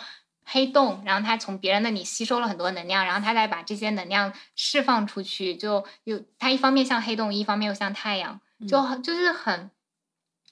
[0.44, 9.70] 黑洞，然后他从别人那里吸收了很多能量，然后他再把这些能量释放出去，就有他一方面像黑洞，一方面又像太阳，就就是很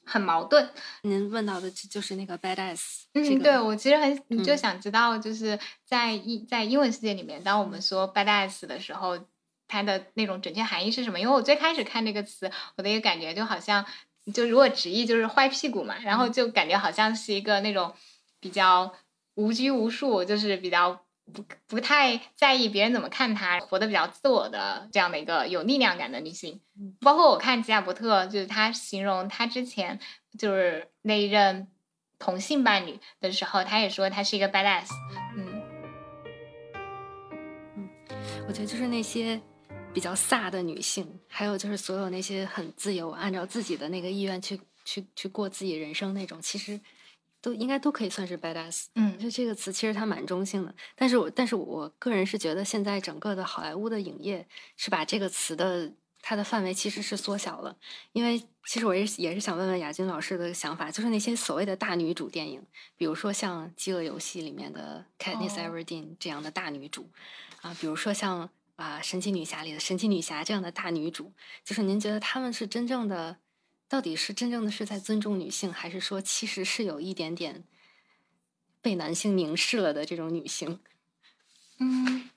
[0.04, 0.68] 很矛盾。
[1.00, 9.18] 您问到的就是那个 badass，嗯，对我其实很就想知道，就是在英在英文世界里面，当我们说 badass 的时候。
[9.68, 11.18] 它的那种准确含义是什么？
[11.18, 13.84] 因为我最开始看这个词，我的一个感觉就好像，
[14.32, 17.94] 就如果直译就是坏屁股嘛，然后就感觉好像是一个那种
[18.40, 18.92] 比较
[19.34, 21.00] 无拘无束，就是比较
[21.32, 26.60] 不不太在意别人怎么看他，活得比较自我的这样的一个有力量感的女性。
[27.00, 29.98] 包括我看吉亚伯特，就是他形容他之前
[30.38, 31.66] 就是那一任
[32.18, 34.88] 同性伴侣的时候，他也说他是一个 badass。
[35.36, 35.62] 嗯
[37.76, 37.88] 嗯，
[38.46, 39.40] 我觉得就是那些。
[39.96, 46.78] 比较飒的女性，还有就是所有那些很自由，按照自己的那个意愿去去去过自己人生那种，其实
[47.40, 48.88] 都应该都可以算是 badass。
[48.94, 54.46] 嗯，就这个词其实它蛮中性的，但是我但是我个人是觉得现在整个的好莱坞的影业
[54.76, 55.90] 是把这个词的
[56.20, 57.74] 它的范围其实是缩小了，
[58.12, 62.62] 因为其实我也也是想问问亚军老师的想法，就是那些所谓的大女主电影，
[62.98, 67.08] 比如说像《饥饿游戏》里面的 Katniss Everdeen 这样的大女主
[67.62, 68.50] 啊，比如说像。
[68.76, 71.32] 啊，神奇女侠里的神奇女侠这样的大女主，
[71.64, 73.38] 就是您觉得他们是真正的，
[73.88, 77.64] 到底是真正的是在尊重女性，还是说其实是有一点点
[78.82, 80.80] 被男性凝视了的这种女性？
[81.78, 82.28] 嗯，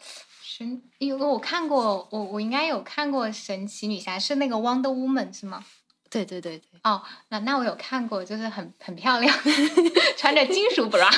[0.42, 5.66] 神，因为我看过，我我应该有看过神奇女侠，是那个 Wonder Woman 是吗？
[6.10, 6.64] 对对对对。
[6.84, 9.38] 哦，那那我有看过，就是很很漂亮，
[10.18, 11.10] 穿着金属 bra。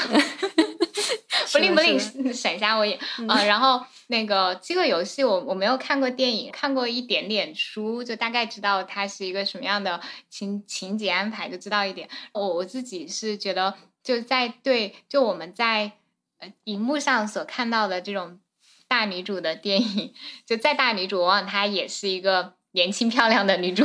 [1.51, 1.99] 不灵不灵，
[2.33, 2.97] 闪瞎我眼
[3.27, 3.43] 啊！
[3.43, 9.99] 然后那个饥饿游戏，我我没有看过电影，看过一点点书，就大概知道它是一个什么样的
[10.29, 12.07] 情情节安排，就知道一点。
[12.31, 15.91] 我我自己是觉得，就在对，就我们在
[16.39, 18.39] 呃荧幕上所看到的这种
[18.87, 20.13] 大女主的电影，
[20.45, 23.83] 就再大女主，往往她也是一个年轻漂亮的女主。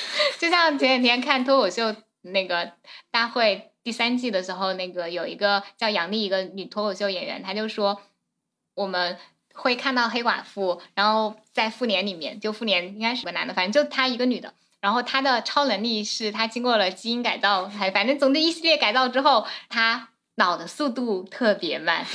[0.38, 2.72] 就像前几天看脱口秀那个
[3.10, 3.72] 大会。
[3.84, 8.02] 第三季的时候，那个有一个叫杨丽，一个女脱口秀演员，她就说
[8.74, 9.16] 我们
[9.54, 14.52] 会看到黑寡妇，然后在复联里面，就复联应该是个男的，反正就她一个女的，
[14.82, 22.06] 然后她的超能力是她经过了基因改造，还反正总之一系列改造之后，她老的速度特别慢。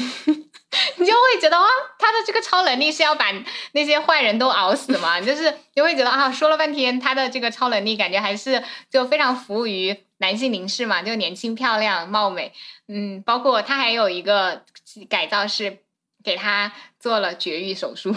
[0.98, 1.68] 你就会觉得啊，
[2.00, 3.26] 他的这个超能力是要把
[3.74, 5.20] 那些坏人都熬死吗？
[5.22, 12.52] 就是你会觉得啊，说了半天他的这个超能力，感觉还是就非常服务于男性凝视嘛，就年轻漂亮貌美。
[12.88, 14.64] 嗯，包括他还有一个
[15.08, 15.78] 改造是
[16.24, 18.16] 给他做了绝育手术，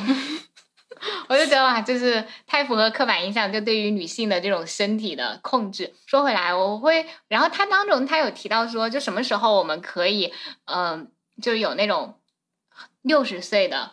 [1.29, 5.95] 我就觉得哇，就是太符合刻板印象，就对于女性的这种身体的控制。
[6.07, 10.33] 说回来，我会，然后他当中他有提到说，就什么时候我们可以，
[10.65, 11.11] 嗯，
[11.41, 12.19] 就是有那种。
[13.03, 13.93] 六十岁的，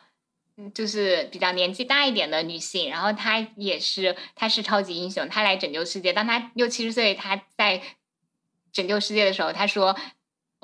[0.74, 6.12] 就是比较年纪大一点的女性，然后她也是，她是超级英雄，她来拯救世界。
[6.12, 7.80] 当她六七十岁，她在
[8.72, 9.96] 拯救世界的时候，她说：“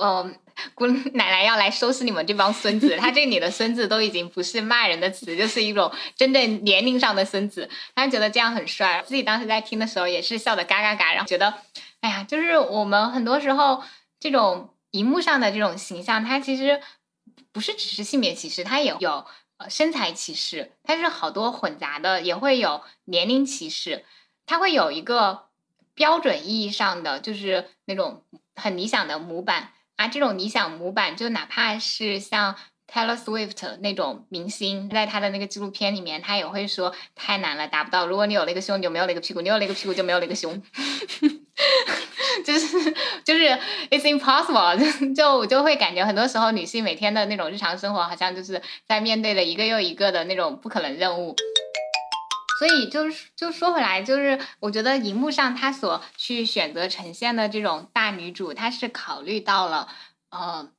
[0.02, 0.36] 嗯，
[0.74, 7.70] 姑奶奶要来收拾你们这帮孙子。”她这里的孙子都已经不是骂人的词，就是一种真正年龄上的孙子。
[7.96, 11.54] 她觉得这样很帅，自己当时在听的时候也是笑的嘎嘎嘎，然后觉得，
[12.02, 13.84] 哎呀，就是我们很多时候
[14.20, 16.82] 这种荧幕上的这种形象，它其实。
[17.52, 19.26] 不是只是性别歧视，它也有
[19.58, 24.06] 呃身材歧视，它是好多混杂的，也会有年龄歧视，
[24.46, 25.46] 它会有一个
[25.96, 28.24] 标准意义上的，就是那种
[28.56, 32.56] 很理想的模板啊，这种理想模板，就哪怕是像
[32.90, 38.08] Taylor Swift 那种明星，在他的那个纪录片里面，他也会说太难了，达不到。
[38.08, 40.64] 如果你有了一个胸，你就没有了一个屁股；你有了一个屁股，就没有了一个胸。
[42.46, 42.96] 就是
[43.26, 43.44] 就是
[43.90, 51.36] it's impossible，就就我就会感觉很多时候女性每天的那种日常生活，好像就是在面对着一个又一个的那种不可能任务。
[52.60, 59.88] 所以就是就说回来，就是我觉得荧幕上他所去选择呈现的这种大女主，她是考虑到了
[60.30, 60.70] 呃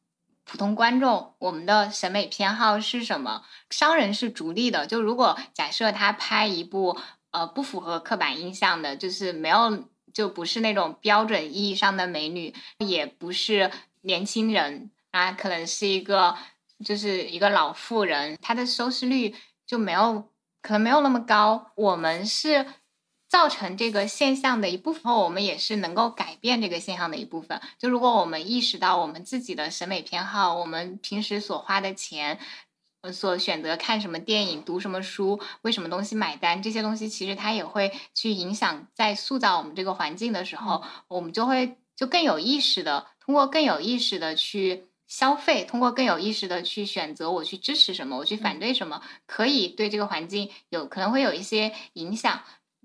[0.45, 3.45] 普通观众我们的审美偏好是什么。
[3.71, 6.99] 商人是逐利的，就如果假设他拍一部
[7.31, 9.85] 呃不符合刻板印象的，就是没有。
[10.13, 13.71] 就不是那种标准意义上的美女，也不是
[14.01, 16.37] 年轻人啊，可能是一个
[16.85, 20.29] 就是一个老妇人，她的收视率就没有
[20.63, 21.73] 可能没有那么高。
[21.75, 22.67] 我们是
[23.29, 27.61] 造成这个现象的一部分，我们也是能够改变这个现象的一部分。
[27.79, 32.39] 就如果我们意识到我们自己的审美偏好，我们平时所花的钱。
[33.15, 52.41] 所选择看什么电影、读什么书、为什么东西买单，这些东西其实它也会去影响，在塑造我们这个环境的时候，我们就会就更有意识的通过更有意识的去消费，通过更有意识的去选择我去支持什么，我去反对什么，可以对这个环境有可能会有一些影响。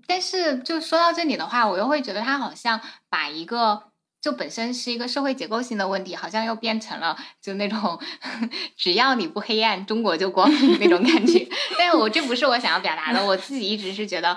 [0.06, 3.84] 但是就说到这里的话，我又会觉得他好像把一个。
[4.18, 8.00] 就本身是一个社会结构性的问题，好像又变成了就那种
[8.76, 11.46] 只要你不黑暗，中国就光明 那种感觉。
[11.78, 14.36] 但是我这不是我想要表达的，我自己一直是觉得，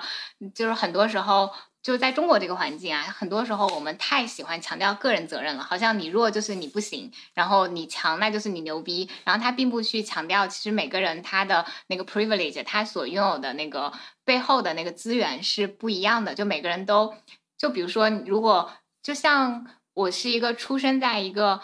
[0.54, 1.50] 就是很多时候
[1.82, 13.92] 就是在中国这个环境啊，很多时候我们太喜欢强调个人责任了，好像你弱就是你不行，然后你强那就是你牛逼，然后他并不去强调，其实每个人他的那个 privilege，他所拥有的那个
[14.24, 17.14] 背后的那个资源是不一样的，就每个人都，
[17.58, 19.66] 就比如说如果就像。
[19.92, 21.60] 我是一个出生在一个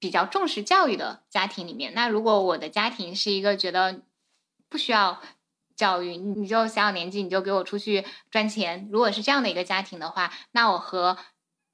[0.00, 1.94] 比较重视教育的家庭里面。
[1.94, 4.02] 那如果我的家庭是一个觉得
[4.68, 5.22] 不需要
[5.78, 8.86] 教育，你就小小年纪你就给我出去赚钱。
[8.92, 11.16] 如果是这样的一个家庭的话，那我和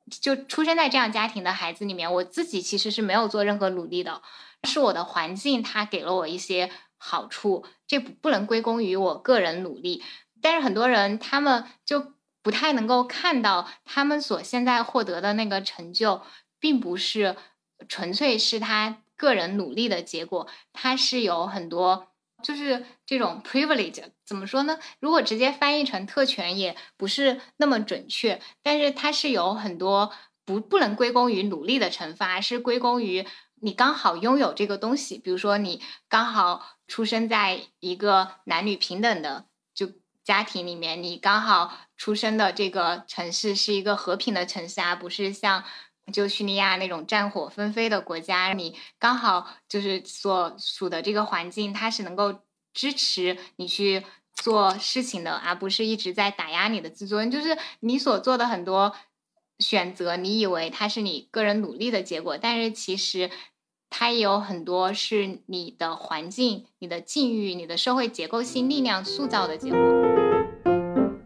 [0.09, 4.23] 就出生在这样家庭的孩子里面，我自己其实是没有做任何努力的，
[4.63, 10.05] 是我的环境它给了我一些好处，这不不能归功于我个人努力。
[10.41, 12.15] 但是很多人他们就。
[12.45, 16.21] 不太能够看到他们所现在获得的那个成就，
[16.61, 17.37] 并不是
[17.89, 22.09] 纯粹是他个人努力的结果，他是有很多
[22.45, 24.79] 就是这种 privilege，怎么说呢？
[25.01, 30.13] 如果直接翻译成特权，也不是那么准确，但是它是有很多
[30.45, 33.27] 不不能归功于努力的惩罚，是归功于
[33.61, 39.47] 你刚好拥有这个东西，比如说你刚好出生在一个男女平等的。
[40.25, 45.63] 家庭里面，你刚好出生的这个城市是一个和平的城市啊，不是像
[46.13, 48.53] 就叙利亚那种战火纷飞的国家。
[48.53, 52.41] 你刚好就是所属的这个环境，它是能够
[52.73, 57.31] 支持你去做事情的，而不是一直在打压你的自尊。
[57.31, 58.95] 就是你所做的很多
[59.59, 63.31] 选择，你以为它是你个人努力的结果，但是其实
[63.89, 69.79] 它也有很多是你的环境、你的境遇、你的社会结构性力量塑造的结果。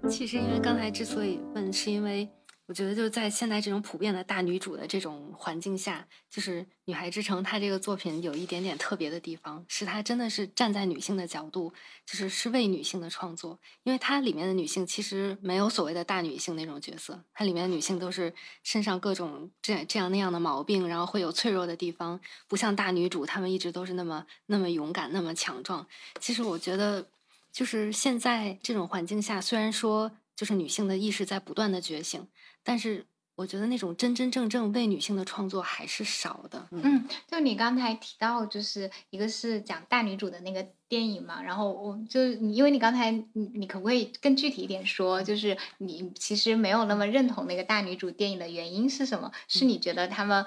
[0.09, 2.28] 其实，因为刚才之所以问，是因为
[2.69, 11.73] 我觉得就是在现在这种普遍的大女主的这种环境下，就是《女孩之城》它这个作品有一点点特别的地方，是它真的是站在女性的角度，
[12.05, 13.59] 就是是为女性的创作。
[13.85, 25.86] 因为它里面的女性其实没有所谓的大女性那种角色，它里面的女性都是身上各种这样这样那样的毛病，然后会有脆弱的地方，不像大女主，她们一直都是那么那么勇敢、那么强壮。
[26.20, 27.09] 其实我觉得。
[27.51, 32.28] 就是现在这种环境下，虽然说就是女性的意识在不断的觉醒，
[32.69, 36.69] 但是我觉得那种真真正正为女性的创作还是少的。
[36.70, 49.32] 嗯，就你刚才提到，就是一个是讲大女主的那个电影嘛，然后我就你，因为你刚才你你可不可以更具体一点说，就是你其实没有那么认同那个大女主电影的原因是什么？
[49.49, 50.45] 是你觉得他们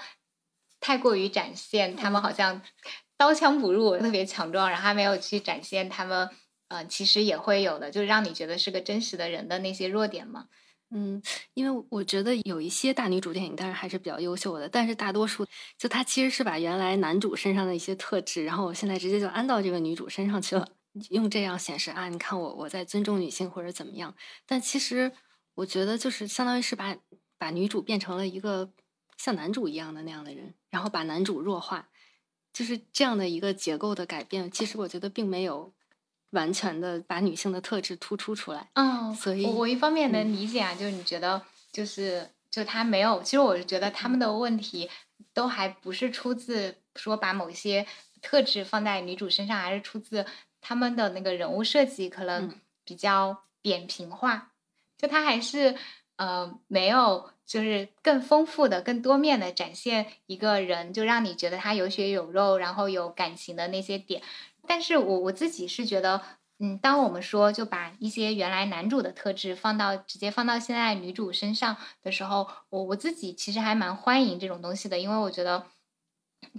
[0.79, 2.61] 太过于展现他们好像
[3.17, 6.29] 刀枪不入，特别强壮，然后还没有去展现他们。
[6.67, 10.45] 呃，其实也会有的，就是让你觉得是个真实的人的那些弱点嘛。
[10.93, 11.21] 嗯，
[11.53, 15.47] 因为我觉得有一些大女主电影，当然还是比较优秀的，但是大多数
[15.77, 20.67] 就它其实是把原来男主身上的一些特质，然后我现在直接就安到这个女主身上去了，
[21.09, 24.13] 用这样显示啊，你看我我在尊重女性或者怎么样。
[24.45, 25.13] 但其实
[25.55, 26.97] 我觉得就是相当于是把
[27.37, 28.69] 把女主变成了一个
[29.17, 31.87] 像男主一样的那样的人，然后把男主弱化，
[32.51, 34.51] 就是这样的一个结构的改变。
[34.51, 35.73] 其实我觉得并没有。
[36.31, 41.41] 完全的把女性的特质突出出来，嗯，所以我一方面能理解啊，就是你觉得
[41.71, 44.89] 就是就他没有，其实我是觉得他们的问题
[45.33, 47.85] 都还不是出自说把某些
[48.21, 50.25] 特质放在女主身上，还是出自
[50.61, 52.53] 他们的那个人物设计可能
[52.85, 54.51] 比较扁平化，
[54.97, 55.75] 就他还是
[56.15, 64.21] 呃没有就是更丰富的、更多面的展现一个人，就让你觉得他有血有肉，然后有感情的那些点。
[64.67, 66.21] 但是我我自己是觉得，
[66.59, 75.65] 嗯，当我们说就把一些原来男主的特质放到直接放到现在女主身上的时候，我我自己其实还蛮欢迎这种东西的，因为我觉得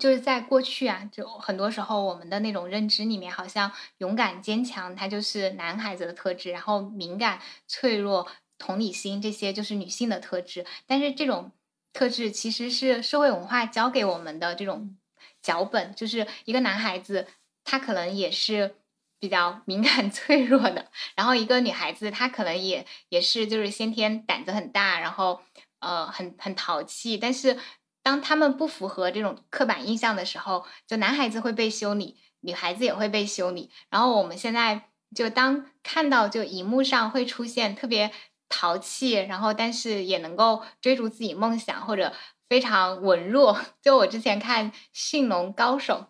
[0.00, 8.26] 就是在过去啊，就很多时候我们的那种认知里面，好像勇敢坚强它就是男孩子的特质，然后敏感脆弱
[8.58, 11.52] 同理心这些就是女性的特质，但是这种
[11.92, 14.96] 特质其实是社会文化教给我们的这种
[15.40, 17.28] 脚本，就是一个男孩子。
[17.64, 18.76] 她可能也是
[19.18, 25.40] 比较敏感 脆弱的，然后一个女孩子，她可能也也是就是先天胆子很大，然后
[25.80, 27.58] 呃很很淘气，但是
[28.02, 33.70] 当他们不符合这种刻板印象的时候，就男孩子会被修理，女孩子也会被修理。
[33.90, 38.10] 然后我们现在就当看到就荧幕上会出现特别
[38.48, 42.12] 淘气，然后但是也能够追逐自己梦想或者
[42.48, 43.58] 非常文弱。
[43.82, 46.06] 就我之前看《驯龙高手》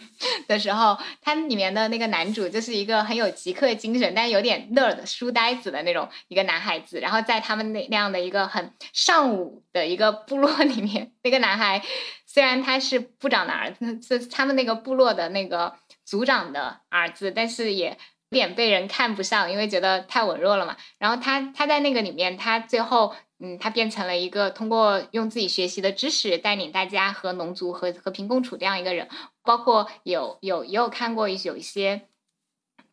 [0.46, 7.00] 的时候，它里面的那个男主就是一个很有极客精神，但有点 nerd 书呆子的那种一个男孩子。
[7.00, 11.82] 然后在他们那那样的一个很尚武的一个部落里面，那个男孩
[12.26, 15.74] 虽然他是部长的儿子，是他们那个部落的那个
[16.04, 17.98] 族长的儿子，但是也。
[18.30, 20.76] 有点被人看不上，因为觉得太文弱了嘛。
[20.98, 29.08] 然后他他在那个里面，他最后嗯，他变成了一个通过用自己学习的知识带领大家和农族和和平共处这样一个人。
[29.42, 32.02] 包括有有也有看过有一些。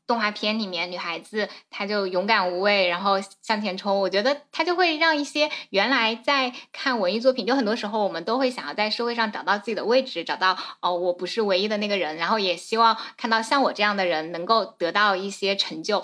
[0.07, 4.01] 动画片里面女孩子，她就勇敢无畏，然后向前冲。
[4.01, 16.03] 我觉得她就会让一些原来在看文艺作品，就很多时候我们都会想要在社会上找到自己的位置，找到哦，我不是唯一的那个人，然后也希望看到像我这样的人能够得到一些成就。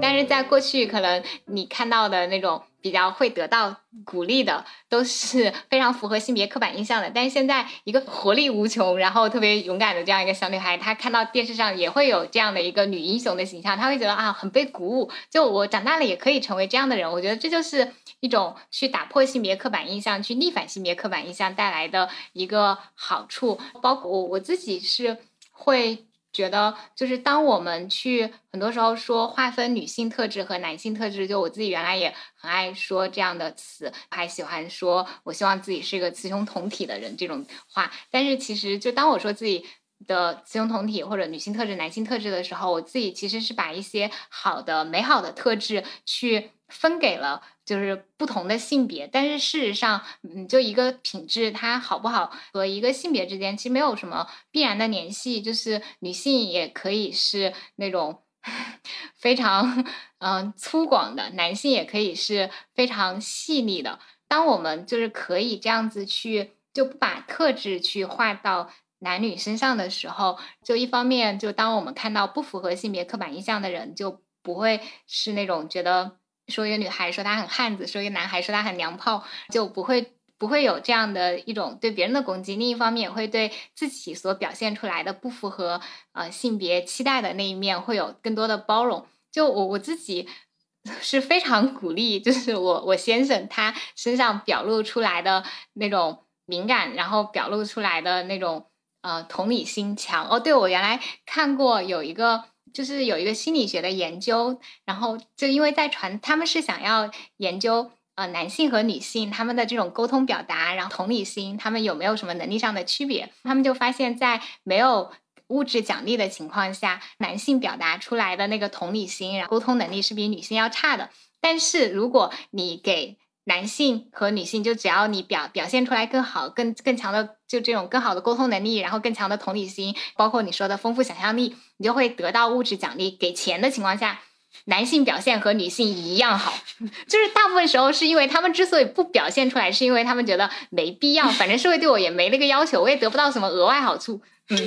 [0.00, 2.62] 但是在过去，可能你看到的那种。
[2.80, 7.10] 比较会得到鼓励的，都是非常符合性别刻板印象的。
[7.12, 15.10] 但是现在，一个活力无穷，然后特别勇敢的这样一个小女孩，她看到电视上也会有这样的一个女英雄的形象，她会觉得啊，很被鼓舞。
[15.28, 17.10] 就我长大了也可以成为这样的人。
[17.10, 23.58] 我觉得这就是一种去打破性别刻板印象、去逆反性别刻板印象带来的一个好处。
[23.82, 25.18] 包括我我自己是
[25.50, 26.07] 会。
[26.32, 37.90] 觉得就是当我们去很多时候说划分女性特质和男性特质，就我自己原来也很爱说这样的词，还喜欢说我希望自己是一个雌雄同体的人这种话。
[38.10, 39.64] 但是其实就当我说自己
[40.06, 46.50] 的雌雄同体或者女性特质、男性特质的时候，我自己其实是把一些好的、美好的特质去。
[46.68, 55.40] 分给了就是不同的性别，但是事实上，嗯，就一个品质它好不好和一个性别之间其实没有什么必然的联系。
[55.40, 58.22] 就是女性也可以是那种
[59.16, 59.84] 非常
[60.18, 63.98] 嗯粗犷的，男性也可以是非常细腻的。
[64.26, 76.18] 当我们就是可以这样子去就不把特质去画到男女身上的时候，就一方面就当我们看到不符合性别刻板印象的人，就不会是那种觉得。
[76.48, 82.56] 说一个女孩说她很汉子，说一个男孩说他很娘炮，就不会不会有这样的一种对别人的攻击。
[82.56, 85.80] 另一方面，也会对自己所表现出来的不符合
[86.12, 89.06] 呃性别期待的那一面，会有更多的包容。
[89.30, 90.28] 就我我自己
[91.02, 95.44] 是非常鼓励，就是我我先生他身上表露出来的
[95.74, 98.66] 那种敏感，然后表露出来的那种
[99.02, 100.26] 呃同理心强。
[100.28, 102.44] 哦，对我原来看过有一个。
[102.78, 113.32] 就是有一个心理学的研究，然后就因为在传，他们是想要研究呃男性和女性他们的这种沟通表达，然后同理心他们有没有什么能力上的区别？
[113.42, 115.10] 他们就发现，在没有
[115.48, 121.10] 物质奖励的情况下，男性表达出来的那个同理心，然后沟通能力是比女性要差的。
[121.40, 123.16] 但是如果你给
[123.48, 133.10] 男性和女性，就只要你表表现出来更好、更更强的，就这种更好的沟通能力，然后更强的同理心，包括你说的丰富想象力，你就会得到物质奖励。
[133.10, 134.20] 给钱的情况下，
[134.66, 136.52] 男性表现和女性一样好，
[137.08, 144.20] 就是大部分时候是因为他们之所以不表现出来，是因为他们觉得没必要，反正社会对我也没那个要求，我也得不到什么额外好处。
[144.50, 144.58] 嗯，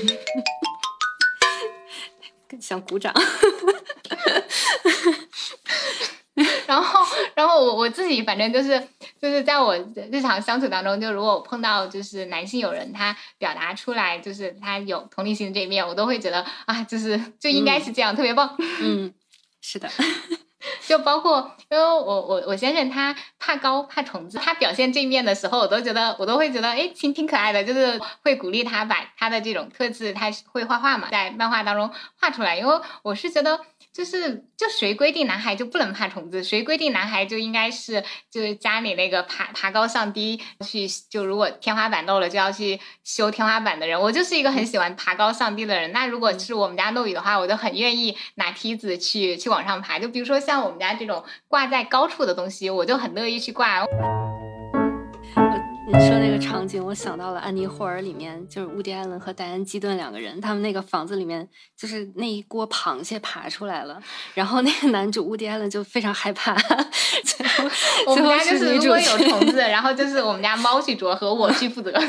[2.59, 3.13] 想鼓掌。
[6.65, 7.05] 然后，
[7.35, 8.81] 然后我我自己反正就是
[9.21, 9.75] 就是在我
[10.09, 18.55] 日常相处当中，就如果我碰到就是男性友人，他表达出来就是他有同理心这一面，我都会觉得啊，就是就应该是这样，特别棒。
[18.81, 19.13] 嗯，
[19.61, 19.89] 是的。
[20.87, 33.59] 就包括因为我我我先生他怕高怕虫子，他表现这一面的时候，我都觉得我都会觉得哎挺挺可爱的，就是会鼓励他把他的这种特质，他会画画嘛，在漫画当中画出来，因为我是觉得。
[33.93, 36.41] 就是，就谁规定男孩就不能怕虫子？
[36.41, 38.01] 谁规定男孩就应该是
[38.31, 40.87] 就是家里那个爬爬高上低去？
[41.09, 43.99] 就如果天花板漏了，就要去修天花板的人。
[43.99, 45.91] 我就是一个很喜欢爬高上低的人。
[45.91, 49.99] 那如果是我们家漏雨的话，我就很愿意拿梯子去去往上爬。
[49.99, 53.85] 就比如说像我们家这种挂在高处的东西，我就很乐意去挂。
[55.87, 64.01] 你说那个场景，我想到了《安妮霍尔》里面，就是乌迪·艾伦和戴安·基顿两个人，他们那个房子里面，就是那一锅螃蟹爬出来了，
[64.33, 66.55] 然后那个男主乌迪·艾伦就非常害怕。
[68.05, 71.91] 我们家就是如果有虫子， 然后就是我们家猫去捉，和我去负责。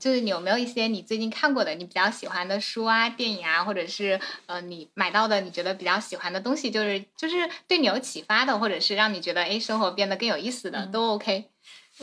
[0.00, 7.36] 就是你有没有一些你最近看过的、你比较喜欢的书啊、电影啊，或者是呃你买到的你觉得比较喜欢的东西，就是就是
[7.68, 11.51] 对你有启发的，或者是让你觉得哎生活变得更有意思的，都 OK。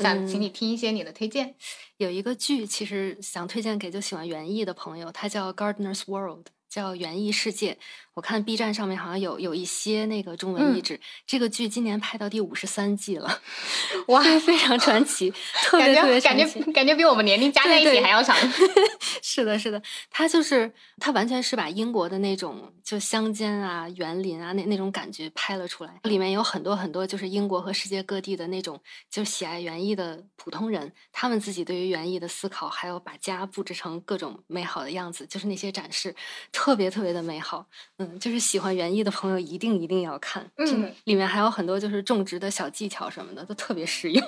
[0.02, 1.56] 想请你听一些你的推荐。
[1.98, 7.74] 有一个剧，其实想推荐给就喜欢园艺的朋友，它叫《Gardener's World》，叫《园艺世界》。
[8.16, 11.00] 我看 B 站上面好像有有一些那个中文译制。
[11.26, 13.42] 这个剧今年拍到第五十三季了，
[14.08, 15.32] 哇，非常传奇，
[15.64, 18.36] 特别特别感觉感觉比我们年龄加在一起还要长。
[19.22, 20.70] 是的，是的，它就是
[21.00, 26.00] 它完全是把英国的那种就乡间啊、园林啊那那种感觉拍了出来。
[26.04, 28.78] 里面有很多很多就是英国和世界各地的那种
[29.10, 36.14] 就喜爱园艺的普通人，他们自己对于园艺的思考，还有把家布置成各种美好的样子，就是那些展示，
[36.60, 37.66] 特别特别的美好。
[38.00, 38.20] 嗯。
[38.20, 44.22] 就是喜欢园艺的朋友一定一定要看，嗯，里面还有很多就是种植的小技巧什么的，都特别实用。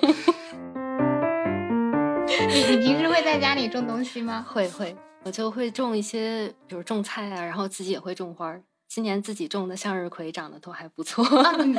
[2.48, 4.42] 你你平时会在家里种东西吗？
[4.48, 8.58] 会会，我就会种一些，比如种菜啊，然后自己也会种花。
[8.88, 11.22] 今年自己种的向日葵长得都还不错。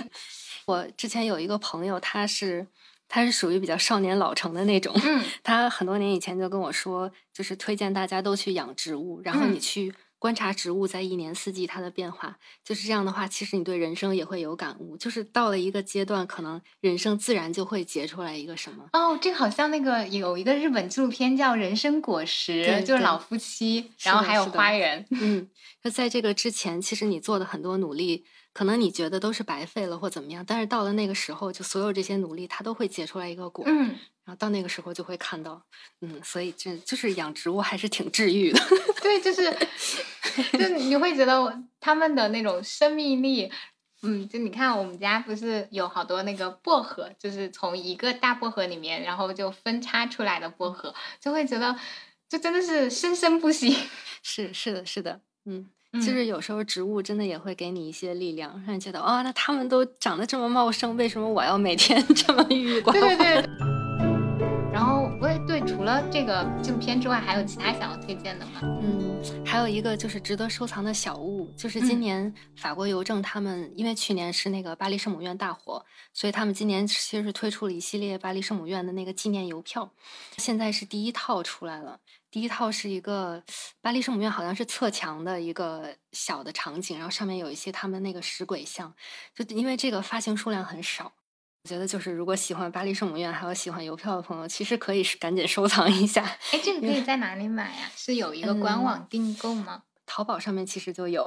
[0.67, 2.67] 我之前有一个朋友，他是
[3.07, 9.91] 他是属于比较少年老成的那种，嗯，他很多年以前就跟我说，就是推荐大家都去养植物，然后你去。
[10.23, 14.95] 观察植物在一年四季它的变化，就是这样的话，其实你对人生也会有感悟。
[14.95, 18.87] 就是到了一个阶段，可能人生自然就会结出来一个什么。
[18.93, 25.05] 哦，这个好像那个有一个日本纪录片叫《人生果实》，就是老夫妻，然后还有花园。
[25.09, 25.45] 嗯，
[25.81, 28.23] 那在这个之前，其实你做的很多努力。
[28.53, 33.65] 可能你觉得都是白费了或怎么样，但是到了那个时候，就所有这些努力，它都会结出来一个果。
[33.67, 33.87] 嗯，
[34.23, 35.61] 然后到那个时候就会看到，
[36.01, 38.59] 嗯，所以这就是养植物还是挺治愈的。
[39.01, 39.51] 对，就是，
[40.57, 43.51] 就你会觉得他们的那种生命力，
[44.03, 51.75] 嗯，就你看我们家不是有好多那个薄荷，就是从一个大薄荷里面，然后就分叉出来的薄荷，就会觉得，
[52.29, 53.75] 就真的是生生不息。
[54.21, 55.69] 是是的，是的，嗯。
[55.93, 62.99] 就是有时候植物真的也会给你一些力量，让你觉得哦，那它们都长得这么茂盛，为什么我要每天 这么郁郁寡欢？
[62.99, 63.49] 对对对。
[64.71, 68.53] 然后，我也对，除了这个纪录片之外，还有其他想要推荐的吗？
[68.63, 79.91] 嗯，还有一个就是值得收藏的小物，就是今年法国邮政他们，因为去年是那个巴黎圣母院大火，所以他们今年其实是推出了一系列巴黎圣母院的那个纪念邮票，
[80.37, 81.99] 现在是第一套出来了。
[82.33, 83.43] 第一套是一个
[83.79, 88.91] 巴黎圣母院，好像是侧墙的一个小的场景，然后上面有一些他们那个石鬼像。
[89.35, 91.13] 就因为这个发行数量很少，
[91.63, 96.23] 我觉得就是如果喜欢巴黎圣母院，还有喜欢邮票的朋友，其实可以是赶紧收藏一下。
[96.49, 97.91] 哎，这个可以在哪里买呀？
[97.95, 99.83] 是有一个官网订购吗？
[100.07, 101.23] 淘宝上面其实就有，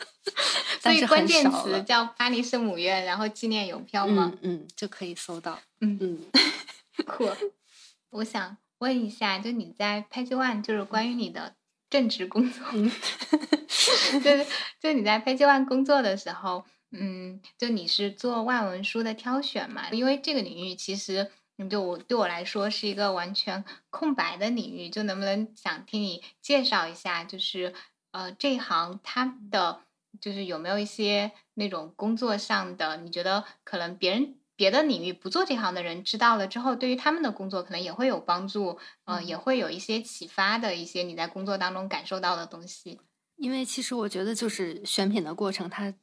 [0.82, 4.34] 所以关键词叫巴黎圣母院，然后纪念邮票吗？
[4.42, 5.58] 嗯，就可以搜到。
[5.80, 6.18] 嗯嗯，
[7.08, 7.26] 酷。
[8.10, 8.58] 我想。
[8.78, 11.54] 问一下，就你在 Page One，就是关于你的
[11.88, 12.64] 正职工作，
[14.20, 14.46] 就是
[14.80, 19.90] 就你在 Page One 工作的时候，嗯，就你是做外文书的挑选嘛？
[19.90, 21.30] 因为这个领域其实，
[21.70, 27.72] 就我对我来说是一个完全空白的领域，就能不能想听你介绍一下，就是
[28.10, 29.80] 呃这一行它的
[30.20, 34.34] 就是有没有一些那种工作上的，你觉得可能别人。
[34.56, 42.98] 别的领域不做这行的人知道了之后，对于他们的工作可能也会有帮助，嗯，也会有一些启发的一些你在工作当中感受到的东西。
[43.36, 45.94] 因为其实我觉得，就是选品的过程，它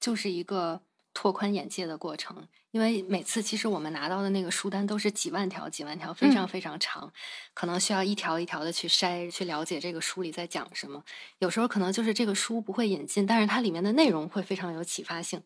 [0.00, 0.80] 就是一个。
[1.18, 7.10] 拓宽眼界的过程，因为每次其实我们拿到的那个书单都是几万条、几万条，非常非常长，
[7.54, 11.02] 可能需要一条一条的去筛，去了解这个书里在讲什么。
[11.38, 15.42] 有时候可能就是这个书不会引进，但是它里面的内容会非常有启发性。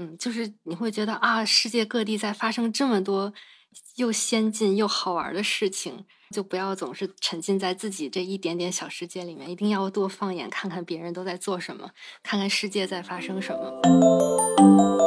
[0.00, 3.34] 嗯，就是你会觉得啊，世界各地在发生这么多
[3.96, 11.90] 又先进又好玩的事情，就不要总是沉浸在自己这一点点小世界里面，一定要多放眼看看别人都在做什么，
[12.22, 14.99] 看看世界在发生什么。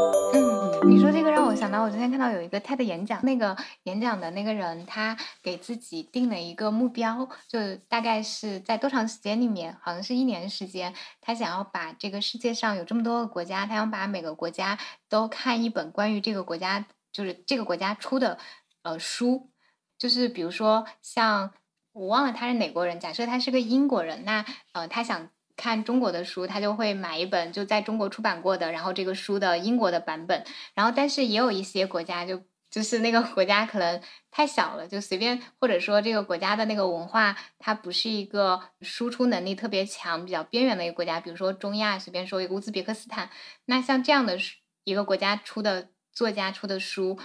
[0.86, 14.78] 你说这个让我想到，我昨天看到有一个 TED 演讲，那个演讲的那个人他给自己定了一个目标，就大概是在多长时间里面，好像是一年时间，他想要把这个世界上有这么多个国家，他想把每个国家
[15.08, 18.38] 都看一本关于这个国家，就是这个国家出的
[18.82, 19.50] 呃书，
[19.98, 21.54] 就是比如说像
[21.94, 25.30] 我忘了他是哪国人，假设他是个英国人，那呃他想。
[25.56, 30.44] 看中国的书，他就会买一本就在中国出版过的，然后这个书的英国的版本。
[30.74, 34.02] 然后，但是也有一些国家，就就是那个国家可能
[34.32, 41.20] 太小了，就随便或者说这个国家的那个文化，它不是一个输出能力特别强、比较边缘的一个国家。
[41.20, 43.30] 比如说中亚，随便说一个乌兹别克斯坦。
[43.66, 44.38] 那像这样的
[44.84, 47.20] 一个国家出的作家出的书，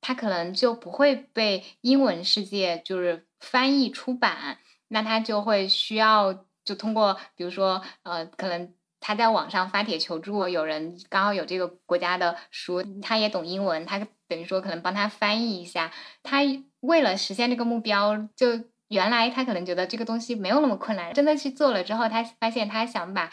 [0.00, 4.58] 它可能就不会被英文世界就是翻译出版，
[4.88, 6.46] 那它就会需要。
[6.64, 15.92] 就通过，比如说，呃，可能他在网上发帖求助，有人刚好有这个国家的书，他也懂英文，他等于说可能帮他翻译一下。
[16.22, 16.40] 他
[16.80, 18.46] 为了实现这个目标，就
[18.88, 23.30] 原来他可能觉得这个东西没有那么困难，真的去做了之后，他发现他想把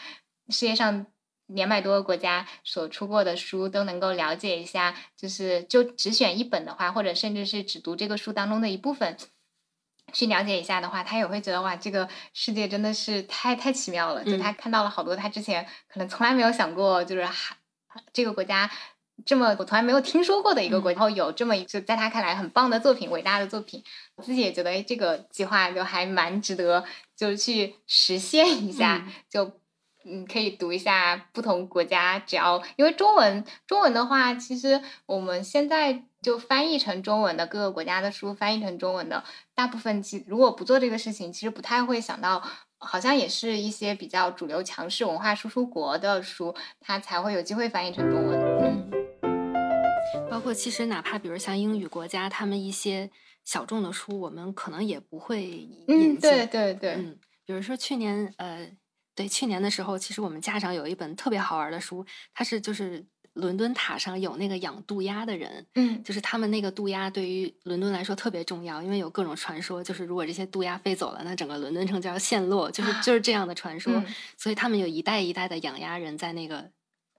[0.48, 1.06] 世界上
[1.46, 9.16] 两百多个国家所出过的书都能够了解一下，就是就只选一本的话，或者甚至是只读这个书当中的一部分。
[10.12, 14.22] 去了解一下的话，他也会觉得哇，这个世界真的是太太奇妙了。
[14.22, 17.56] 就他看到了好多他之前可能从来没有想过，就是还
[18.12, 18.70] 这个国家
[19.24, 23.82] 这么我从来没有听说过的一个国，然后有这么一就在他看来很棒的作品、伟大的作品。
[24.14, 26.84] 我自己也觉得，哎，这个计划就还蛮值得，
[27.16, 29.06] 就是去实现一下。
[29.30, 29.50] 就
[30.04, 36.04] 嗯，可以读一下不同国家，只要因为中文，中文的话，其实我们现在。
[36.22, 39.24] 就翻译成中文的各个国家的书，翻译成中文的
[39.56, 42.40] 大部分，其如果不做这个事情，其实不太会想到，
[42.78, 48.40] 好像也是一些比较主流强势文化输出国的书，它才会有机会翻译成中文。
[48.62, 48.90] 嗯，
[50.30, 53.10] 包括其实哪怕比如像英语国家，他们一些
[53.44, 56.20] 小众的书，我们可能也不会引进。
[56.20, 58.70] 对对对，嗯，比如说去年，呃，
[59.16, 63.04] 对，去年的时候，其实我们家长有一本特别好玩的书，它是就是。
[63.34, 74.02] 伦敦塔上有那个养渡鸦的人，嗯，就是他们那个渡鸦对于伦敦来说特别重要，因为有各种传说，就是如果这些渡鸦飞走了，那整个伦敦城就要陷落，就是就是这样的传说，
[74.36, 76.70] 所以他们有一代一代的养鸦人在那个。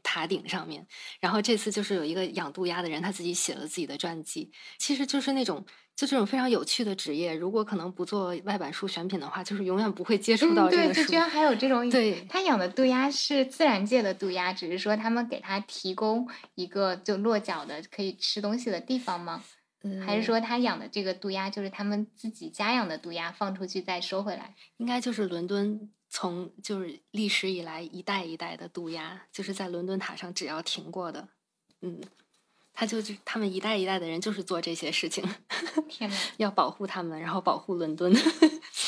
[0.04, 0.86] 塔顶上面，
[1.20, 4.52] 然后这次就是有一个养渡鸦的人，他自己写了自己的传记。
[4.78, 5.66] 其实就是那种
[5.96, 11.02] 就这种非常有趣的职业，如果可能不做外版书选品的话，就是永远不会接触到这个书。
[11.02, 11.90] 对，居然还有这种。
[11.90, 19.44] 对，他养的渡鸦是自然界的渡鸦，只是说他们给他提供一个就落脚的可以吃东西的地方吗？
[19.84, 24.56] 嗯，还是说他养的这个渡鸦就是他们自己家养的渡鸦，放出去再收回来？
[24.78, 25.92] 应该就是伦敦。
[26.16, 31.28] 从就是历史以来一代一代的渡鸦，就是在伦敦塔上只要停过的，
[31.82, 32.00] 嗯，
[32.72, 35.28] 他就是他们一代一代的人就是做这些事情，
[35.90, 38.14] 天呐， 要保护他们，然后保护伦敦，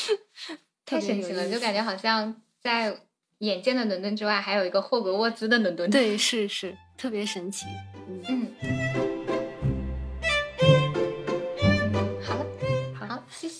[0.86, 2.96] 太神奇了，就感觉好像在
[3.38, 7.66] 眼见的伦敦之外，还有一个霍格沃兹的伦敦，对，是是特别神奇，
[8.28, 8.65] 嗯，好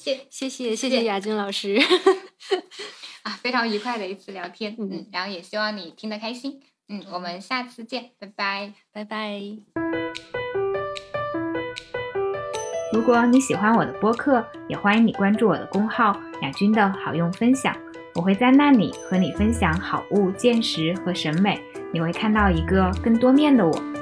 [0.07, 1.81] 谢谢，谢谢，谢谢雅君老师。
[3.25, 9.41] 啊，非常愉快的一次聊天，嗯，然后也希望你听得开心，嗯，我们下次见，拜拜，拜拜。
[12.93, 17.77] 如果你喜欢我的播客，也欢迎你关注我的公号“雅君的好用分享”，
[18.15, 21.61] 我会在那里和你分享好物、见识和审美，
[21.93, 23.96] 你会看到一个更多面的我。